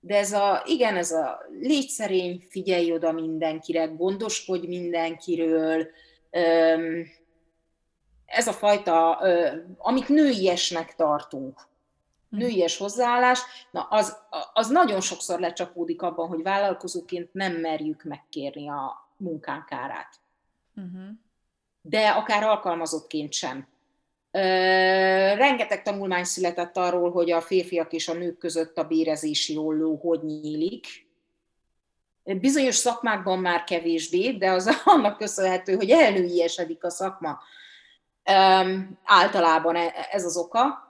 De 0.00 0.16
ez 0.16 0.32
a, 0.32 0.62
igen, 0.66 0.96
ez 0.96 1.12
a 1.12 1.40
légy 1.60 1.88
szerény, 1.88 2.46
figyelj 2.48 2.92
oda 2.92 3.12
mindenkire, 3.12 3.84
gondoskodj 3.84 4.66
mindenkiről, 4.66 5.86
ez 8.26 8.46
a 8.46 8.52
fajta, 8.52 9.12
amit 9.78 10.08
nőiesnek 10.08 10.94
tartunk, 10.94 11.60
hm. 12.30 12.36
nőies 12.36 12.76
hozzáállás, 12.76 13.40
na 13.70 13.82
az, 13.82 14.16
az 14.52 14.68
nagyon 14.68 15.00
sokszor 15.00 15.40
lecsapódik 15.40 16.02
abban, 16.02 16.28
hogy 16.28 16.42
vállalkozóként 16.42 17.32
nem 17.32 17.52
merjük 17.52 18.02
megkérni 18.02 18.68
a 18.68 19.08
munkánk 19.16 19.72
árát. 19.72 20.14
Uh-huh. 20.76 21.08
De 21.82 22.08
akár 22.08 22.42
alkalmazottként 22.42 23.32
sem. 23.32 23.68
Rengeteg 24.30 25.82
tanulmány 25.82 26.24
született 26.24 26.76
arról, 26.76 27.10
hogy 27.10 27.30
a 27.30 27.40
férfiak 27.40 27.92
és 27.92 28.08
a 28.08 28.14
nők 28.14 28.38
között 28.38 28.78
a 28.78 28.84
bérezési 28.84 29.56
olló 29.56 29.96
hogy 29.96 30.22
nyílik. 30.22 30.86
Bizonyos 32.22 32.74
szakmákban 32.74 33.38
már 33.38 33.64
kevésbé, 33.64 34.30
de 34.30 34.50
az 34.50 34.70
annak 34.84 35.16
köszönhető, 35.16 35.74
hogy 35.74 35.90
elnőiesedik 35.90 36.84
a 36.84 36.90
szakma. 36.90 37.38
Általában 39.04 39.76
e, 39.76 40.08
ez 40.10 40.24
az 40.24 40.36
oka. 40.36 40.88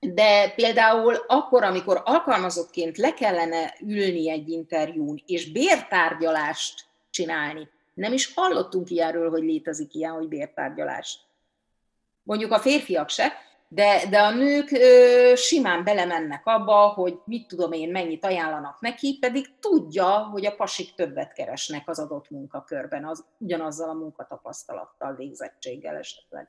De 0.00 0.50
például 0.50 1.14
akkor, 1.26 1.64
amikor 1.64 2.02
alkalmazottként 2.04 2.98
le 2.98 3.14
kellene 3.14 3.74
ülni 3.80 4.30
egy 4.30 4.48
interjún, 4.48 5.22
és 5.26 5.52
bértárgyalást 5.52 6.84
csinálni, 7.10 7.68
nem 7.94 8.12
is 8.12 8.34
hallottunk 8.34 8.90
ilyenről, 8.90 9.30
hogy 9.30 9.42
létezik 9.42 9.94
ilyen, 9.94 10.12
hogy 10.12 10.28
bértárgyalás. 10.28 11.18
Mondjuk 12.22 12.52
a 12.52 12.58
férfiak 12.58 13.08
se, 13.08 13.32
de, 13.74 14.06
de 14.10 14.20
a 14.20 14.30
nők 14.30 14.70
ö, 14.70 15.32
simán 15.36 15.84
belemennek 15.84 16.46
abba, 16.46 16.88
hogy 16.88 17.18
mit 17.24 17.46
tudom 17.46 17.72
én, 17.72 17.90
mennyit 17.90 18.24
ajánlanak 18.24 18.80
neki, 18.80 19.18
pedig 19.20 19.58
tudja, 19.60 20.08
hogy 20.08 20.46
a 20.46 20.54
pasik 20.54 20.94
többet 20.94 21.32
keresnek 21.32 21.88
az 21.88 21.98
adott 21.98 22.30
munkakörben, 22.30 23.04
az, 23.04 23.24
ugyanazzal 23.38 23.88
a 23.88 23.92
munkatapasztalattal, 23.92 25.14
végzettséggel 25.14 25.96
esetleg. 25.96 26.48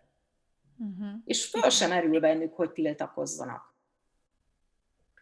Uh-huh. 0.77 1.13
És 1.25 1.45
föl 1.45 1.69
sem 1.69 1.91
erül 1.91 2.19
bennük, 2.19 2.55
hogy 2.55 2.71
tiltakozzanak. 2.71 3.73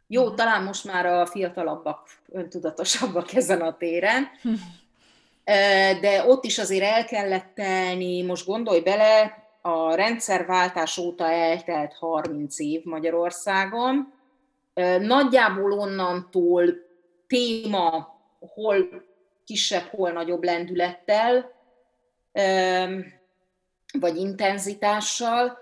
Jó, 0.08 0.22
uh-huh. 0.22 0.38
talán 0.38 0.64
most 0.64 0.86
már 0.86 1.06
a 1.06 1.26
fiatalabbak 1.26 2.08
öntudatosabbak 2.30 3.34
ezen 3.42 3.62
a 3.62 3.78
téren, 3.78 4.28
de 6.02 6.24
ott 6.28 6.46
is 6.46 6.58
azért 6.58 6.84
el 6.84 7.06
kellett 7.06 7.54
telni, 7.56 8.22
most 8.22 8.46
gondolj 8.46 8.80
bele, 8.80 9.41
a 9.62 9.94
rendszerváltás 9.96 10.98
óta 10.98 11.32
eltelt 11.32 11.94
30 11.94 12.60
év 12.60 12.84
Magyarországon, 12.84 14.14
nagyjából 15.00 15.72
onnantól 15.72 16.74
téma, 17.28 18.20
hol 18.54 19.04
kisebb, 19.46 19.88
hol 19.90 20.12
nagyobb 20.12 20.44
lendülettel, 20.44 21.52
vagy 24.00 24.18
intenzitással, 24.18 25.58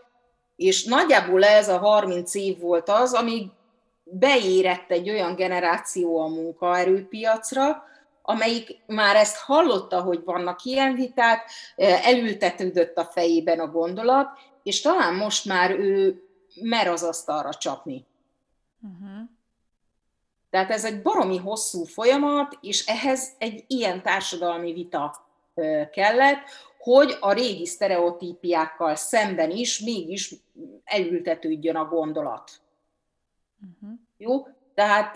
és 0.56 0.86
nagyjából 0.86 1.44
ez 1.44 1.70
a 1.70 1.78
30 1.78 2.36
év 2.36 2.60
volt 2.60 2.90
az, 2.90 3.14
amíg 3.14 3.48
beérett 4.04 4.92
egy 4.92 5.10
olyan 5.10 5.36
generáció 5.36 6.20
a 6.20 6.28
munkaerőpiacra, 6.28 7.84
amelyik 8.30 8.78
már 8.86 9.16
ezt 9.16 9.38
hallotta, 9.38 10.02
hogy 10.02 10.24
vannak 10.24 10.64
ilyen 10.64 10.94
viták, 10.94 11.52
elültetődött 12.04 12.98
a 12.98 13.04
fejében 13.06 13.60
a 13.60 13.68
gondolat, 13.68 14.40
és 14.64 14.82
talán 14.82 15.16
most 15.16 15.46
már 15.46 15.72
ő 15.72 16.24
mer 16.62 16.88
az 16.88 17.04
asztalra 17.04 17.54
csapni. 17.54 18.06
Uh-huh. 18.82 19.30
Tehát 20.50 20.70
ez 20.70 20.86
egy 20.86 21.02
baromi 21.02 21.38
hosszú 21.38 21.84
folyamat, 21.84 22.58
és 22.62 22.86
ehhez 22.88 23.30
egy 23.38 23.64
ilyen 23.68 24.02
társadalmi 24.02 24.74
vita 24.74 25.28
kellett, 25.92 26.40
hogy 26.78 27.18
a 27.20 27.32
régi 27.32 27.66
sztereotípiákkal 27.66 28.96
szemben 28.96 29.52
is 29.52 29.80
mégis 29.80 30.36
elültetődjön 30.84 31.76
a 31.76 31.86
gondolat. 31.86 32.52
Uh-huh. 33.62 34.00
Jó? 34.18 34.48
Tehát 34.80 35.16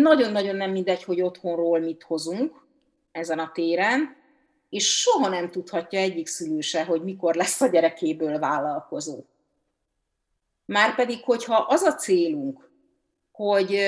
nagyon-nagyon 0.00 0.56
nem 0.56 0.70
mindegy, 0.70 1.04
hogy 1.04 1.20
otthonról 1.20 1.80
mit 1.80 2.02
hozunk 2.02 2.64
ezen 3.12 3.38
a 3.38 3.50
téren, 3.54 4.16
és 4.68 5.00
soha 5.00 5.28
nem 5.28 5.50
tudhatja 5.50 5.98
egyik 5.98 6.26
szülő 6.26 6.60
se, 6.60 6.84
hogy 6.84 7.02
mikor 7.02 7.34
lesz 7.34 7.60
a 7.60 7.66
gyerekéből 7.66 8.38
vállalkozó. 8.38 9.24
Márpedig, 10.64 11.24
hogyha 11.24 11.54
az 11.54 11.82
a 11.82 11.94
célunk, 11.94 12.70
hogy 13.32 13.78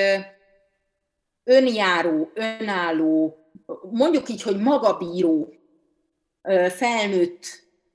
önjáró, 1.43 2.31
önálló, 2.33 3.37
mondjuk 3.91 4.29
így, 4.29 4.41
hogy 4.41 4.57
magabíró, 4.57 5.53
felnőtt 6.69 7.45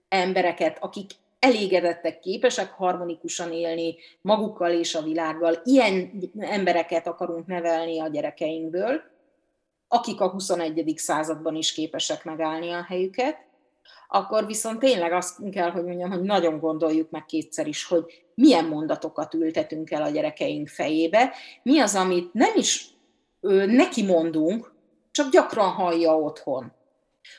embereket, 0.09 0.79
akik 0.81 1.11
elégedettek, 1.41 2.19
képesek 2.19 2.71
harmonikusan 2.71 3.53
élni 3.53 3.97
magukkal 4.21 4.71
és 4.71 4.95
a 4.95 5.03
világgal. 5.03 5.61
Ilyen 5.65 6.11
embereket 6.39 7.07
akarunk 7.07 7.47
nevelni 7.47 8.01
a 8.01 8.09
gyerekeinkből, 8.09 9.01
akik 9.89 10.21
a 10.21 10.29
21. 10.29 10.93
században 10.97 11.55
is 11.55 11.73
képesek 11.73 12.25
megállni 12.25 12.71
a 12.71 12.83
helyüket, 12.83 13.49
akkor 14.09 14.47
viszont 14.47 14.79
tényleg 14.79 15.13
azt 15.13 15.51
kell, 15.51 15.71
hogy 15.71 15.85
mondjam, 15.85 16.11
hogy 16.11 16.23
nagyon 16.23 16.59
gondoljuk 16.59 17.11
meg 17.11 17.25
kétszer 17.25 17.67
is, 17.67 17.85
hogy 17.85 18.05
milyen 18.35 18.65
mondatokat 18.65 19.35
ültetünk 19.35 19.91
el 19.91 20.03
a 20.03 20.11
gyerekeink 20.11 20.69
fejébe, 20.69 21.33
mi 21.63 21.79
az, 21.79 21.95
amit 21.95 22.33
nem 22.33 22.53
is 22.57 22.89
neki 23.67 24.05
mondunk, 24.05 24.73
csak 25.11 25.31
gyakran 25.31 25.69
hallja 25.69 26.19
otthon 26.19 26.73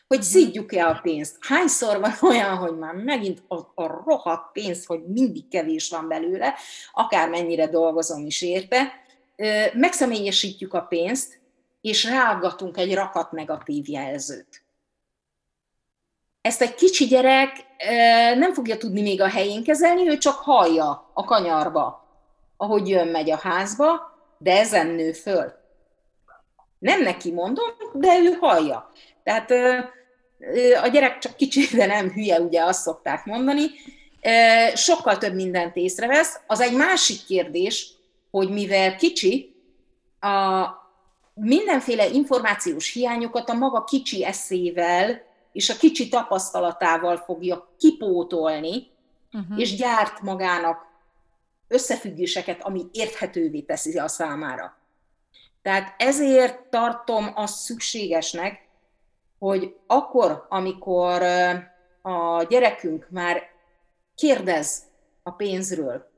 hogy 0.08 0.18
mhm. 0.18 0.28
szídjuk-e 0.28 0.88
a 0.88 1.00
pénzt. 1.02 1.38
Hányszor 1.40 2.00
van 2.00 2.14
olyan, 2.32 2.58
hogy 2.58 2.78
már 2.78 2.94
megint 2.94 3.44
a, 3.48 3.56
a 3.56 4.02
rohadt 4.06 4.52
pénz, 4.52 4.86
hogy 4.86 5.06
mindig 5.08 5.48
kevés 5.48 5.90
van 5.90 6.08
belőle, 6.08 6.56
akármennyire 6.94 7.68
dolgozom 7.68 8.26
is 8.26 8.42
érte, 8.42 8.94
megszemélyesítjük 9.74 10.74
a 10.74 10.82
pénzt, 10.82 11.40
és 11.82 12.04
ráaggatunk 12.04 12.78
egy 12.78 12.94
rakat 12.94 13.32
negatív 13.32 13.90
jelzőt. 13.90 14.64
Ezt 16.42 16.62
egy 16.62 16.76
kicsi 16.76 17.06
gyerek 17.06 17.66
nem 18.38 18.54
fogja 18.54 18.78
tudni 18.78 19.02
még 19.02 19.22
a 19.22 19.28
helyén 19.28 19.64
kezelni, 19.64 20.10
ő 20.10 20.18
csak 20.18 20.36
hallja 20.36 21.12
a 21.14 21.24
kanyarba, 21.24 22.08
ahogy 22.58 22.90
jön-megy 22.90 23.32
a 23.32 23.38
házba, 23.38 24.12
de 24.38 24.60
ezen 24.60 24.88
nő 24.88 25.12
föl. 25.12 25.54
Nem 26.80 27.02
neki 27.02 27.32
mondom, 27.32 27.70
de 27.94 28.18
ő 28.18 28.32
hallja. 28.40 28.92
Tehát 29.24 29.52
a 30.84 30.88
gyerek 30.88 31.18
csak 31.18 31.36
kicsi, 31.36 31.76
de 31.76 31.86
nem 31.86 32.12
hülye, 32.12 32.40
ugye 32.40 32.64
azt 32.64 32.82
szokták 32.82 33.26
mondani, 33.26 33.66
sokkal 34.74 35.18
több 35.18 35.34
mindent 35.34 35.76
észrevesz. 35.76 36.40
Az 36.48 36.60
egy 36.60 36.76
másik 36.76 37.26
kérdés, 37.26 37.94
hogy 38.32 38.50
mivel 38.50 38.96
kicsi, 38.96 39.56
a 40.20 40.66
mindenféle 41.34 42.08
információs 42.08 42.94
hiányokat 42.94 43.50
a 43.50 43.54
maga 43.54 43.84
kicsi 43.84 44.26
eszével 44.26 45.22
és 45.52 45.70
a 45.70 45.78
kicsi 45.78 46.08
tapasztalatával 46.08 47.18
fogja 47.18 47.74
kipótolni, 47.78 48.88
uh-huh. 49.34 49.60
és 49.60 49.76
gyárt 49.76 50.22
magának 50.22 50.86
összefüggéseket, 51.68 52.64
ami 52.64 52.86
érthetővé 52.92 53.60
teszi 53.60 53.98
a 53.98 54.08
számára. 54.08 54.78
Tehát 55.62 55.96
ezért 55.98 56.60
tartom 56.60 57.32
azt 57.36 57.58
szükségesnek, 57.58 58.68
hogy 59.42 59.76
akkor, 59.88 60.46
amikor 60.50 61.22
a 62.02 62.44
gyerekünk 62.44 63.08
már 63.10 63.42
kérdez 64.16 64.84
a 65.24 65.32
pénzről, 65.32 66.10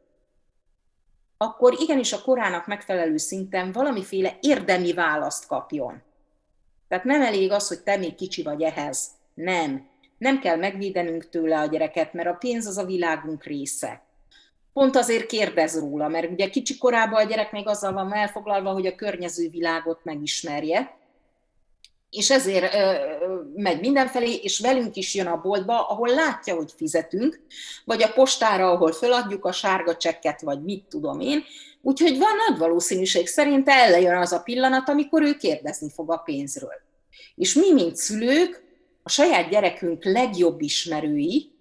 akkor 1.37 1.75
igenis 1.79 2.13
a 2.13 2.21
korának 2.21 2.67
megfelelő 2.67 3.17
szinten 3.17 3.71
valamiféle 3.71 4.37
érdemi 4.41 4.93
választ 4.93 5.47
kapjon. 5.47 6.01
Tehát 6.87 7.03
nem 7.03 7.21
elég 7.21 7.51
az, 7.51 7.67
hogy 7.67 7.79
te 7.79 7.97
még 7.97 8.15
kicsi 8.15 8.43
vagy 8.43 8.61
ehhez. 8.61 9.07
Nem. 9.33 9.87
Nem 10.17 10.39
kell 10.39 10.57
megvédenünk 10.57 11.29
tőle 11.29 11.59
a 11.59 11.65
gyereket, 11.65 12.13
mert 12.13 12.27
a 12.27 12.37
pénz 12.39 12.67
az 12.67 12.77
a 12.77 12.85
világunk 12.85 13.43
része. 13.43 14.01
Pont 14.73 14.95
azért 14.95 15.25
kérdez 15.25 15.79
róla, 15.79 16.07
mert 16.07 16.31
ugye 16.31 16.49
kicsi 16.49 16.77
korában 16.77 17.21
a 17.21 17.27
gyerek 17.27 17.51
még 17.51 17.67
azzal 17.67 17.93
van 17.93 18.13
elfoglalva, 18.13 18.71
hogy 18.71 18.85
a 18.85 18.95
környező 18.95 19.49
világot 19.49 19.99
megismerje, 20.03 21.01
és 22.13 22.29
ezért 22.29 22.73
ö, 22.73 22.95
megy 23.55 23.79
mindenfelé, 23.79 24.33
és 24.33 24.59
velünk 24.59 24.95
is 24.95 25.15
jön 25.15 25.27
a 25.27 25.41
boltba, 25.41 25.87
ahol 25.87 26.09
látja, 26.09 26.55
hogy 26.55 26.71
fizetünk, 26.77 27.41
vagy 27.85 28.03
a 28.03 28.11
postára, 28.11 28.71
ahol 28.71 28.91
föladjuk 28.91 29.45
a 29.45 29.51
sárga 29.51 29.97
csekket, 29.97 30.41
vagy 30.41 30.63
mit 30.63 30.85
tudom 30.89 31.19
én. 31.19 31.43
Úgyhogy 31.81 32.17
van 32.17 32.35
nagy 32.47 32.59
valószínűség 32.59 33.27
szerint 33.27 33.69
eljön 33.69 34.17
az 34.17 34.31
a 34.31 34.41
pillanat, 34.41 34.89
amikor 34.89 35.21
ő 35.21 35.33
kérdezni 35.33 35.89
fog 35.89 36.11
a 36.11 36.17
pénzről. 36.17 36.81
És 37.35 37.53
mi, 37.53 37.73
mint 37.73 37.95
szülők, 37.95 38.63
a 39.03 39.09
saját 39.09 39.49
gyerekünk 39.49 40.03
legjobb 40.03 40.61
ismerői, 40.61 41.51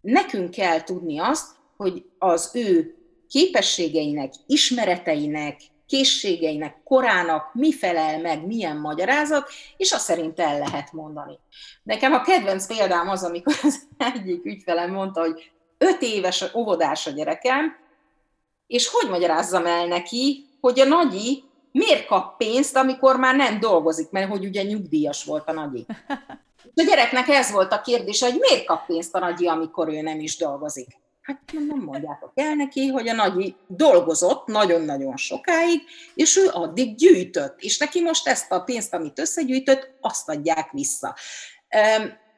nekünk 0.00 0.50
kell 0.50 0.82
tudni 0.82 1.18
azt, 1.18 1.46
hogy 1.76 2.04
az 2.18 2.50
ő 2.52 2.96
képességeinek, 3.28 4.32
ismereteinek, 4.46 5.60
készségeinek, 5.88 6.82
korának 6.84 7.54
mi 7.54 7.72
felel 7.72 8.20
meg, 8.20 8.46
milyen 8.46 8.76
magyarázat, 8.76 9.50
és 9.76 9.92
azt 9.92 10.04
szerint 10.04 10.40
el 10.40 10.58
lehet 10.58 10.92
mondani. 10.92 11.38
Nekem 11.82 12.12
a 12.12 12.22
kedvenc 12.22 12.66
példám 12.66 13.08
az, 13.08 13.24
amikor 13.24 13.54
az 13.62 13.82
egyik 13.96 14.44
ügyfelem 14.44 14.92
mondta, 14.92 15.20
hogy 15.20 15.50
öt 15.78 16.02
éves 16.02 16.44
óvodás 16.54 17.06
a 17.06 17.10
gyerekem, 17.10 17.76
és 18.66 18.88
hogy 18.88 19.10
magyarázzam 19.10 19.66
el 19.66 19.86
neki, 19.86 20.46
hogy 20.60 20.80
a 20.80 20.84
nagyi 20.84 21.44
miért 21.72 22.06
kap 22.06 22.36
pénzt, 22.36 22.76
amikor 22.76 23.16
már 23.16 23.36
nem 23.36 23.60
dolgozik, 23.60 24.10
mert 24.10 24.30
hogy 24.30 24.44
ugye 24.44 24.62
nyugdíjas 24.62 25.24
volt 25.24 25.48
a 25.48 25.52
nagyi. 25.52 25.86
A 26.74 26.82
gyereknek 26.82 27.28
ez 27.28 27.50
volt 27.50 27.72
a 27.72 27.80
kérdése, 27.80 28.30
hogy 28.30 28.38
miért 28.38 28.64
kap 28.64 28.86
pénzt 28.86 29.14
a 29.14 29.18
nagyi, 29.18 29.46
amikor 29.46 29.88
ő 29.88 30.00
nem 30.00 30.20
is 30.20 30.36
dolgozik. 30.36 30.88
Hát 31.28 31.40
nem 31.68 31.78
mondjátok 31.78 32.32
el 32.34 32.54
neki, 32.54 32.86
hogy 32.86 33.08
a 33.08 33.12
nagyi 33.12 33.56
dolgozott 33.66 34.46
nagyon-nagyon 34.46 35.16
sokáig, 35.16 35.80
és 36.14 36.36
ő 36.36 36.48
addig 36.52 36.94
gyűjtött, 36.94 37.60
és 37.60 37.78
neki 37.78 38.02
most 38.02 38.28
ezt 38.28 38.52
a 38.52 38.60
pénzt, 38.60 38.94
amit 38.94 39.18
összegyűjtött, 39.18 39.90
azt 40.00 40.28
adják 40.28 40.70
vissza. 40.72 41.16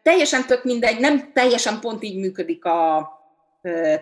Teljesen 0.02 0.46
tök 0.46 0.64
mindegy, 0.64 1.00
nem 1.00 1.32
teljesen 1.32 1.80
pont 1.80 2.02
így 2.02 2.16
működik 2.16 2.64
a 2.64 3.08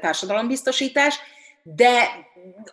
társadalombiztosítás, 0.01 1.19
de 1.63 2.09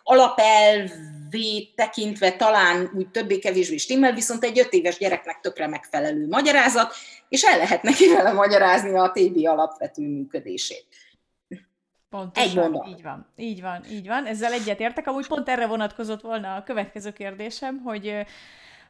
alapelvét 0.02 1.74
tekintve 1.74 2.32
talán 2.32 2.90
úgy 2.96 3.10
többé-kevésbé 3.10 3.76
stimmel, 3.76 4.12
viszont 4.12 4.44
egy 4.44 4.58
öt 4.58 4.72
éves 4.72 4.98
gyereknek 4.98 5.40
tökre 5.40 5.66
megfelelő 5.66 6.26
magyarázat, 6.28 6.94
és 7.28 7.42
el 7.42 7.58
lehet 7.58 7.82
neki 7.82 8.08
vele 8.08 8.32
magyarázni 8.32 8.98
a 8.98 9.12
TB 9.14 9.46
alapvető 9.46 10.02
működését. 10.02 10.86
Pontosan, 12.10 12.48
Egy 12.48 12.54
mondat. 12.70 12.88
így 12.88 13.02
van, 13.02 13.26
így 13.36 13.60
van, 13.60 13.84
így 13.90 14.06
van. 14.06 14.26
Ezzel 14.26 14.52
egyetértek. 14.52 15.06
Amúgy 15.06 15.26
pont 15.26 15.48
erre 15.48 15.66
vonatkozott 15.66 16.20
volna 16.20 16.54
a 16.54 16.62
következő 16.62 17.12
kérdésem, 17.12 17.78
hogy 17.82 18.26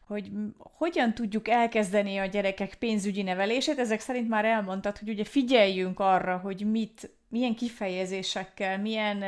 hogy 0.06 0.30
hogyan 0.58 1.14
tudjuk 1.14 1.48
elkezdeni 1.48 2.18
a 2.18 2.26
gyerekek 2.26 2.74
pénzügyi 2.74 3.22
nevelését. 3.22 3.78
Ezek 3.78 4.00
szerint 4.00 4.28
már 4.28 4.44
elmondtad, 4.44 4.98
hogy 4.98 5.08
ugye 5.08 5.24
figyeljünk 5.24 6.00
arra, 6.00 6.36
hogy 6.36 6.70
mit, 6.70 7.10
milyen 7.28 7.54
kifejezésekkel, 7.54 8.78
milyen 8.78 9.24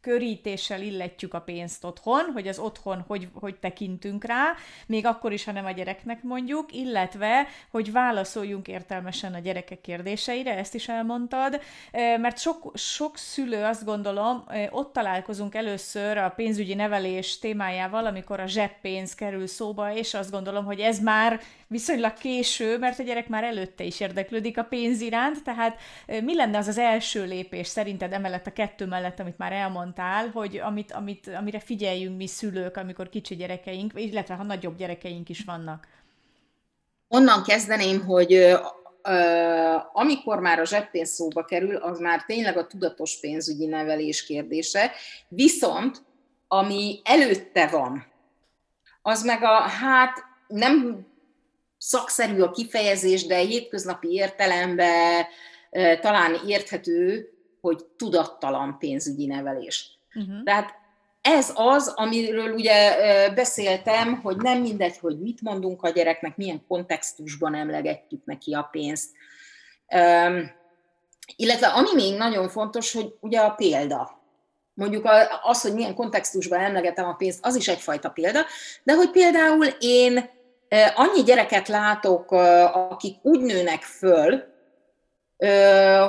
körítéssel 0.00 0.82
illetjük 0.82 1.34
a 1.34 1.40
pénzt 1.40 1.84
otthon, 1.84 2.24
hogy 2.32 2.48
az 2.48 2.58
otthon 2.58 3.04
hogy, 3.06 3.28
hogy 3.34 3.56
tekintünk 3.56 4.24
rá, 4.24 4.54
még 4.86 5.06
akkor 5.06 5.32
is, 5.32 5.44
ha 5.44 5.52
nem 5.52 5.64
a 5.64 5.70
gyereknek 5.70 6.22
mondjuk, 6.22 6.72
illetve, 6.72 7.46
hogy 7.70 7.92
válaszoljunk 7.92 8.68
értelmesen 8.68 9.34
a 9.34 9.38
gyerekek 9.38 9.80
kérdéseire, 9.80 10.56
ezt 10.56 10.74
is 10.74 10.88
elmondtad, 10.88 11.60
mert 11.92 12.38
sok, 12.38 12.72
sok 12.74 13.16
szülő 13.16 13.64
azt 13.64 13.84
gondolom, 13.84 14.44
ott 14.70 14.92
találkozunk 14.92 15.54
először 15.54 16.16
a 16.16 16.30
pénzügyi 16.30 16.74
nevelés 16.74 17.38
témájával, 17.38 18.06
amikor 18.06 18.40
a 18.40 18.46
zseppénz 18.46 19.14
kerül 19.14 19.46
szóba, 19.46 19.92
és 19.94 20.14
azt 20.14 20.30
gondolom, 20.30 20.64
hogy 20.64 20.80
ez 20.80 20.98
már 20.98 21.40
viszonylag 21.66 22.12
késő, 22.12 22.78
mert 22.78 22.98
a 22.98 23.02
gyerek 23.02 23.28
már 23.28 23.44
előtte 23.44 23.84
is 23.84 24.00
érdeklődik 24.00 24.58
a 24.58 24.64
pénz 24.64 25.00
iránt, 25.00 25.44
tehát 25.44 25.78
mi 26.06 26.34
lenne 26.34 26.58
az 26.58 26.68
az 26.68 26.78
első 26.78 27.24
lépés 27.24 27.66
szerinted 27.66 28.12
emellett 28.12 28.46
a 28.46 28.52
kettő 28.52 28.86
mellett, 28.86 29.20
amit 29.20 29.38
már 29.38 29.52
elmondtál, 29.98 30.28
hogy 30.28 30.58
amit, 30.58 30.92
amit, 30.92 31.28
amire 31.28 31.60
figyeljünk 31.60 32.16
mi 32.16 32.26
szülők, 32.26 32.76
amikor 32.76 33.08
kicsi 33.08 33.36
gyerekeink, 33.36 33.92
illetve 33.94 34.34
ha 34.34 34.42
nagyobb 34.42 34.76
gyerekeink 34.76 35.28
is 35.28 35.44
vannak? 35.44 35.86
Onnan 37.08 37.42
kezdeném, 37.42 38.04
hogy 38.04 38.56
amikor 39.92 40.40
már 40.40 40.58
a 40.58 40.64
zseppénz 40.64 41.10
szóba 41.10 41.44
kerül, 41.44 41.76
az 41.76 41.98
már 41.98 42.24
tényleg 42.24 42.56
a 42.56 42.66
tudatos 42.66 43.20
pénzügyi 43.20 43.66
nevelés 43.66 44.24
kérdése, 44.24 44.92
viszont 45.28 46.02
ami 46.48 47.00
előtte 47.04 47.66
van, 47.66 48.06
az 49.02 49.22
meg 49.24 49.42
a, 49.42 49.60
hát 49.60 50.24
nem 50.46 51.06
szakszerű 51.78 52.40
a 52.40 52.50
kifejezés, 52.50 53.26
de 53.26 53.36
hétköznapi 53.36 54.08
értelemben 54.08 55.26
talán 56.00 56.40
érthető, 56.46 57.30
hogy 57.60 57.84
tudattalan 57.96 58.76
pénzügyi 58.78 59.26
nevelés. 59.26 59.98
Uh-huh. 60.14 60.42
Tehát 60.44 60.78
ez 61.20 61.52
az, 61.54 61.92
amiről 61.96 62.52
ugye 62.52 62.96
beszéltem, 63.34 64.20
hogy 64.20 64.36
nem 64.36 64.60
mindegy, 64.60 64.98
hogy 64.98 65.20
mit 65.20 65.40
mondunk 65.40 65.82
a 65.82 65.88
gyereknek, 65.88 66.36
milyen 66.36 66.64
kontextusban 66.68 67.54
emlegetjük 67.54 68.24
neki 68.24 68.54
a 68.54 68.68
pénzt. 68.70 69.10
Illetve 71.36 71.66
ami 71.66 71.88
még 71.94 72.16
nagyon 72.16 72.48
fontos, 72.48 72.92
hogy 72.92 73.14
ugye 73.20 73.40
a 73.40 73.50
példa. 73.50 74.18
Mondjuk 74.74 75.08
az, 75.42 75.62
hogy 75.62 75.74
milyen 75.74 75.94
kontextusban 75.94 76.60
emlegetem 76.60 77.08
a 77.08 77.14
pénzt, 77.14 77.46
az 77.46 77.56
is 77.56 77.68
egyfajta 77.68 78.10
példa, 78.10 78.40
de 78.82 78.94
hogy 78.94 79.10
például 79.10 79.66
én 79.80 80.30
annyi 80.94 81.22
gyereket 81.22 81.68
látok, 81.68 82.32
akik 82.72 83.16
úgy 83.22 83.40
nőnek 83.40 83.82
föl, 83.82 84.44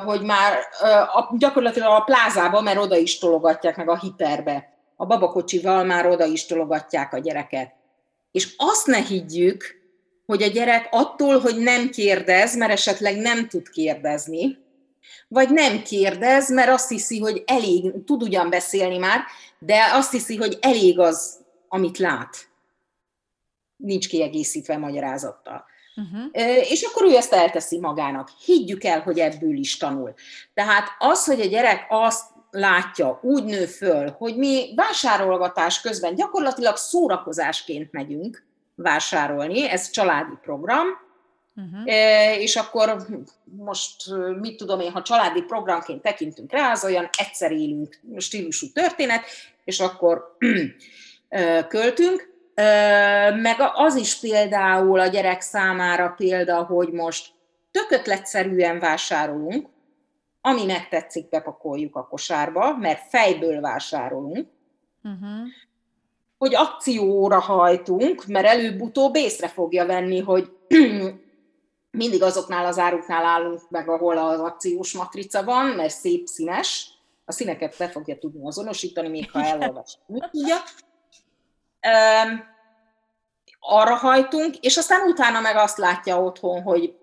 hogy 0.05 0.21
már 0.21 0.59
gyakorlatilag 1.38 1.89
a 1.99 2.03
plázába, 2.03 2.61
mert 2.61 2.77
oda 2.77 2.97
is 2.97 3.17
tologatják 3.17 3.77
meg 3.77 3.89
a 3.89 3.99
hiperbe. 3.99 4.73
A 4.95 5.05
babakocsival 5.05 5.84
már 5.84 6.05
oda 6.05 6.25
is 6.25 6.45
tologatják 6.45 7.13
a 7.13 7.19
gyereket. 7.19 7.73
És 8.32 8.53
azt 8.57 8.86
ne 8.86 8.97
higgyük, 8.97 9.79
hogy 10.25 10.43
a 10.43 10.47
gyerek 10.47 10.88
attól, 10.91 11.39
hogy 11.39 11.57
nem 11.57 11.89
kérdez, 11.89 12.57
mert 12.57 12.71
esetleg 12.71 13.17
nem 13.17 13.47
tud 13.47 13.69
kérdezni, 13.69 14.57
vagy 15.27 15.49
nem 15.49 15.82
kérdez, 15.82 16.49
mert 16.49 16.69
azt 16.69 16.89
hiszi, 16.89 17.19
hogy 17.19 17.43
elég, 17.45 17.93
tud 18.05 18.23
ugyan 18.23 18.49
beszélni 18.49 18.97
már, 18.97 19.19
de 19.59 19.77
azt 19.93 20.11
hiszi, 20.11 20.36
hogy 20.38 20.57
elég 20.61 20.99
az, 20.99 21.39
amit 21.67 21.97
lát 21.97 22.49
nincs 23.82 24.07
kiegészítve 24.07 24.77
magyarázattal. 24.77 25.65
Uh-huh. 26.01 26.71
És 26.71 26.81
akkor 26.81 27.05
ő 27.05 27.15
ezt 27.15 27.33
elteszi 27.33 27.79
magának. 27.79 28.29
Higgyük 28.45 28.83
el, 28.83 28.99
hogy 29.01 29.19
ebből 29.19 29.57
is 29.57 29.77
tanul. 29.77 30.13
Tehát 30.53 30.87
az, 30.99 31.25
hogy 31.25 31.41
a 31.41 31.45
gyerek 31.45 31.85
azt 31.89 32.23
látja, 32.51 33.19
úgy 33.21 33.43
nő 33.43 33.65
föl, 33.65 34.15
hogy 34.17 34.37
mi 34.37 34.73
vásárolgatás 34.75 35.81
közben 35.81 36.15
gyakorlatilag 36.15 36.75
szórakozásként 36.75 37.91
megyünk 37.91 38.45
vásárolni, 38.75 39.69
ez 39.69 39.89
családi 39.89 40.37
program, 40.41 40.87
Uh-huh. 41.55 41.93
És 42.41 42.55
akkor 42.55 43.05
most, 43.43 43.95
mit 44.39 44.57
tudom 44.57 44.79
én, 44.79 44.91
ha 44.91 45.01
családi 45.01 45.41
programként 45.41 46.01
tekintünk 46.01 46.51
rá, 46.51 46.71
az 46.71 46.83
olyan 46.83 47.09
egyszer 47.17 47.51
élünk 47.51 47.99
stílusú 48.17 48.71
történet, 48.73 49.25
és 49.63 49.79
akkor 49.79 50.37
költünk, 51.67 52.30
meg 53.41 53.55
az 53.73 53.95
is 53.95 54.19
például 54.19 54.99
a 54.99 55.07
gyerek 55.07 55.41
számára 55.41 56.09
példa, 56.09 56.63
hogy 56.63 56.91
most 56.91 57.33
tök 57.71 57.91
ötletszerűen 57.91 58.79
vásárolunk, 58.79 59.69
ami 60.41 60.65
megtetszik, 60.65 61.29
bepakoljuk 61.29 61.95
a 61.95 62.07
kosárba, 62.07 62.77
mert 62.77 63.07
fejből 63.09 63.61
vásárolunk, 63.61 64.47
uh-huh. 65.03 65.47
hogy 66.37 66.55
akcióra 66.55 67.39
hajtunk, 67.39 68.25
mert 68.27 68.45
előbb-utóbb 68.45 69.15
észre 69.15 69.47
fogja 69.47 69.85
venni, 69.85 70.19
hogy 70.19 70.51
mindig 71.91 72.23
azoknál 72.23 72.65
az 72.65 72.77
áruknál 72.77 73.25
állunk 73.25 73.69
meg, 73.69 73.89
ahol 73.89 74.17
az 74.17 74.39
akciós 74.39 74.93
matrica 74.93 75.43
van, 75.43 75.65
mert 75.65 75.93
szép 75.93 76.27
színes, 76.27 76.89
a 77.25 77.31
színeket 77.31 77.75
be 77.77 77.89
fogja 77.89 78.17
tudni 78.17 78.45
azonosítani, 78.45 79.09
még 79.09 79.31
ha 79.31 79.45
elolvas. 79.45 79.97
Arra 83.59 83.95
hajtunk, 83.95 84.55
és 84.57 84.77
aztán 84.77 85.07
utána 85.07 85.39
meg 85.39 85.55
azt 85.55 85.77
látja 85.77 86.23
otthon, 86.23 86.61
hogy 86.61 86.95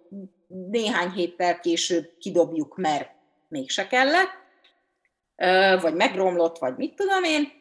néhány 0.49 1.11
héttel 1.11 1.61
később 1.61 2.11
kidobjuk, 2.18 2.76
mert 2.76 3.11
mégse 3.49 3.87
kellett, 3.87 4.31
vagy 5.81 5.95
megromlott, 5.95 6.59
vagy 6.59 6.76
mit 6.76 6.95
tudom 6.95 7.24
én, 7.24 7.53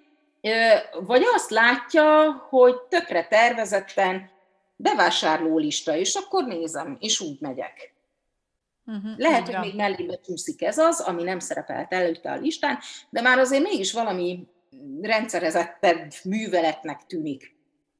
vagy 1.06 1.24
azt 1.36 1.50
látja, 1.50 2.32
hogy 2.50 2.82
tökre 2.82 3.28
tervezetten 3.28 4.30
bevásárlólista, 4.76 5.96
és 5.96 6.16
akkor 6.16 6.46
nézem, 6.46 6.98
és 7.00 7.20
úgy 7.20 7.38
megyek. 7.40 7.96
Uh-huh, 8.86 9.18
Lehet, 9.18 9.46
hogy 9.46 9.60
még 9.60 9.76
mellébe 9.76 10.20
csúszik 10.26 10.62
ez 10.62 10.78
az, 10.78 11.00
ami 11.00 11.24
nem 11.24 11.40
szerepelt 11.40 11.94
előtte 11.94 12.32
a 12.32 12.36
listán, 12.36 12.80
de 13.10 13.22
már 13.22 13.40
azért 13.40 13.64
mégis 13.64 13.94
valami 13.94 14.48
rendszerezettebb 15.02 16.14
műveletnek 16.24 17.06
tűnik 17.06 17.56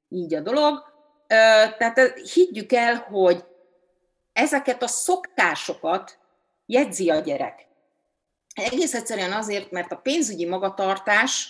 így 0.10 0.34
a 0.34 0.42
dolog. 0.42 0.84
Tehát 1.78 2.00
higgyük 2.34 2.72
el, 2.72 2.96
hogy 2.96 3.44
ezeket 4.34 4.84
a 4.84 4.88
szokásokat 4.88 6.20
jegyzi 6.66 7.10
a 7.10 7.20
gyerek. 7.20 7.68
Egész 8.54 8.94
egyszerűen 8.94 9.32
azért, 9.32 9.72
mert 9.72 9.92
a 9.92 9.98
pénzügyi 9.98 10.46
magatartás 10.46 11.50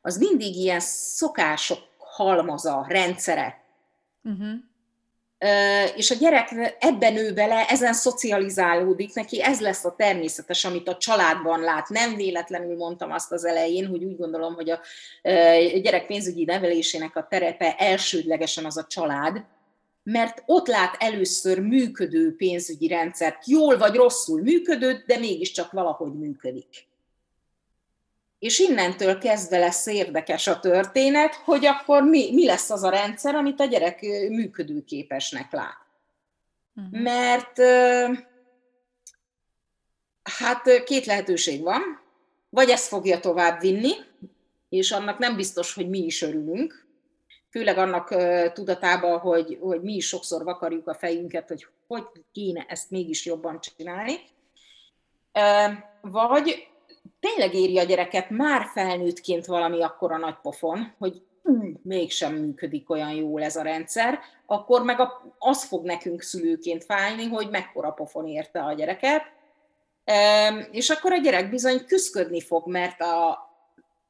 az 0.00 0.16
mindig 0.16 0.56
ilyen 0.56 0.80
szokások 0.80 1.78
halmaza, 1.98 2.86
rendszere. 2.88 3.64
Uh-huh. 4.22 4.52
És 5.96 6.10
a 6.10 6.14
gyerek 6.14 6.76
ebben 6.78 7.12
nő 7.12 7.32
bele, 7.32 7.66
ezen 7.68 7.92
szocializálódik, 7.92 9.14
neki 9.14 9.42
ez 9.42 9.60
lesz 9.60 9.84
a 9.84 9.94
természetes, 9.96 10.64
amit 10.64 10.88
a 10.88 10.96
családban 10.96 11.60
lát. 11.60 11.88
Nem 11.88 12.16
véletlenül 12.16 12.76
mondtam 12.76 13.12
azt 13.12 13.32
az 13.32 13.44
elején, 13.44 13.86
hogy 13.86 14.04
úgy 14.04 14.16
gondolom, 14.16 14.54
hogy 14.54 14.70
a 14.70 14.80
gyerek 15.82 16.06
pénzügyi 16.06 16.44
nevelésének 16.44 17.16
a 17.16 17.26
terepe 17.30 17.74
elsődlegesen 17.78 18.64
az 18.64 18.76
a 18.76 18.86
család, 18.88 19.44
mert 20.02 20.42
ott 20.46 20.66
lát 20.66 20.96
először 20.98 21.58
működő 21.60 22.36
pénzügyi 22.36 22.88
rendszert, 22.88 23.48
jól 23.48 23.78
vagy 23.78 23.94
rosszul 23.94 24.40
működő, 24.40 25.02
de 25.06 25.18
mégiscsak 25.18 25.72
valahogy 25.72 26.12
működik. 26.12 26.86
És 28.44 28.58
innentől 28.58 29.18
kezdve 29.18 29.58
lesz 29.58 29.86
érdekes 29.86 30.46
a 30.46 30.60
történet, 30.60 31.34
hogy 31.34 31.66
akkor 31.66 32.02
mi, 32.02 32.32
mi 32.32 32.46
lesz 32.46 32.70
az 32.70 32.82
a 32.82 32.88
rendszer, 32.88 33.34
amit 33.34 33.60
a 33.60 33.64
gyerek 33.64 34.00
működőképesnek 34.28 35.52
lát. 35.52 35.86
Uh-huh. 36.76 37.00
Mert 37.00 37.58
hát 40.22 40.84
két 40.84 41.06
lehetőség 41.06 41.62
van. 41.62 41.82
Vagy 42.50 42.70
ezt 42.70 42.88
fogja 42.88 43.20
tovább 43.20 43.60
vinni, 43.60 43.92
és 44.68 44.90
annak 44.90 45.18
nem 45.18 45.36
biztos, 45.36 45.74
hogy 45.74 45.88
mi 45.88 45.98
is 45.98 46.22
örülünk, 46.22 46.86
főleg 47.50 47.78
annak 47.78 48.14
tudatában, 48.52 49.18
hogy, 49.18 49.58
hogy 49.60 49.82
mi 49.82 49.94
is 49.94 50.06
sokszor 50.06 50.44
vakarjuk 50.44 50.88
a 50.88 50.94
fejünket, 50.94 51.48
hogy 51.48 51.66
hogy 51.86 52.04
kéne 52.32 52.66
ezt 52.68 52.90
mégis 52.90 53.26
jobban 53.26 53.60
csinálni. 53.60 54.18
Vagy 56.00 56.72
tényleg 57.20 57.54
éri 57.54 57.78
a 57.78 57.82
gyereket 57.82 58.30
már 58.30 58.66
felnőttként 58.72 59.46
valami 59.46 59.82
akkora 59.82 60.16
nagy 60.16 60.36
pofon, 60.42 60.94
hogy 60.98 61.22
mégsem 61.82 62.34
működik 62.34 62.90
olyan 62.90 63.12
jól 63.12 63.42
ez 63.42 63.56
a 63.56 63.62
rendszer, 63.62 64.18
akkor 64.46 64.82
meg 64.82 64.98
az 65.38 65.64
fog 65.64 65.84
nekünk 65.84 66.22
szülőként 66.22 66.84
fájni, 66.84 67.26
hogy 67.26 67.50
mekkora 67.50 67.90
pofon 67.90 68.26
érte 68.26 68.62
a 68.62 68.72
gyereket, 68.72 69.22
és 70.70 70.90
akkor 70.90 71.12
a 71.12 71.16
gyerek 71.16 71.50
bizony 71.50 71.84
küzdködni 71.86 72.40
fog, 72.40 72.68
mert 72.68 73.00
a 73.00 73.38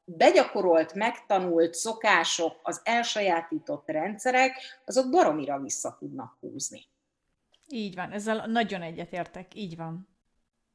begyakorolt, 0.05 0.93
megtanult 0.93 1.73
szokások, 1.73 2.59
az 2.63 2.81
elsajátított 2.83 3.87
rendszerek, 3.87 4.81
azok 4.85 5.09
baromira 5.09 5.59
vissza 5.59 5.95
tudnak 5.99 6.37
húzni. 6.39 6.85
Így 7.67 7.95
van, 7.95 8.11
ezzel 8.11 8.45
nagyon 8.47 8.81
egyetértek, 8.81 9.55
így 9.55 9.75
van 9.75 10.07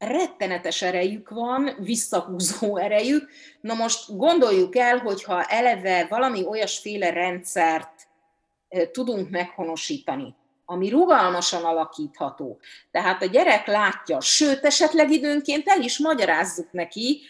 rettenetes 0.01 0.83
erejük 0.83 1.29
van, 1.29 1.77
visszahúzó 1.79 2.77
erejük. 2.87 3.29
Na 3.61 3.75
most 3.75 4.17
gondoljuk 4.17 4.77
el, 4.77 4.99
hogyha 4.99 5.43
eleve 5.43 6.07
valami 6.09 6.47
olyasféle 6.47 7.11
rendszert 7.11 8.09
tudunk 8.93 9.31
meghonosítani, 9.31 10.35
ami 10.65 10.89
rugalmasan 10.89 11.65
alakítható. 11.65 12.59
Tehát 12.91 13.23
a 13.23 13.27
gyerek 13.27 13.67
látja, 13.67 14.21
sőt, 14.21 14.65
esetleg 14.65 15.11
időnként 15.11 15.69
el 15.69 15.81
is 15.81 15.99
magyarázzuk 15.99 16.73
neki 16.73 17.21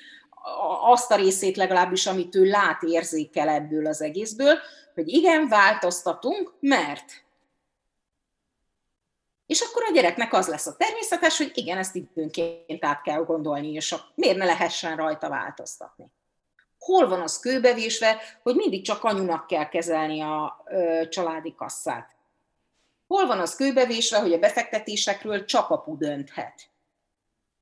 azt 0.83 1.11
a 1.11 1.17
részét 1.17 1.57
legalábbis, 1.57 2.07
amit 2.07 2.35
ő 2.35 2.45
lát, 2.45 2.83
érzékel 2.83 3.49
ebből 3.49 3.87
az 3.87 4.03
egészből, 4.03 4.59
hogy 4.95 5.09
igen, 5.09 5.49
változtatunk, 5.49 6.53
mert 6.61 7.25
és 9.51 9.61
akkor 9.61 9.83
a 9.89 9.93
gyereknek 9.93 10.33
az 10.33 10.49
lesz 10.49 10.67
a 10.67 10.77
természetes, 10.77 11.37
hogy 11.37 11.51
igen, 11.55 11.79
ezt 11.79 11.95
időnként 11.95 12.85
át 12.85 13.03
kell 13.03 13.25
gondolni, 13.25 13.73
és 13.73 13.93
a, 13.93 13.99
miért 14.15 14.37
ne 14.37 14.45
lehessen 14.45 14.97
rajta 14.97 15.29
változtatni. 15.29 16.07
Hol 16.79 17.09
van 17.09 17.21
az 17.21 17.39
kőbevésve, 17.39 18.21
hogy 18.43 18.55
mindig 18.55 18.85
csak 18.85 19.05
anyunak 19.05 19.47
kell 19.47 19.69
kezelni 19.69 20.21
a 20.21 20.63
ö, 20.65 21.03
családi 21.09 21.55
kasszát? 21.55 22.17
Hol 23.07 23.27
van 23.27 23.39
az 23.39 23.57
kőbevésve, 23.57 24.19
hogy 24.19 24.33
a 24.33 24.39
befektetésekről 24.39 25.45
csak 25.45 25.71
apu 25.71 25.97
dönthet? 25.97 26.55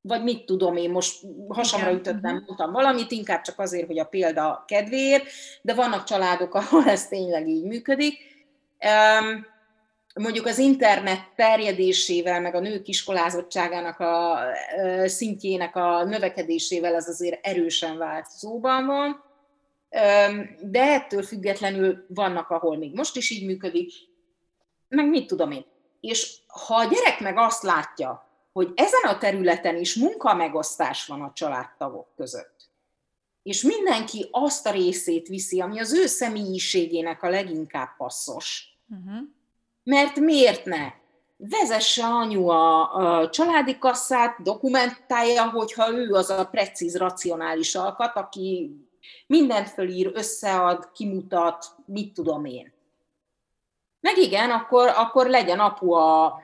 Vagy 0.01 0.23
mit 0.23 0.45
tudom 0.45 0.77
én, 0.77 0.89
most 0.89 1.25
hasamra 1.47 1.91
ütöttem, 1.91 2.43
mondtam 2.45 2.71
valamit, 2.71 3.11
inkább 3.11 3.41
csak 3.41 3.59
azért, 3.59 3.87
hogy 3.87 3.99
a 3.99 4.05
példa 4.05 4.63
kedvéért, 4.67 5.25
de 5.61 5.73
vannak 5.73 6.03
családok, 6.03 6.53
ahol 6.59 6.89
ez 6.89 7.07
tényleg 7.07 7.47
így 7.47 7.63
működik. 7.63 8.17
Um, 8.79 9.57
mondjuk 10.15 10.45
az 10.45 10.57
internet 10.57 11.33
terjedésével, 11.35 12.41
meg 12.41 12.55
a 12.55 12.59
nők 12.59 12.87
iskolázottságának 12.87 13.99
a 13.99 14.39
szintjének 15.05 15.75
a 15.75 16.03
növekedésével 16.03 16.95
ez 16.95 17.07
azért 17.07 17.45
erősen 17.45 17.97
változóban 17.97 18.85
van, 18.85 19.23
de 20.61 20.81
ettől 20.81 21.23
függetlenül 21.23 22.05
vannak, 22.07 22.49
ahol 22.49 22.77
még 22.77 22.95
most 22.95 23.15
is 23.15 23.29
így 23.29 23.45
működik, 23.45 23.91
meg 24.87 25.09
mit 25.09 25.27
tudom 25.27 25.51
én. 25.51 25.65
És 25.99 26.37
ha 26.47 26.75
a 26.75 26.83
gyerek 26.83 27.19
meg 27.19 27.37
azt 27.37 27.63
látja, 27.63 28.27
hogy 28.51 28.71
ezen 28.75 29.03
a 29.03 29.17
területen 29.17 29.77
is 29.77 29.95
munkamegosztás 29.95 31.05
van 31.05 31.21
a 31.21 31.31
családtagok 31.33 32.07
között, 32.15 32.69
és 33.43 33.61
mindenki 33.61 34.27
azt 34.31 34.67
a 34.67 34.71
részét 34.71 35.27
viszi, 35.27 35.61
ami 35.61 35.79
az 35.79 35.93
ő 35.93 36.05
személyiségének 36.05 37.23
a 37.23 37.29
leginkább 37.29 37.95
passzos, 37.97 38.77
uh-huh 38.89 39.27
mert 39.83 40.19
miért 40.19 40.65
ne? 40.65 40.87
Vezesse 41.37 42.05
anyu 42.05 42.47
a, 42.47 42.93
a 42.93 43.29
családi 43.29 43.77
kasszát, 43.77 44.41
dokumentálja, 44.41 45.49
hogyha 45.49 45.91
ő 45.91 46.13
az 46.13 46.29
a 46.29 46.45
precíz, 46.45 46.97
racionális 46.97 47.75
alkat, 47.75 48.15
aki 48.15 48.71
mindent 49.27 49.69
fölír, 49.69 50.11
összead, 50.13 50.91
kimutat, 50.91 51.65
mit 51.85 52.13
tudom 52.13 52.45
én. 52.45 52.73
Meg 53.99 54.17
igen, 54.17 54.51
akkor, 54.51 54.87
akkor 54.87 55.27
legyen 55.27 55.59
apu 55.59 55.91
a 55.91 56.41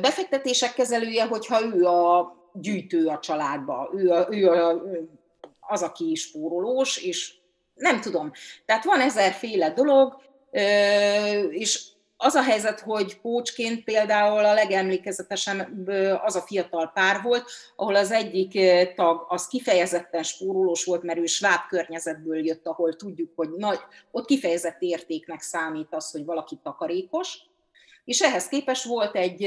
befektetések 0.00 0.74
kezelője, 0.74 1.26
hogyha 1.26 1.64
ő 1.64 1.84
a 1.84 2.34
gyűjtő 2.52 3.06
a 3.06 3.18
családba, 3.18 3.90
ő, 3.94 4.10
a, 4.10 4.26
ő 4.30 4.50
a, 4.50 4.82
az, 5.60 5.82
aki 5.82 6.14
spórolós, 6.14 6.96
és 6.96 7.34
nem 7.74 8.00
tudom. 8.00 8.32
Tehát 8.66 8.84
van 8.84 9.00
ezerféle 9.00 9.70
dolog, 9.70 10.22
és 11.50 11.90
az 12.22 12.34
a 12.34 12.42
helyzet, 12.42 12.80
hogy 12.80 13.20
pócsként 13.20 13.84
például 13.84 14.44
a 14.44 14.54
legemlékezetesen 14.54 15.86
az 16.24 16.36
a 16.36 16.40
fiatal 16.40 16.90
pár 16.94 17.22
volt, 17.22 17.50
ahol 17.76 17.94
az 17.94 18.10
egyik 18.10 18.58
tag 18.94 19.26
az 19.28 19.46
kifejezetten 19.46 20.22
spórolós 20.22 20.84
volt, 20.84 21.02
mert 21.02 21.18
ő 21.18 21.24
sváb 21.26 21.60
környezetből 21.68 22.46
jött, 22.46 22.66
ahol 22.66 22.96
tudjuk, 22.96 23.30
hogy 23.36 23.48
nagy, 23.50 23.78
ott 24.10 24.26
kifejezett 24.26 24.80
értéknek 24.80 25.40
számít 25.40 25.94
az, 25.94 26.10
hogy 26.10 26.24
valaki 26.24 26.58
takarékos, 26.62 27.38
és 28.04 28.20
ehhez 28.20 28.48
képest 28.48 28.84
volt 28.84 29.16
egy 29.16 29.44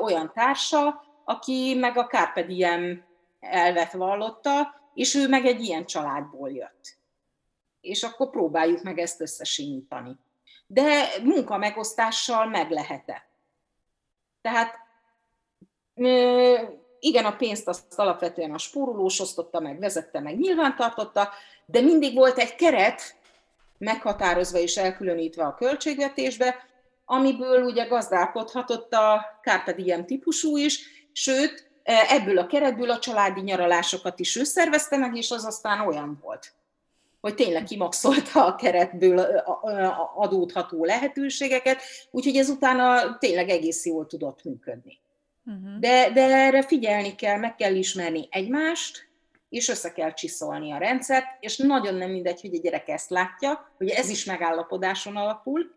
olyan 0.00 0.32
társa, 0.34 1.04
aki 1.24 1.74
meg 1.74 1.98
a 1.98 2.06
Carpe 2.06 2.42
Diem 2.42 3.04
elvet 3.40 3.92
vallotta, 3.92 4.74
és 4.94 5.14
ő 5.14 5.28
meg 5.28 5.46
egy 5.46 5.60
ilyen 5.60 5.86
családból 5.86 6.50
jött. 6.50 6.98
És 7.80 8.02
akkor 8.02 8.30
próbáljuk 8.30 8.82
meg 8.82 8.98
ezt 8.98 9.20
összesimítani 9.20 10.16
de 10.66 11.06
munka 11.22 11.56
megosztással 11.56 12.46
meg 12.46 12.70
lehet-e. 12.70 13.26
Tehát 14.40 14.78
igen, 16.98 17.24
a 17.24 17.36
pénzt 17.36 17.68
azt 17.68 17.98
alapvetően 17.98 18.50
a 18.50 18.58
spórolós 18.58 19.20
osztotta 19.20 19.60
meg, 19.60 19.78
vezette 19.78 20.20
meg, 20.20 20.38
nyilvántartotta, 20.38 21.28
de 21.66 21.80
mindig 21.80 22.14
volt 22.14 22.38
egy 22.38 22.54
keret, 22.54 23.16
meghatározva 23.78 24.58
és 24.58 24.76
elkülönítve 24.76 25.44
a 25.44 25.54
költségvetésbe, 25.54 26.66
amiből 27.04 27.62
ugye 27.62 27.84
gazdálkodhatott 27.84 28.92
a 28.92 29.24
Carpe 29.42 29.72
Diem 29.72 30.06
típusú 30.06 30.56
is, 30.56 30.88
sőt, 31.12 31.70
ebből 32.08 32.38
a 32.38 32.46
keretből 32.46 32.90
a 32.90 32.98
családi 32.98 33.40
nyaralásokat 33.40 34.18
is 34.18 34.36
ő 34.36 34.44
szervezte 34.44 34.96
meg, 34.96 35.16
és 35.16 35.30
az 35.30 35.44
aztán 35.44 35.86
olyan 35.86 36.18
volt 36.22 36.52
hogy 37.24 37.34
tényleg 37.34 37.64
kimaxolta 37.64 38.46
a 38.46 38.54
keretből 38.54 39.18
adódható 40.14 40.84
lehetőségeket, 40.84 41.80
úgyhogy 42.10 42.36
ez 42.36 42.48
utána 42.48 43.18
tényleg 43.18 43.48
egész 43.48 43.86
jól 43.86 44.06
tudott 44.06 44.44
működni. 44.44 44.98
Uh-huh. 45.46 45.78
De, 45.78 46.10
de 46.10 46.20
erre 46.20 46.62
figyelni 46.62 47.14
kell, 47.14 47.38
meg 47.38 47.54
kell 47.54 47.74
ismerni 47.74 48.28
egymást, 48.30 49.08
és 49.48 49.68
össze 49.68 49.92
kell 49.92 50.12
csiszolni 50.12 50.72
a 50.72 50.78
rendszert, 50.78 51.26
és 51.40 51.56
nagyon 51.56 51.94
nem 51.94 52.10
mindegy, 52.10 52.40
hogy 52.40 52.54
a 52.54 52.60
gyerek 52.60 52.88
ezt 52.88 53.10
látja, 53.10 53.72
hogy 53.76 53.88
ez 53.88 54.08
is 54.08 54.24
megállapodáson 54.24 55.16
alapul, 55.16 55.74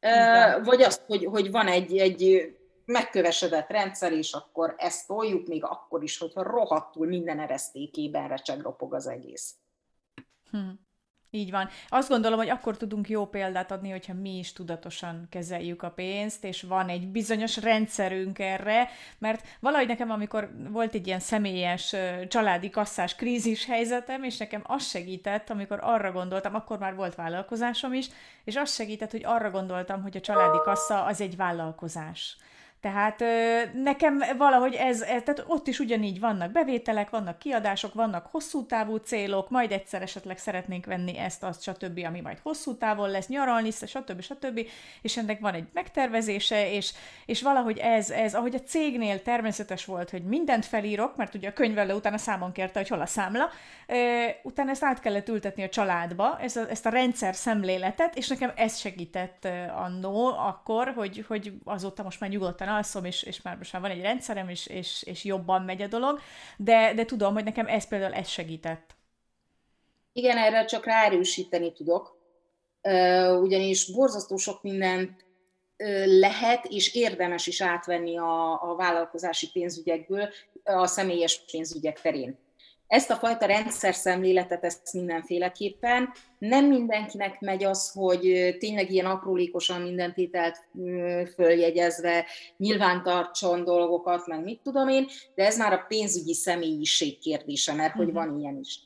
Igen. 0.00 0.62
vagy 0.62 0.82
azt, 0.82 1.02
hogy, 1.06 1.24
hogy 1.24 1.50
van 1.50 1.66
egy, 1.66 1.98
egy 1.98 2.54
megkövesedett 2.90 3.68
rendszer, 3.68 4.12
és 4.12 4.32
akkor 4.32 4.74
ezt 4.78 5.06
toljuk 5.06 5.46
még 5.46 5.64
akkor 5.64 6.02
is, 6.02 6.18
hogyha 6.18 6.42
rohadtul 6.42 7.06
minden 7.06 7.40
eresztékében 7.40 8.28
recseg 8.28 8.60
ropog 8.60 8.94
az 8.94 9.06
egész. 9.06 9.54
Hm. 10.50 10.68
Így 11.32 11.50
van. 11.50 11.68
Azt 11.88 12.08
gondolom, 12.08 12.38
hogy 12.38 12.48
akkor 12.48 12.76
tudunk 12.76 13.08
jó 13.08 13.26
példát 13.26 13.70
adni, 13.70 13.90
hogyha 13.90 14.14
mi 14.14 14.38
is 14.38 14.52
tudatosan 14.52 15.26
kezeljük 15.30 15.82
a 15.82 15.90
pénzt, 15.90 16.44
és 16.44 16.62
van 16.62 16.88
egy 16.88 17.08
bizonyos 17.08 17.56
rendszerünk 17.56 18.38
erre, 18.38 18.88
mert 19.18 19.46
valahogy 19.60 19.86
nekem, 19.86 20.10
amikor 20.10 20.50
volt 20.68 20.94
egy 20.94 21.06
ilyen 21.06 21.20
személyes 21.20 21.96
családi 22.28 22.70
kasszás 22.70 23.14
krízis 23.14 23.66
helyzetem, 23.66 24.22
és 24.22 24.36
nekem 24.36 24.62
az 24.64 24.86
segített, 24.88 25.50
amikor 25.50 25.78
arra 25.82 26.12
gondoltam, 26.12 26.54
akkor 26.54 26.78
már 26.78 26.94
volt 26.94 27.14
vállalkozásom 27.14 27.92
is, 27.92 28.08
és 28.44 28.56
az 28.56 28.74
segített, 28.74 29.10
hogy 29.10 29.24
arra 29.24 29.50
gondoltam, 29.50 30.02
hogy 30.02 30.16
a 30.16 30.20
családi 30.20 30.58
kassa 30.64 31.04
az 31.04 31.20
egy 31.20 31.36
vállalkozás. 31.36 32.36
Tehát 32.80 33.24
nekem 33.74 34.22
valahogy 34.36 34.74
ez, 34.74 34.98
tehát 34.98 35.44
ott 35.46 35.66
is 35.66 35.78
ugyanígy 35.78 36.20
vannak 36.20 36.50
bevételek, 36.50 37.10
vannak 37.10 37.38
kiadások, 37.38 37.94
vannak 37.94 38.26
hosszú 38.30 38.66
távú 38.66 38.96
célok, 38.96 39.50
majd 39.50 39.72
egyszer 39.72 40.02
esetleg 40.02 40.38
szeretnénk 40.38 40.86
venni 40.86 41.18
ezt, 41.18 41.42
azt, 41.42 41.62
stb., 41.62 42.00
ami 42.06 42.20
majd 42.20 42.38
hosszú 42.42 42.76
távon 42.76 43.10
lesz, 43.10 43.28
nyaralni, 43.28 43.70
stb., 43.70 44.20
stb., 44.20 44.66
és 45.02 45.16
ennek 45.16 45.40
van 45.40 45.54
egy 45.54 45.66
megtervezése, 45.72 46.72
és, 46.72 46.92
és 47.26 47.42
valahogy 47.42 47.78
ez, 47.78 48.10
ez, 48.10 48.34
ahogy 48.34 48.54
a 48.54 48.60
cégnél 48.60 49.22
természetes 49.22 49.84
volt, 49.84 50.10
hogy 50.10 50.22
mindent 50.22 50.66
felírok, 50.66 51.16
mert 51.16 51.34
ugye 51.34 51.48
a 51.48 51.52
könyvelő 51.52 51.94
utána 51.94 52.18
számon 52.18 52.52
kérte, 52.52 52.78
hogy 52.78 52.88
hol 52.88 53.00
a 53.00 53.06
számla, 53.06 53.50
utána 54.42 54.70
ezt 54.70 54.84
át 54.84 55.00
kellett 55.00 55.28
ültetni 55.28 55.62
a 55.62 55.68
családba, 55.68 56.38
ezt 56.40 56.56
a, 56.56 56.70
ezt 56.70 56.86
a 56.86 56.90
rendszer 56.90 57.34
szemléletet, 57.34 58.16
és 58.16 58.28
nekem 58.28 58.52
ez 58.56 58.78
segített 58.78 59.48
annó 59.76 60.26
akkor, 60.26 60.92
hogy, 60.96 61.24
hogy 61.28 61.52
azóta 61.64 62.02
most 62.02 62.20
már 62.20 62.30
nyugodtan 62.30 62.68
alszom, 62.70 63.04
és, 63.04 63.22
és 63.22 63.42
már 63.42 63.56
most 63.56 63.72
már 63.72 63.82
van 63.82 63.90
egy 63.90 64.00
rendszerem, 64.00 64.48
és, 64.48 64.66
és, 64.66 65.02
és 65.02 65.24
jobban 65.24 65.62
megy 65.62 65.82
a 65.82 65.86
dolog, 65.86 66.20
de, 66.56 66.94
de 66.94 67.04
tudom, 67.04 67.34
hogy 67.34 67.44
nekem 67.44 67.66
ez 67.66 67.88
például 67.88 68.14
ez 68.14 68.28
segített. 68.28 68.96
Igen, 70.12 70.36
erre 70.36 70.64
csak 70.64 70.84
ráerősíteni 70.84 71.72
tudok, 71.72 72.18
ugyanis 73.40 73.92
borzasztó 73.92 74.36
sok 74.36 74.62
mindent 74.62 75.24
lehet 76.04 76.64
és 76.64 76.94
érdemes 76.94 77.46
is 77.46 77.62
átvenni 77.62 78.18
a, 78.18 78.62
a 78.70 78.74
vállalkozási 78.76 79.50
pénzügyekből 79.52 80.28
a 80.64 80.86
személyes 80.86 81.44
pénzügyek 81.50 82.00
terén 82.00 82.38
ezt 82.90 83.10
a 83.10 83.16
fajta 83.16 83.46
rendszer 83.46 83.94
szemléletet, 83.94 84.64
ezt 84.64 84.92
mindenféleképpen. 84.92 86.08
Nem 86.38 86.64
mindenkinek 86.64 87.40
megy 87.40 87.64
az, 87.64 87.90
hogy 87.92 88.56
tényleg 88.58 88.90
ilyen 88.90 89.06
aprólékosan 89.06 89.80
minden 89.80 90.14
tételt 90.14 90.56
följegyezve 91.34 92.26
nyilván 92.56 93.02
tartson 93.02 93.64
dolgokat, 93.64 94.26
meg 94.26 94.42
mit 94.42 94.60
tudom 94.62 94.88
én, 94.88 95.06
de 95.34 95.46
ez 95.46 95.58
már 95.58 95.72
a 95.72 95.84
pénzügyi 95.88 96.34
személyiség 96.34 97.18
kérdése, 97.18 97.72
mert 97.72 97.94
hogy 97.94 98.06
mhm. 98.06 98.14
van 98.14 98.38
ilyen 98.38 98.58
is. 98.58 98.80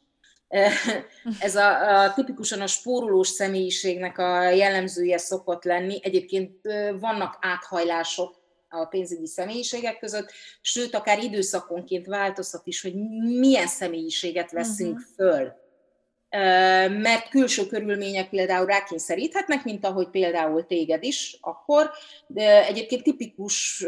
Ez 1.38 1.56
a, 1.56 2.02
a 2.02 2.12
tipikusan 2.12 2.60
a 2.60 2.66
spórolós 2.66 3.28
személyiségnek 3.28 4.18
a 4.18 4.48
jellemzője 4.48 5.18
szokott 5.18 5.64
lenni. 5.64 5.98
Egyébként 6.02 6.60
vannak 7.00 7.38
áthajlások, 7.40 8.43
a 8.80 8.86
pénzügyi 8.86 9.26
személyiségek 9.26 9.98
között, 9.98 10.32
sőt, 10.60 10.94
akár 10.94 11.22
időszakonként 11.22 12.06
változhat 12.06 12.66
is, 12.66 12.82
hogy 12.82 12.94
milyen 13.38 13.66
személyiséget 13.66 14.50
veszünk 14.50 14.98
uh-huh. 14.98 15.14
föl. 15.14 15.62
Mert 16.88 17.28
külső 17.28 17.66
körülmények 17.66 18.28
például 18.28 18.66
rákényszeríthetnek, 18.66 19.64
mint 19.64 19.84
ahogy 19.84 20.08
például 20.08 20.66
téged 20.66 21.02
is 21.02 21.38
akkor, 21.40 21.90
de 22.26 22.66
egyébként 22.66 23.02
tipikus 23.02 23.84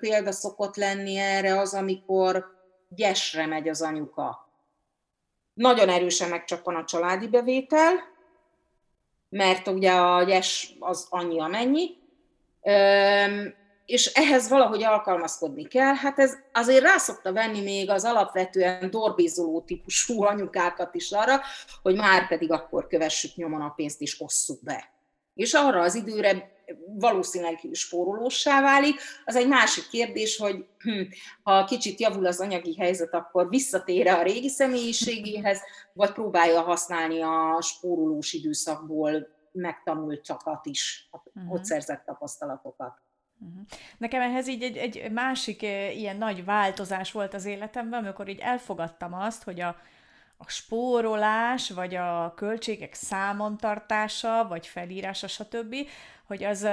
példa 0.00 0.32
szokott 0.32 0.76
lenni 0.76 1.16
erre 1.16 1.58
az, 1.58 1.74
amikor 1.74 2.44
gyesre 2.88 3.46
megy 3.46 3.68
az 3.68 3.82
anyuka. 3.82 4.48
Nagyon 5.54 5.88
erősen 5.88 6.28
megcsappan 6.28 6.74
a 6.74 6.84
családi 6.84 7.28
bevétel, 7.28 7.92
mert 9.28 9.68
ugye 9.68 9.92
a 9.92 10.22
gyes 10.22 10.74
az 10.78 11.06
annyi 11.10 11.40
amennyi, 11.40 11.98
és 13.90 14.06
ehhez 14.06 14.48
valahogy 14.48 14.82
alkalmazkodni 14.82 15.64
kell. 15.64 15.94
Hát 15.94 16.18
ez 16.18 16.34
azért 16.52 16.82
rá 16.82 16.96
szokta 16.96 17.32
venni 17.32 17.60
még 17.60 17.90
az 17.90 18.04
alapvetően 18.04 18.90
dorbézoló 18.90 19.60
típusú 19.60 20.22
anyukákat 20.32 20.94
is 20.94 21.10
arra, 21.10 21.40
hogy 21.82 21.96
már 21.96 22.28
pedig 22.28 22.52
akkor 22.52 22.86
kövessük 22.86 23.34
nyomon 23.34 23.60
a 23.60 23.68
pénzt 23.68 24.00
és 24.00 24.20
osszuk 24.20 24.62
be. 24.62 24.92
És 25.34 25.52
arra 25.52 25.80
az 25.80 25.94
időre 25.94 26.58
valószínűleg 26.98 27.58
spórolósá 27.72 28.60
válik. 28.60 29.00
Az 29.24 29.36
egy 29.36 29.48
másik 29.48 29.88
kérdés, 29.88 30.36
hogy 30.36 30.66
hm, 30.78 31.02
ha 31.42 31.64
kicsit 31.64 32.00
javul 32.00 32.26
az 32.26 32.40
anyagi 32.40 32.76
helyzet, 32.76 33.14
akkor 33.14 33.48
visszatér 33.48 34.08
a 34.08 34.22
régi 34.22 34.48
személyiségéhez, 34.48 35.60
vagy 35.92 36.12
próbálja 36.12 36.60
használni 36.60 37.20
a 37.20 37.58
spórolós 37.62 38.32
időszakból 38.32 39.28
megtanultakat 39.52 40.66
is, 40.66 41.08
uh-huh. 41.34 41.52
ott 41.52 41.64
szerzett 41.64 42.04
tapasztalatokat. 42.04 43.08
Uh-huh. 43.40 43.66
Nekem 43.98 44.20
ehhez 44.20 44.48
így 44.48 44.62
egy, 44.62 44.76
egy 44.76 45.10
másik 45.12 45.62
ilyen 45.96 46.16
nagy 46.16 46.44
változás 46.44 47.12
volt 47.12 47.34
az 47.34 47.44
életemben, 47.44 48.04
amikor 48.04 48.28
így 48.28 48.38
elfogadtam 48.38 49.14
azt, 49.14 49.42
hogy 49.42 49.60
a, 49.60 49.76
a 50.36 50.48
spórolás, 50.48 51.70
vagy 51.70 51.94
a 51.94 52.32
költségek 52.36 52.94
számon 52.94 53.56
tartása, 53.56 54.46
vagy 54.48 54.66
felírása, 54.66 55.26
stb., 55.26 55.76
hogy 56.24 56.44
az, 56.44 56.68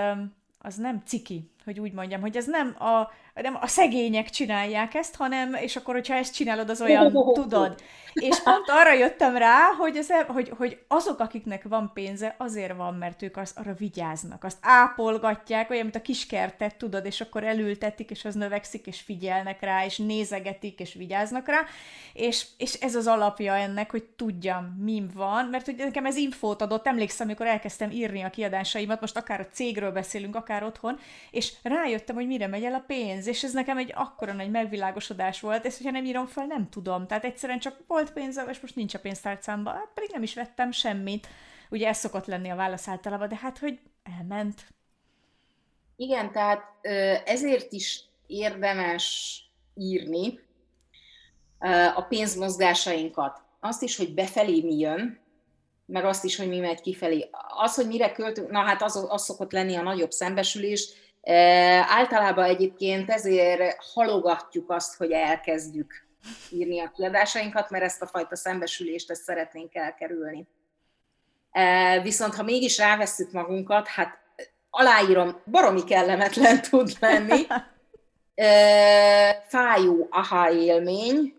az 0.59 0.76
nem 0.76 1.01
ciki, 1.05 1.51
hogy 1.63 1.80
úgy 1.80 1.91
mondjam, 1.91 2.22
hogy 2.22 2.38
ez 2.38 2.47
nem 2.47 2.76
a, 2.82 3.11
nem 3.42 3.58
a 3.62 3.68
szegények 3.68 4.30
csinálják 4.30 4.94
ezt, 4.94 5.16
hanem, 5.16 5.54
és 5.54 5.76
akkor, 5.76 5.94
hogyha 5.94 6.16
ezt 6.16 6.34
csinálod, 6.34 6.70
az 6.70 6.82
olyan, 6.82 7.12
tudod. 7.34 7.76
És 8.14 8.40
pont 8.40 8.70
arra 8.70 8.94
jöttem 8.94 9.38
rá, 9.38 9.60
hogy, 9.78 9.98
az, 9.98 10.14
hogy, 10.28 10.52
hogy 10.58 10.80
azok, 10.88 11.20
akiknek 11.20 11.64
van 11.64 11.92
pénze, 11.94 12.36
azért 12.38 12.76
van, 12.76 12.94
mert 12.94 13.22
ők 13.22 13.38
azt, 13.38 13.58
arra 13.58 13.74
vigyáznak, 13.74 14.44
azt 14.44 14.58
ápolgatják, 14.62 15.70
olyan, 15.70 15.84
mint 15.84 15.96
a 15.96 16.02
kiskertet, 16.02 16.76
tudod, 16.76 17.06
és 17.06 17.22
akkor 17.22 17.44
elültetik, 17.44 18.10
és 18.10 18.26
az 18.26 18.36
növekszik, 18.36 18.86
és 18.86 19.00
figyelnek 19.00 19.62
rá, 19.62 19.86
és 19.86 19.98
nézegetik, 19.98 20.80
és 20.80 20.94
vigyáznak 20.94 21.48
rá, 21.48 21.62
és, 22.14 22.46
és 22.58 22.74
ez 22.74 22.96
az 22.96 23.08
alapja 23.08 23.56
ennek, 23.56 23.92
hogy 23.92 24.04
tudjam, 24.04 24.66
mi 24.84 25.04
van, 25.14 25.46
mert 25.46 25.66
hogy 25.66 25.76
nekem 25.76 26.06
ez 26.06 26.16
infót 26.16 26.62
adott, 26.62 26.88
emlékszem, 26.88 27.28
amikor 27.28 27.46
elkezdtem 27.46 27.92
írni 27.92 28.22
a 28.22 28.30
kiadásaimat, 28.30 29.02
most 29.02 29.18
akár 29.18 29.40
a 29.40 29.48
cégről 29.54 29.92
beszélünk, 29.92 30.36
akár 30.36 30.64
otthon, 30.64 31.00
és 31.32 31.54
rájöttem, 31.64 32.16
hogy 32.16 32.28
mire 32.28 32.48
megy 32.48 32.64
el 32.64 32.74
a 32.74 32.84
pénz, 32.88 33.26
és 33.28 33.43
ez 33.43 33.53
nekem 33.53 33.78
egy 33.78 33.91
akkora 33.95 34.34
nagy 34.34 34.51
megvilágosodás 34.51 35.39
volt, 35.39 35.65
és 35.65 35.78
hogyha 35.78 35.91
nem 35.91 36.05
írom 36.05 36.25
fel, 36.25 36.45
nem 36.45 36.69
tudom. 36.69 37.07
Tehát 37.07 37.23
egyszerűen 37.23 37.59
csak 37.59 37.80
volt 37.88 38.13
pénzem, 38.13 38.49
és 38.49 38.59
most 38.59 38.75
nincs 38.75 38.93
a 38.93 38.99
pénztárcámban, 38.99 39.73
hát 39.73 39.91
pedig 39.93 40.09
nem 40.11 40.23
is 40.23 40.34
vettem 40.34 40.71
semmit. 40.71 41.28
Ugye 41.69 41.88
ez 41.88 41.97
szokott 41.97 42.25
lenni 42.25 42.49
a 42.49 42.55
válasz 42.55 42.88
általában, 42.88 43.30
de 43.30 43.36
hát, 43.36 43.57
hogy 43.57 43.80
elment. 44.19 44.67
Igen, 45.95 46.32
tehát 46.32 46.63
ezért 47.25 47.71
is 47.71 48.03
érdemes 48.28 49.41
írni 49.75 50.39
a 51.95 52.01
pénzmozgásainkat. 52.01 53.41
Azt 53.59 53.82
is, 53.82 53.97
hogy 53.97 54.13
befelé 54.13 54.61
mi 54.61 54.78
jön, 54.78 55.19
meg 55.86 56.05
azt 56.05 56.23
is, 56.23 56.36
hogy 56.36 56.47
mi 56.47 56.59
megy 56.59 56.82
kifelé. 56.82 57.30
Az, 57.57 57.75
hogy 57.75 57.88
mire 57.88 58.11
költünk, 58.11 58.49
na 58.49 58.59
hát 58.59 58.82
az, 58.82 59.05
az 59.09 59.23
szokott 59.23 59.51
lenni 59.51 59.75
a 59.75 59.82
nagyobb 59.82 60.11
szembesülés, 60.11 60.89
Általában 61.88 62.43
egyébként 62.43 63.09
ezért 63.09 63.78
halogatjuk 63.93 64.71
azt, 64.71 64.95
hogy 64.95 65.11
elkezdjük 65.11 66.07
írni 66.49 66.80
a 66.80 66.91
kiadásainkat, 66.95 67.69
mert 67.69 67.84
ezt 67.84 68.01
a 68.01 68.07
fajta 68.07 68.36
szembesülést 68.36 69.11
ezt 69.11 69.23
szeretnénk 69.23 69.75
elkerülni. 69.75 70.47
Viszont 72.01 72.36
ha 72.36 72.43
mégis 72.43 72.78
rávesszük 72.78 73.32
magunkat, 73.32 73.88
hát 73.88 74.17
aláírom, 74.69 75.41
baromi 75.51 75.84
kellemetlen 75.84 76.61
tud 76.69 76.91
lenni, 76.99 77.47
fájó 79.47 80.07
aha 80.09 80.51
élmény, 80.51 81.36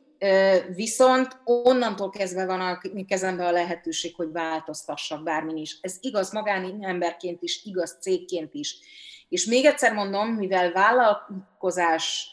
viszont 0.74 1.41
onnantól 1.45 2.11
kezdve 2.11 2.47
van 2.47 2.61
a 2.61 2.80
kezemben 3.07 3.47
a 3.47 3.51
lehetőség, 3.51 4.14
hogy 4.14 4.32
változtassak 4.32 5.22
bármin 5.22 5.57
is. 5.57 5.78
Ez 5.80 5.97
igaz 6.01 6.32
magánemberként 6.32 7.43
is, 7.43 7.64
igaz 7.64 7.97
cégként 8.01 8.55
is. 8.55 8.78
És 9.29 9.45
még 9.45 9.64
egyszer 9.64 9.93
mondom, 9.93 10.29
mivel 10.29 10.72
vállalkozás 10.72 12.31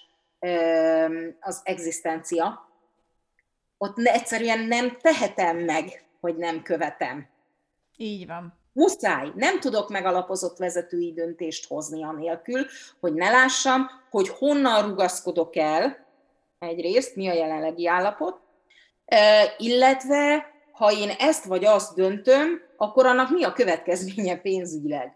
az 1.39 1.61
egzisztencia, 1.63 2.69
ott 3.77 3.99
egyszerűen 3.99 4.59
nem 4.59 4.97
tehetem 5.01 5.57
meg, 5.57 6.05
hogy 6.19 6.35
nem 6.35 6.61
követem. 6.61 7.27
Így 7.97 8.27
van. 8.27 8.59
Muszáj. 8.73 9.31
Nem 9.35 9.59
tudok 9.59 9.89
megalapozott 9.89 10.57
vezetői 10.57 11.13
döntést 11.13 11.67
hozni 11.67 12.03
anélkül, 12.03 12.65
hogy 12.99 13.13
ne 13.13 13.29
lássam, 13.29 13.89
hogy 14.09 14.29
honnan 14.29 14.87
rugaszkodok 14.87 15.55
el 15.55 16.05
egyrészt, 16.59 17.15
mi 17.15 17.27
a 17.27 17.33
jelenlegi 17.33 17.87
állapot, 17.87 18.39
illetve 19.57 20.53
ha 20.71 20.91
én 20.91 21.09
ezt 21.19 21.45
vagy 21.45 21.65
azt 21.65 21.95
döntöm, 21.95 22.61
akkor 22.77 23.05
annak 23.05 23.29
mi 23.29 23.43
a 23.43 23.53
következménye 23.53 24.37
pénzügyileg 24.37 25.15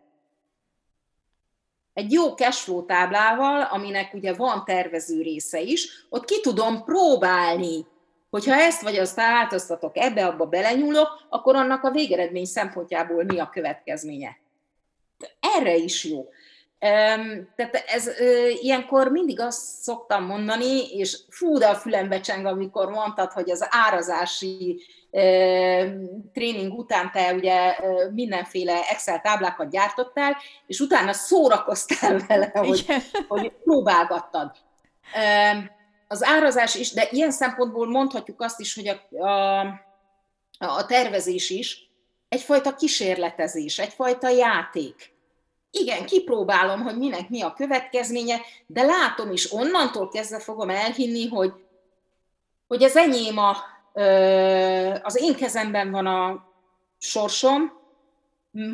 egy 1.94 2.12
jó 2.12 2.34
cashflow 2.36 2.86
táblával, 2.86 3.62
aminek 3.62 4.14
ugye 4.14 4.34
van 4.34 4.66
tervező 4.66 5.22
része 5.22 5.62
is, 5.62 6.06
ott 6.10 6.26
ki 6.26 6.42
tudom 6.42 6.84
próbálni 6.84 7.86
Hogyha 8.30 8.54
ezt 8.54 8.82
vagy 8.82 8.96
azt 8.96 9.16
változtatok, 9.16 9.98
ebbe-abba 9.98 10.46
belenyúlok, 10.46 11.26
akkor 11.30 11.56
annak 11.56 11.84
a 11.84 11.92
végeredmény 11.92 12.46
szempontjából 12.46 13.24
mi 13.24 13.40
a 13.40 13.50
következménye. 13.50 14.38
Erre 15.40 15.76
is 15.76 16.04
jó. 16.04 16.30
Tehát 16.80 17.84
ez 17.88 18.10
ilyenkor 18.62 19.12
mindig 19.12 19.40
azt 19.40 19.62
szoktam 19.82 20.26
mondani, 20.26 20.98
és 20.98 21.20
fú, 21.30 21.58
de 21.58 21.68
a 21.68 21.76
fülembe 21.76 22.20
cseng, 22.20 22.46
amikor 22.46 22.90
mondtad, 22.90 23.32
hogy 23.32 23.52
az 23.52 23.68
árazási 23.70 24.82
tréning 26.34 26.74
után 26.78 27.12
te 27.12 27.34
ugye 27.34 27.76
mindenféle 28.12 28.82
Excel 28.90 29.22
táblákat 29.22 29.70
gyártottál, 29.70 30.38
és 30.68 30.80
utána 30.80 31.14
szórakoztál 31.14 32.20
vele, 32.28 32.52
hogy, 32.54 32.86
hogy 33.28 33.52
próbálgattad. 33.64 34.52
Az 36.08 36.24
árazás 36.24 36.76
is, 36.76 36.94
de 36.94 37.08
ilyen 37.12 37.32
szempontból 37.32 37.88
mondhatjuk 37.88 38.42
azt 38.42 38.60
is, 38.60 38.76
hogy 38.76 38.88
a, 38.88 39.26
a, 39.28 39.60
a 40.58 40.86
tervezés 40.86 41.50
is 41.50 41.90
egyfajta 42.30 42.76
kísérletezés, 42.76 43.80
egyfajta 43.80 44.30
játék 44.30 45.18
igen, 45.72 46.06
kipróbálom, 46.06 46.82
hogy 46.82 46.98
minek 46.98 47.30
mi 47.30 47.42
a 47.42 47.54
következménye, 47.54 48.42
de 48.68 48.84
látom 48.84 49.32
is, 49.32 49.52
onnantól 49.52 50.10
kezdve 50.10 50.40
fogom 50.40 50.70
elhinni, 50.70 51.28
hogy, 51.28 51.54
hogy 52.68 52.84
az 52.84 52.96
enyém 52.96 53.38
a, 53.38 53.58
az 55.04 55.22
én 55.22 55.36
kezemben 55.36 55.92
van 55.92 56.06
a 56.06 56.48
sorsom, 56.98 57.80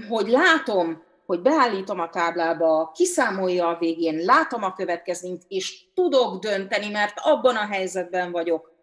hogy 0.09 0.27
látom, 0.27 1.03
hogy 1.25 1.41
beállítom 1.41 1.99
a 1.99 2.09
táblába, 2.09 2.91
kiszámolja 2.93 3.67
a 3.67 3.77
végén, 3.77 4.15
látom 4.25 4.63
a 4.63 4.73
következményt, 4.73 5.43
és 5.47 5.83
tudok 5.93 6.39
dönteni, 6.39 6.89
mert 6.89 7.13
abban 7.23 7.55
a 7.55 7.67
helyzetben 7.67 8.31
vagyok, 8.31 8.74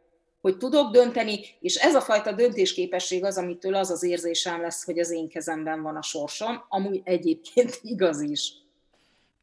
hogy 0.43 0.57
tudok 0.57 0.93
dönteni, 0.93 1.41
és 1.61 1.77
ez 1.77 1.95
a 1.95 2.01
fajta 2.01 2.33
döntésképesség 2.33 3.25
az, 3.25 3.39
amitől 3.39 3.75
az 3.75 3.91
az 3.91 4.03
érzésem 4.03 4.61
lesz, 4.61 4.85
hogy 4.85 4.99
az 4.99 5.11
én 5.11 5.29
kezemben 5.29 5.83
van 5.83 5.97
a 5.97 6.03
sorsom, 6.03 6.65
amúgy 6.69 7.01
egyébként 7.05 7.79
igaz 7.93 8.21
is. 8.21 8.53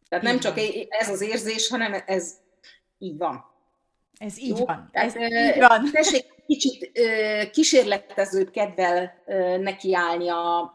Tehát 0.10 0.24
nem 0.24 0.40
csak 0.40 0.60
ez 0.90 1.10
az 1.10 1.22
érzés, 1.22 1.68
hanem 1.68 2.04
ez 2.06 2.34
így 2.98 3.18
van. 3.18 3.46
Ez 4.18 4.40
így 4.40 4.58
Jó? 4.58 4.66
van. 4.66 4.90
Tehát, 4.92 5.16
ez 5.16 5.56
így 5.56 5.60
van. 5.60 5.92
Tessék 5.92 6.26
kicsit 6.48 6.92
kísérletezőbb 7.52 8.50
kedvel 8.52 9.24
nekiállni 9.60 10.30
a 10.30 10.74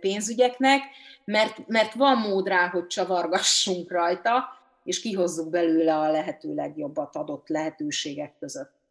pénzügyeknek, 0.00 0.82
mert, 1.24 1.68
mert 1.68 1.94
van 1.94 2.18
mód 2.18 2.48
rá, 2.48 2.68
hogy 2.68 2.86
csavargassunk 2.86 3.90
rajta, 3.90 4.44
és 4.84 5.00
kihozzuk 5.00 5.50
belőle 5.50 5.98
a 5.98 6.10
lehető 6.10 6.54
legjobbat 6.54 7.16
adott 7.16 7.48
lehetőségek 7.48 8.32
között. 8.38 8.81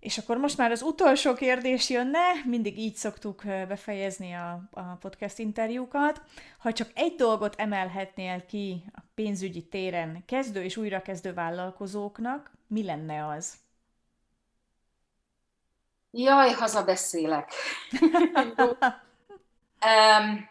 És 0.00 0.18
akkor 0.18 0.36
most 0.36 0.56
már 0.56 0.70
az 0.70 0.82
utolsó 0.82 1.34
kérdés 1.34 1.90
jönne, 1.90 2.20
mindig 2.44 2.78
így 2.78 2.94
szoktuk 2.94 3.42
befejezni 3.44 4.32
a, 4.32 4.60
a 4.70 4.82
podcast 4.82 5.38
interjúkat. 5.38 6.22
Ha 6.58 6.72
csak 6.72 6.90
egy 6.94 7.14
dolgot 7.14 7.54
emelhetnél 7.56 8.46
ki 8.46 8.84
a 8.94 9.00
pénzügyi 9.14 9.62
téren 9.68 10.24
kezdő 10.26 10.62
és 10.62 10.76
újrakezdő 10.76 11.34
vállalkozóknak, 11.34 12.50
mi 12.66 12.84
lenne 12.84 13.26
az? 13.26 13.54
Jaj, 16.10 16.52
hazabeszélek. 16.52 17.52
um, 19.84 20.48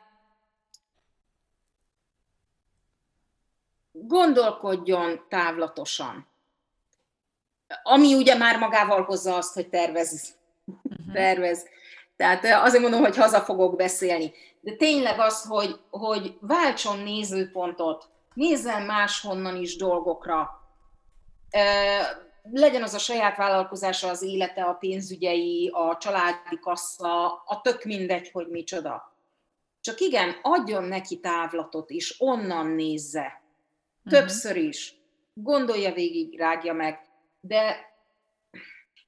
gondolkodjon 3.91 5.25
távlatosan 5.29 6.28
ami 7.83 8.15
ugye 8.15 8.35
már 8.35 8.57
magával 8.57 9.03
hozza 9.03 9.35
azt, 9.35 9.53
hogy 9.53 9.69
tervez. 9.69 10.35
Uh-huh. 10.65 11.13
tervez. 11.13 11.65
Tehát 12.15 12.45
azért 12.45 12.81
mondom, 12.81 12.99
hogy 12.99 13.15
haza 13.15 13.39
fogok 13.39 13.75
beszélni. 13.75 14.33
De 14.61 14.75
tényleg 14.75 15.19
az, 15.19 15.43
hogy, 15.43 15.79
hogy 15.89 16.37
váltson 16.41 16.99
nézőpontot, 16.99 18.09
nézzen 18.33 18.81
máshonnan 18.81 19.55
is 19.55 19.75
dolgokra, 19.75 20.59
legyen 22.51 22.83
az 22.83 22.93
a 22.93 22.97
saját 22.97 23.37
vállalkozása, 23.37 24.09
az 24.09 24.21
élete, 24.21 24.63
a 24.63 24.73
pénzügyei, 24.73 25.71
a 25.73 25.97
családi 25.97 26.59
kassa, 26.61 27.25
a 27.45 27.61
tök 27.61 27.83
mindegy, 27.83 28.31
hogy 28.31 28.47
micsoda. 28.47 29.17
Csak 29.81 29.99
igen, 29.99 30.35
adjon 30.41 30.83
neki 30.83 31.19
távlatot, 31.19 31.89
és 31.89 32.15
onnan 32.17 32.67
nézze. 32.67 33.41
Többször 34.09 34.55
is. 34.55 34.93
Gondolja 35.33 35.93
végig, 35.93 36.37
rágja 36.37 36.73
meg 36.73 37.08
de, 37.39 37.75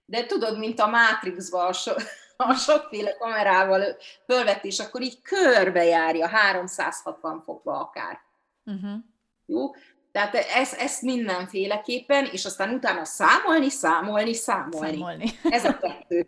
de 0.05 0.25
tudod, 0.25 0.57
mint 0.57 0.79
a 0.79 0.87
Matrixban 0.87 1.67
a, 1.67 1.73
so, 1.73 1.91
a 2.37 2.53
sokféle 2.53 3.17
kamerával 3.17 3.97
fölvetés, 4.25 4.79
akkor 4.79 5.01
így 5.01 5.21
körbejárja 5.21 6.27
360 6.27 7.41
fokba 7.45 7.79
akár. 7.79 8.19
Uh-huh. 8.65 8.99
Jó? 9.45 9.71
Tehát 10.11 10.35
ezt, 10.35 10.73
ezt 10.73 11.01
mindenféleképpen, 11.01 12.25
és 12.25 12.45
aztán 12.45 12.73
utána 12.73 13.05
számolni, 13.05 13.69
számolni, 13.69 14.33
számolni. 14.33 14.97
számolni. 14.97 15.31
Ez 15.43 15.65
a 15.65 15.77
kettő. 15.77 16.27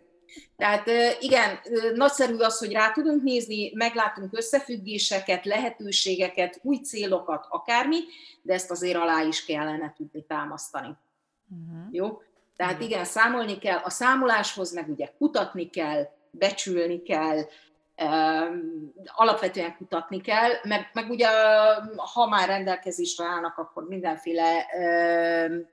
Tehát 0.56 0.90
igen, 1.20 1.58
nagyszerű 1.94 2.36
az, 2.36 2.58
hogy 2.58 2.72
rá 2.72 2.90
tudunk 2.90 3.22
nézni, 3.22 3.72
meglátunk 3.74 4.36
összefüggéseket, 4.36 5.44
lehetőségeket, 5.44 6.60
új 6.62 6.76
célokat, 6.76 7.46
akármi, 7.48 7.98
de 8.42 8.52
ezt 8.52 8.70
azért 8.70 8.96
alá 8.96 9.22
is 9.22 9.44
kellene 9.44 9.92
tudni 9.96 10.24
támasztani. 10.26 10.96
Uh-huh. 11.50 11.86
Jó? 11.90 12.22
Tehát 12.56 12.80
igen, 12.80 13.04
számolni 13.04 13.58
kell, 13.58 13.78
a 13.78 13.90
számoláshoz 13.90 14.72
meg 14.72 14.88
ugye 14.88 15.06
kutatni 15.18 15.70
kell, 15.70 16.08
becsülni 16.30 17.02
kell, 17.02 17.40
alapvetően 19.06 19.76
kutatni 19.76 20.20
kell, 20.20 20.50
meg, 20.62 20.90
meg 20.92 21.10
ugye 21.10 21.28
ha 21.96 22.28
már 22.28 22.48
rendelkezésre 22.48 23.24
állnak, 23.24 23.58
akkor 23.58 23.88
mindenféle 23.88 24.66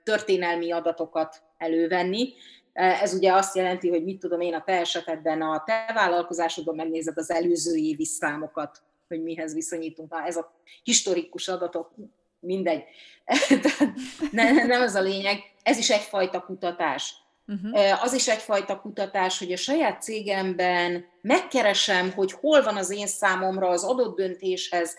történelmi 0.03 0.71
adatokat 0.71 1.41
elővenni. 1.57 2.33
Ez 2.73 3.13
ugye 3.13 3.33
azt 3.33 3.55
jelenti, 3.55 3.89
hogy 3.89 4.03
mit 4.03 4.19
tudom 4.19 4.41
én 4.41 4.53
a 4.53 4.63
te 4.63 4.79
esetedben, 4.79 5.41
a 5.41 5.63
te 5.65 5.91
vállalkozásodban 5.93 6.75
megnézed 6.75 7.17
az 7.17 7.31
előző 7.31 7.75
évi 7.75 8.05
számokat, 8.05 8.81
hogy 9.07 9.23
mihez 9.23 9.53
viszonyítunk. 9.53 10.11
Na, 10.11 10.25
ez 10.25 10.37
a 10.37 10.53
historikus 10.83 11.47
adatok, 11.47 11.91
mindegy. 12.39 12.83
nem, 14.31 14.67
nem 14.67 14.81
az 14.81 14.95
a 14.95 15.01
lényeg 15.01 15.50
ez 15.63 15.77
is 15.77 15.89
egyfajta 15.89 16.41
kutatás. 16.41 17.15
Uh-huh. 17.47 18.03
Az 18.03 18.13
is 18.13 18.27
egyfajta 18.27 18.81
kutatás, 18.81 19.39
hogy 19.39 19.51
a 19.51 19.57
saját 19.57 20.01
cégemben 20.01 21.05
megkeresem, 21.21 22.11
hogy 22.11 22.31
hol 22.31 22.63
van 22.63 22.77
az 22.77 22.89
én 22.89 23.07
számomra 23.07 23.67
az 23.67 23.83
adott 23.83 24.15
döntéshez 24.15 24.95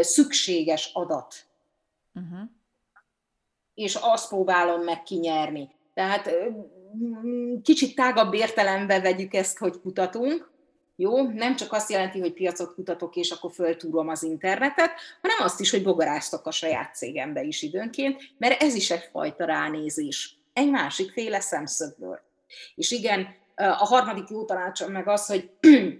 szükséges 0.00 0.90
adat. 0.92 1.34
Uh-huh. 2.14 2.48
És 3.74 3.94
azt 3.94 4.28
próbálom 4.28 4.82
meg 4.82 5.02
kinyerni. 5.02 5.70
Tehát 5.94 6.30
kicsit 7.62 7.94
tágabb 7.94 8.34
értelembe 8.34 9.00
vegyük 9.00 9.34
ezt, 9.34 9.58
hogy 9.58 9.80
kutatunk, 9.80 10.49
jó? 11.00 11.28
Nem 11.28 11.56
csak 11.56 11.72
azt 11.72 11.90
jelenti, 11.90 12.20
hogy 12.20 12.32
piacot 12.32 12.74
kutatok, 12.74 13.16
és 13.16 13.30
akkor 13.30 13.52
föltúrom 13.52 14.08
az 14.08 14.22
internetet, 14.22 14.90
hanem 15.20 15.36
azt 15.40 15.60
is, 15.60 15.70
hogy 15.70 15.82
bogaráztok 15.82 16.46
a 16.46 16.50
saját 16.50 16.94
cégembe 16.94 17.42
is 17.42 17.62
időnként, 17.62 18.22
mert 18.38 18.62
ez 18.62 18.74
is 18.74 18.90
egyfajta 18.90 19.44
ránézés. 19.44 20.38
Egy 20.52 20.70
másik 20.70 21.10
féle 21.10 21.40
szemszögből. 21.40 22.20
És 22.74 22.90
igen, 22.90 23.28
a 23.54 23.86
harmadik 23.86 24.28
jó 24.28 24.44
tanácsom 24.44 24.92
meg 24.92 25.08
az, 25.08 25.26
hogy 25.26 25.50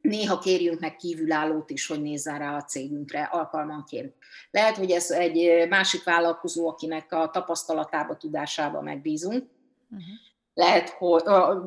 néha 0.00 0.38
kérjünk 0.38 0.80
meg 0.80 0.96
kívülállót 0.96 1.70
is, 1.70 1.86
hogy 1.86 2.02
nézzen 2.02 2.38
rá 2.38 2.56
a 2.56 2.62
cégünkre 2.62 3.22
alkalmanként. 3.22 4.14
Lehet, 4.50 4.76
hogy 4.76 4.90
ez 4.90 5.10
egy 5.10 5.68
másik 5.68 6.04
vállalkozó, 6.04 6.68
akinek 6.68 7.12
a 7.12 7.30
tapasztalatába, 7.30 8.16
tudásába 8.16 8.80
megbízunk, 8.80 9.44
uh-huh 9.90 10.27
lehet, 10.58 10.88
hogy, 10.88 11.22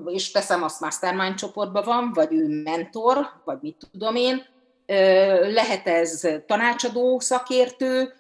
és 0.05 0.31
teszem 0.31 0.63
azt 0.63 0.80
mastermind 0.80 1.35
csoportban 1.35 1.84
van, 1.84 2.11
vagy 2.13 2.34
ő 2.34 2.61
mentor, 2.63 3.27
vagy 3.45 3.57
mit 3.61 3.88
tudom 3.91 4.15
én, 4.15 4.45
lehet 5.41 5.88
ez 5.88 6.27
tanácsadó 6.45 7.19
szakértő, 7.19 8.13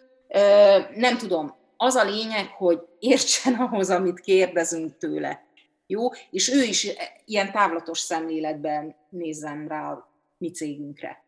nem 0.95 1.17
tudom. 1.17 1.55
Az 1.77 1.95
a 1.95 2.03
lényeg, 2.03 2.47
hogy 2.47 2.79
értsen 2.99 3.53
ahhoz, 3.53 3.89
amit 3.89 4.19
kérdezünk 4.19 4.97
tőle. 4.97 5.45
Jó? 5.87 6.09
És 6.29 6.53
ő 6.53 6.61
is 6.61 6.87
ilyen 7.25 7.51
távlatos 7.51 7.99
szemléletben 7.99 8.95
nézzen 9.09 9.67
rá 9.67 9.91
a 9.91 10.09
mi 10.37 10.51
cégünkre. 10.51 11.23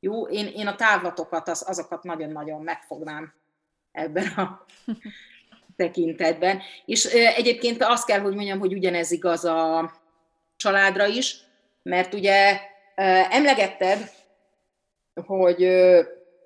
Jó? 0.00 0.26
Én, 0.26 0.46
én 0.46 0.66
a 0.66 0.76
távlatokat, 0.76 1.48
az, 1.48 1.64
azokat 1.68 2.02
nagyon-nagyon 2.02 2.62
megfognám 2.62 3.32
ebben 3.92 4.26
a 4.26 4.64
tekintetben. 5.82 6.60
És 6.84 7.04
egyébként 7.04 7.82
azt 7.82 8.06
kell, 8.06 8.20
hogy 8.20 8.34
mondjam, 8.34 8.58
hogy 8.58 8.72
ugyanez 8.72 9.10
igaz 9.10 9.44
a 9.44 9.92
családra 10.56 11.06
is, 11.06 11.36
mert 11.82 12.14
ugye 12.14 12.60
emlegetted, 13.30 14.10
hogy 15.26 15.58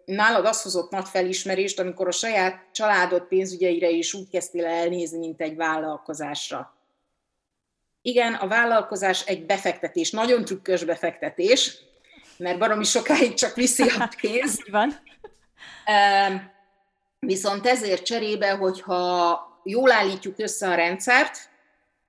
nálad 0.05 0.47
az 0.47 0.63
hozott 0.63 0.91
nagy 0.91 1.09
felismerést, 1.09 1.81
amikor 1.81 2.07
a 2.07 2.13
saját 2.13 2.69
családod 2.73 3.23
pénzügyeire 3.23 3.89
is 3.89 4.15
úgy 4.15 4.29
kezdtél 4.29 4.67
elnézni, 4.67 5.19
mint 5.19 5.41
egy 5.41 5.57
vállalkozásra. 5.57 6.75
Igen, 8.03 8.35
a 8.35 8.47
vállalkozás 8.49 9.27
egy 9.27 9.47
befektetés, 9.47 10.11
nagyon 10.11 10.45
trükkös 10.45 10.85
befektetés, 10.85 11.79
mert 12.37 12.59
baromi 12.59 12.85
sokáig 12.85 13.35
csak 13.35 13.55
viszi 13.55 13.83
a 13.83 14.11
pénzt. 14.21 14.69
Van. 14.69 14.95
Viszont 17.27 17.67
ezért 17.67 18.05
cserébe, 18.05 18.51
hogyha 18.51 19.41
jól 19.63 19.93
állítjuk 19.93 20.39
össze 20.39 20.69
a 20.69 20.75
rendszert, 20.75 21.39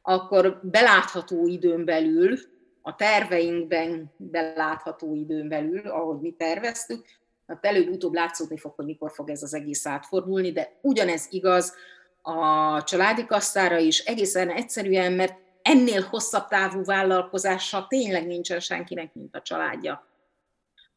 akkor 0.02 0.60
belátható 0.64 1.48
időn 1.48 1.86
belül, 1.86 2.38
a 2.82 2.96
terveinkben 2.96 4.14
belátható 4.18 5.16
időn 5.16 5.48
belül, 5.48 5.88
ahogy 5.88 6.20
mi 6.20 6.32
terveztük, 6.32 7.06
hát 7.48 7.66
előbb-utóbb 7.66 8.14
látszódni 8.14 8.58
fog, 8.58 8.74
hogy 8.76 8.86
mikor 8.86 9.12
fog 9.12 9.30
ez 9.30 9.44
az 9.44 9.54
egész 9.54 9.86
átfordulni, 9.86 10.52
de 10.52 10.78
ugyanez 10.82 11.28
igaz 11.30 11.76
a 12.22 12.84
családi 12.84 13.26
kasszára 13.26 13.78
is, 13.78 14.00
egészen 14.00 14.50
egyszerűen, 14.50 15.14
mert 15.14 15.34
ennél 15.62 16.02
hosszabb 16.02 16.48
távú 16.48 16.84
vállalkozással 16.84 17.86
tényleg 17.88 18.28
nincsen 18.28 18.60
senkinek, 18.60 19.14
mint 19.14 19.36
a 19.36 19.42
családja. 19.42 20.07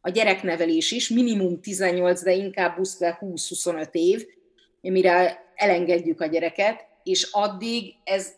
A 0.00 0.10
gyereknevelés 0.10 0.90
is 0.90 1.08
minimum 1.08 1.60
18, 1.60 2.22
de 2.22 2.32
inkább 2.32 2.76
20-25 2.78 3.88
év, 3.92 4.26
mire 4.80 5.44
elengedjük 5.54 6.20
a 6.20 6.26
gyereket, 6.26 6.86
és 7.02 7.28
addig 7.32 7.94
ez 8.04 8.32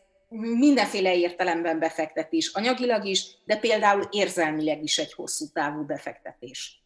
mindenféle 0.59 1.17
értelemben 1.17 1.79
befektetés, 1.79 2.51
anyagilag 2.55 3.05
is, 3.05 3.37
de 3.45 3.57
például 3.57 4.09
érzelmileg 4.11 4.83
is 4.83 4.99
egy 4.99 5.13
hosszú 5.13 5.45
távú 5.53 5.85
befektetés. 5.85 6.83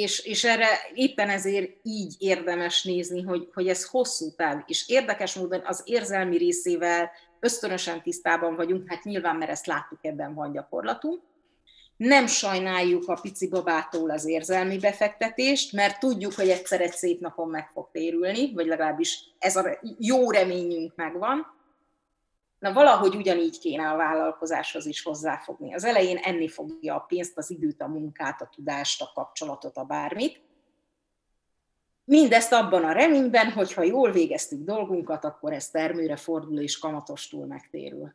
És, 0.00 0.18
és 0.18 0.44
erre 0.44 0.68
éppen 0.94 1.28
ezért 1.28 1.70
így 1.82 2.14
érdemes 2.18 2.84
nézni, 2.84 3.22
hogy, 3.22 3.48
hogy 3.52 3.68
ez 3.68 3.84
hosszú 3.84 4.34
táv, 4.36 4.62
és 4.66 4.88
érdekes 4.88 5.34
módon 5.34 5.62
az 5.64 5.82
érzelmi 5.84 6.36
részével 6.36 7.10
ösztönösen 7.40 8.02
tisztában 8.02 8.56
vagyunk, 8.56 8.88
hát 8.88 9.04
nyilván, 9.04 9.36
mert 9.36 9.50
ezt 9.50 9.66
láttuk, 9.66 9.98
ebben 10.02 10.34
van 10.34 10.52
gyakorlatunk, 10.52 11.22
nem 11.96 12.26
sajnáljuk 12.26 13.08
a 13.08 13.18
pici 13.20 13.48
babától 13.48 14.10
az 14.10 14.24
érzelmi 14.24 14.78
befektetést, 14.78 15.72
mert 15.72 15.98
tudjuk, 15.98 16.32
hogy 16.32 16.48
egyszer 16.48 16.80
egy 16.80 16.92
szép 16.92 17.20
napon 17.20 17.48
meg 17.48 17.70
fog 17.72 17.88
térülni, 17.92 18.52
vagy 18.54 18.66
legalábbis 18.66 19.24
ez 19.38 19.56
a 19.56 19.78
jó 19.98 20.30
reményünk 20.30 20.92
megvan. 20.94 21.54
Na 22.58 22.72
valahogy 22.72 23.16
ugyanígy 23.16 23.58
kéne 23.58 23.90
a 23.90 23.96
vállalkozáshoz 23.96 24.86
is 24.86 25.02
hozzáfogni. 25.02 25.74
Az 25.74 25.84
elején 25.84 26.16
enni 26.16 26.48
fogja 26.48 26.94
a 26.94 27.04
pénzt, 27.08 27.38
az 27.38 27.50
időt, 27.50 27.80
a 27.80 27.86
munkát, 27.86 28.40
a 28.40 28.50
tudást, 28.54 29.02
a 29.02 29.10
kapcsolatot, 29.14 29.76
a 29.76 29.84
bármit. 29.84 30.40
Mindezt 32.04 32.52
abban 32.52 32.84
a 32.84 32.92
reményben, 32.92 33.52
hogy 33.52 33.72
ha 33.72 33.82
jól 33.82 34.10
végeztük 34.10 34.64
dolgunkat, 34.64 35.24
akkor 35.24 35.52
ez 35.52 35.68
termőre 35.70 36.16
fordul 36.16 36.60
és 36.60 36.78
kamatostul 36.78 37.46
megtérül. 37.46 38.14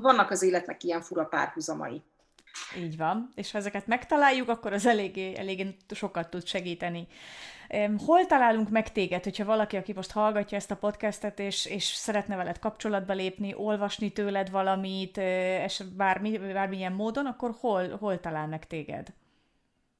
Vannak 0.00 0.30
az 0.30 0.42
életnek 0.42 0.82
ilyen 0.82 1.02
fura 1.02 1.24
párhuzamai. 1.24 2.02
Így 2.78 2.96
van, 2.96 3.32
és 3.34 3.50
ha 3.50 3.58
ezeket 3.58 3.86
megtaláljuk, 3.86 4.48
akkor 4.48 4.72
az 4.72 4.86
eléggé, 4.86 5.36
eléggé 5.36 5.76
sokat 5.94 6.30
tud 6.30 6.46
segíteni. 6.46 7.06
Hol 8.06 8.26
találunk 8.26 8.70
meg 8.70 8.92
téged, 8.92 9.24
hogyha 9.24 9.44
valaki, 9.44 9.76
aki 9.76 9.92
most 9.92 10.12
hallgatja 10.12 10.56
ezt 10.56 10.70
a 10.70 10.76
podcastet, 10.76 11.38
és, 11.38 11.66
és 11.66 11.84
szeretne 11.84 12.36
veled 12.36 12.58
kapcsolatba 12.58 13.12
lépni, 13.12 13.54
olvasni 13.56 14.12
tőled 14.12 14.50
valamit, 14.50 15.16
és 15.64 15.82
bármi, 15.96 16.38
bármilyen 16.38 16.92
módon, 16.92 17.26
akkor 17.26 17.54
hol, 17.60 17.96
hol 17.96 18.20
talál 18.20 18.46
meg 18.48 18.66
téged? 18.66 19.06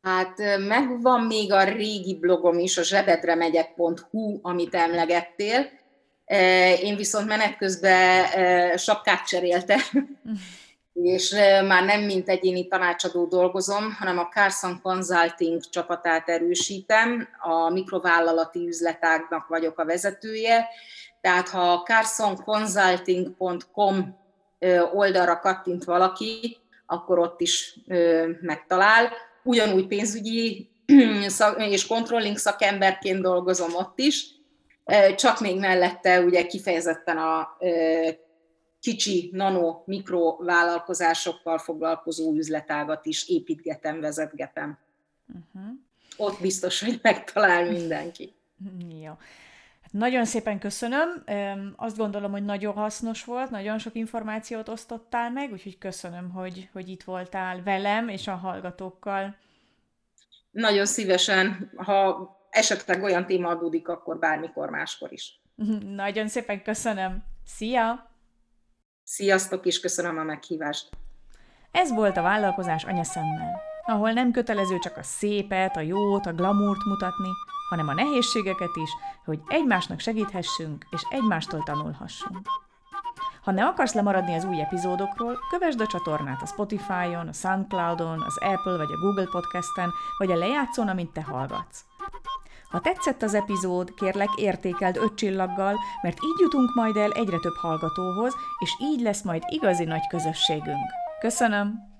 Hát 0.02 0.38
megvan 0.58 1.26
még 1.26 1.52
a 1.52 1.64
régi 1.64 2.18
blogom 2.18 2.58
is, 2.58 2.78
a 2.78 2.82
zsebedremegyek.hu, 2.82 4.38
amit 4.42 4.74
emlegettél, 4.74 5.66
én 6.82 6.96
viszont 6.96 7.26
menet 7.26 7.56
közben 7.56 8.26
sapkát 8.76 9.26
cseréltem, 9.26 9.80
és 10.92 11.34
már 11.66 11.84
nem 11.84 12.00
mint 12.00 12.28
egyéni 12.28 12.68
tanácsadó 12.68 13.26
dolgozom, 13.26 13.96
hanem 13.98 14.18
a 14.18 14.28
Carson 14.28 14.80
Consulting 14.82 15.60
csapatát 15.70 16.28
erősítem, 16.28 17.28
a 17.40 17.70
mikrovállalati 17.70 18.66
üzletágnak 18.66 19.46
vagyok 19.46 19.78
a 19.78 19.84
vezetője, 19.84 20.68
tehát 21.20 21.48
ha 21.48 21.82
carsonconsulting.com 21.86 24.16
oldalra 24.92 25.38
kattint 25.38 25.84
valaki, 25.84 26.56
akkor 26.86 27.18
ott 27.18 27.40
is 27.40 27.78
megtalál. 28.40 29.12
Ugyanúgy 29.42 29.86
pénzügyi 29.86 30.70
és 31.56 31.86
controlling 31.86 32.36
szakemberként 32.36 33.22
dolgozom 33.22 33.74
ott 33.74 33.98
is, 33.98 34.40
csak 35.16 35.40
még 35.40 35.58
mellette 35.58 36.20
ugye 36.20 36.46
kifejezetten 36.46 37.18
a 37.18 37.56
kicsi, 38.82 39.30
nano, 39.32 39.82
mikro 39.84 40.36
vállalkozásokkal 40.36 41.58
foglalkozó 41.58 42.32
üzletágat 42.32 43.06
is 43.06 43.28
építgetem, 43.28 44.00
vezetgetem. 44.00 44.78
Uh-huh. 45.26 45.72
Ott 46.16 46.40
biztos, 46.40 46.84
hogy 46.84 46.98
megtalál 47.02 47.70
mindenki. 47.70 48.34
Jó. 49.04 49.18
Hát 49.82 49.92
nagyon 49.92 50.24
szépen 50.24 50.58
köszönöm. 50.58 51.24
Azt 51.76 51.96
gondolom, 51.96 52.30
hogy 52.30 52.44
nagyon 52.44 52.74
hasznos 52.74 53.24
volt, 53.24 53.50
nagyon 53.50 53.78
sok 53.78 53.94
információt 53.94 54.68
osztottál 54.68 55.30
meg, 55.30 55.52
úgyhogy 55.52 55.78
köszönöm, 55.78 56.30
hogy, 56.30 56.68
hogy 56.72 56.88
itt 56.88 57.02
voltál 57.02 57.62
velem 57.62 58.08
és 58.08 58.28
a 58.28 58.34
hallgatókkal. 58.34 59.36
Nagyon 60.50 60.86
szívesen, 60.86 61.72
ha 61.76 62.30
esetleg 62.52 63.02
olyan 63.02 63.26
téma 63.26 63.48
adódik, 63.48 63.88
akkor 63.88 64.18
bármikor 64.18 64.70
máskor 64.70 65.12
is. 65.12 65.40
Nagyon 66.02 66.28
szépen 66.28 66.62
köszönöm. 66.62 67.24
Szia! 67.44 68.10
Sziasztok, 69.04 69.66
és 69.66 69.80
köszönöm 69.80 70.18
a 70.18 70.22
meghívást. 70.22 70.88
Ez 71.70 71.92
volt 71.92 72.16
a 72.16 72.22
vállalkozás 72.22 72.84
anyaszemmel, 72.84 73.60
ahol 73.86 74.12
nem 74.12 74.30
kötelező 74.30 74.78
csak 74.78 74.96
a 74.96 75.02
szépet, 75.02 75.76
a 75.76 75.80
jót, 75.80 76.26
a 76.26 76.32
glamúrt 76.32 76.84
mutatni, 76.84 77.28
hanem 77.68 77.88
a 77.88 77.94
nehézségeket 77.94 78.76
is, 78.76 78.90
hogy 79.24 79.40
egymásnak 79.48 80.00
segíthessünk, 80.00 80.86
és 80.90 81.02
egymástól 81.10 81.62
tanulhassunk. 81.62 82.46
Ha 83.42 83.50
ne 83.50 83.64
akarsz 83.64 83.94
lemaradni 83.94 84.34
az 84.34 84.44
új 84.44 84.60
epizódokról, 84.60 85.38
kövesd 85.50 85.80
a 85.80 85.86
csatornát 85.86 86.42
a 86.42 86.46
Spotify-on, 86.46 87.28
a 87.28 87.32
Soundcloud-on, 87.32 88.22
az 88.22 88.38
Apple 88.38 88.76
vagy 88.76 88.92
a 88.92 88.98
Google 88.98 89.26
Podcast-en, 89.30 89.90
vagy 90.18 90.30
a 90.30 90.36
lejátszón, 90.36 90.88
amint 90.88 91.12
te 91.12 91.22
hallgatsz. 91.22 91.84
Ha 92.70 92.80
tetszett 92.80 93.22
az 93.22 93.34
epizód, 93.34 93.94
kérlek 93.94 94.28
értékeld 94.36 94.96
öt 94.96 95.14
csillaggal, 95.14 95.76
mert 96.02 96.18
így 96.24 96.38
jutunk 96.40 96.74
majd 96.74 96.96
el 96.96 97.12
egyre 97.12 97.38
több 97.38 97.56
hallgatóhoz, 97.56 98.34
és 98.58 98.70
így 98.80 99.00
lesz 99.00 99.22
majd 99.22 99.42
igazi 99.48 99.84
nagy 99.84 100.06
közösségünk. 100.08 100.90
Köszönöm! 101.20 101.91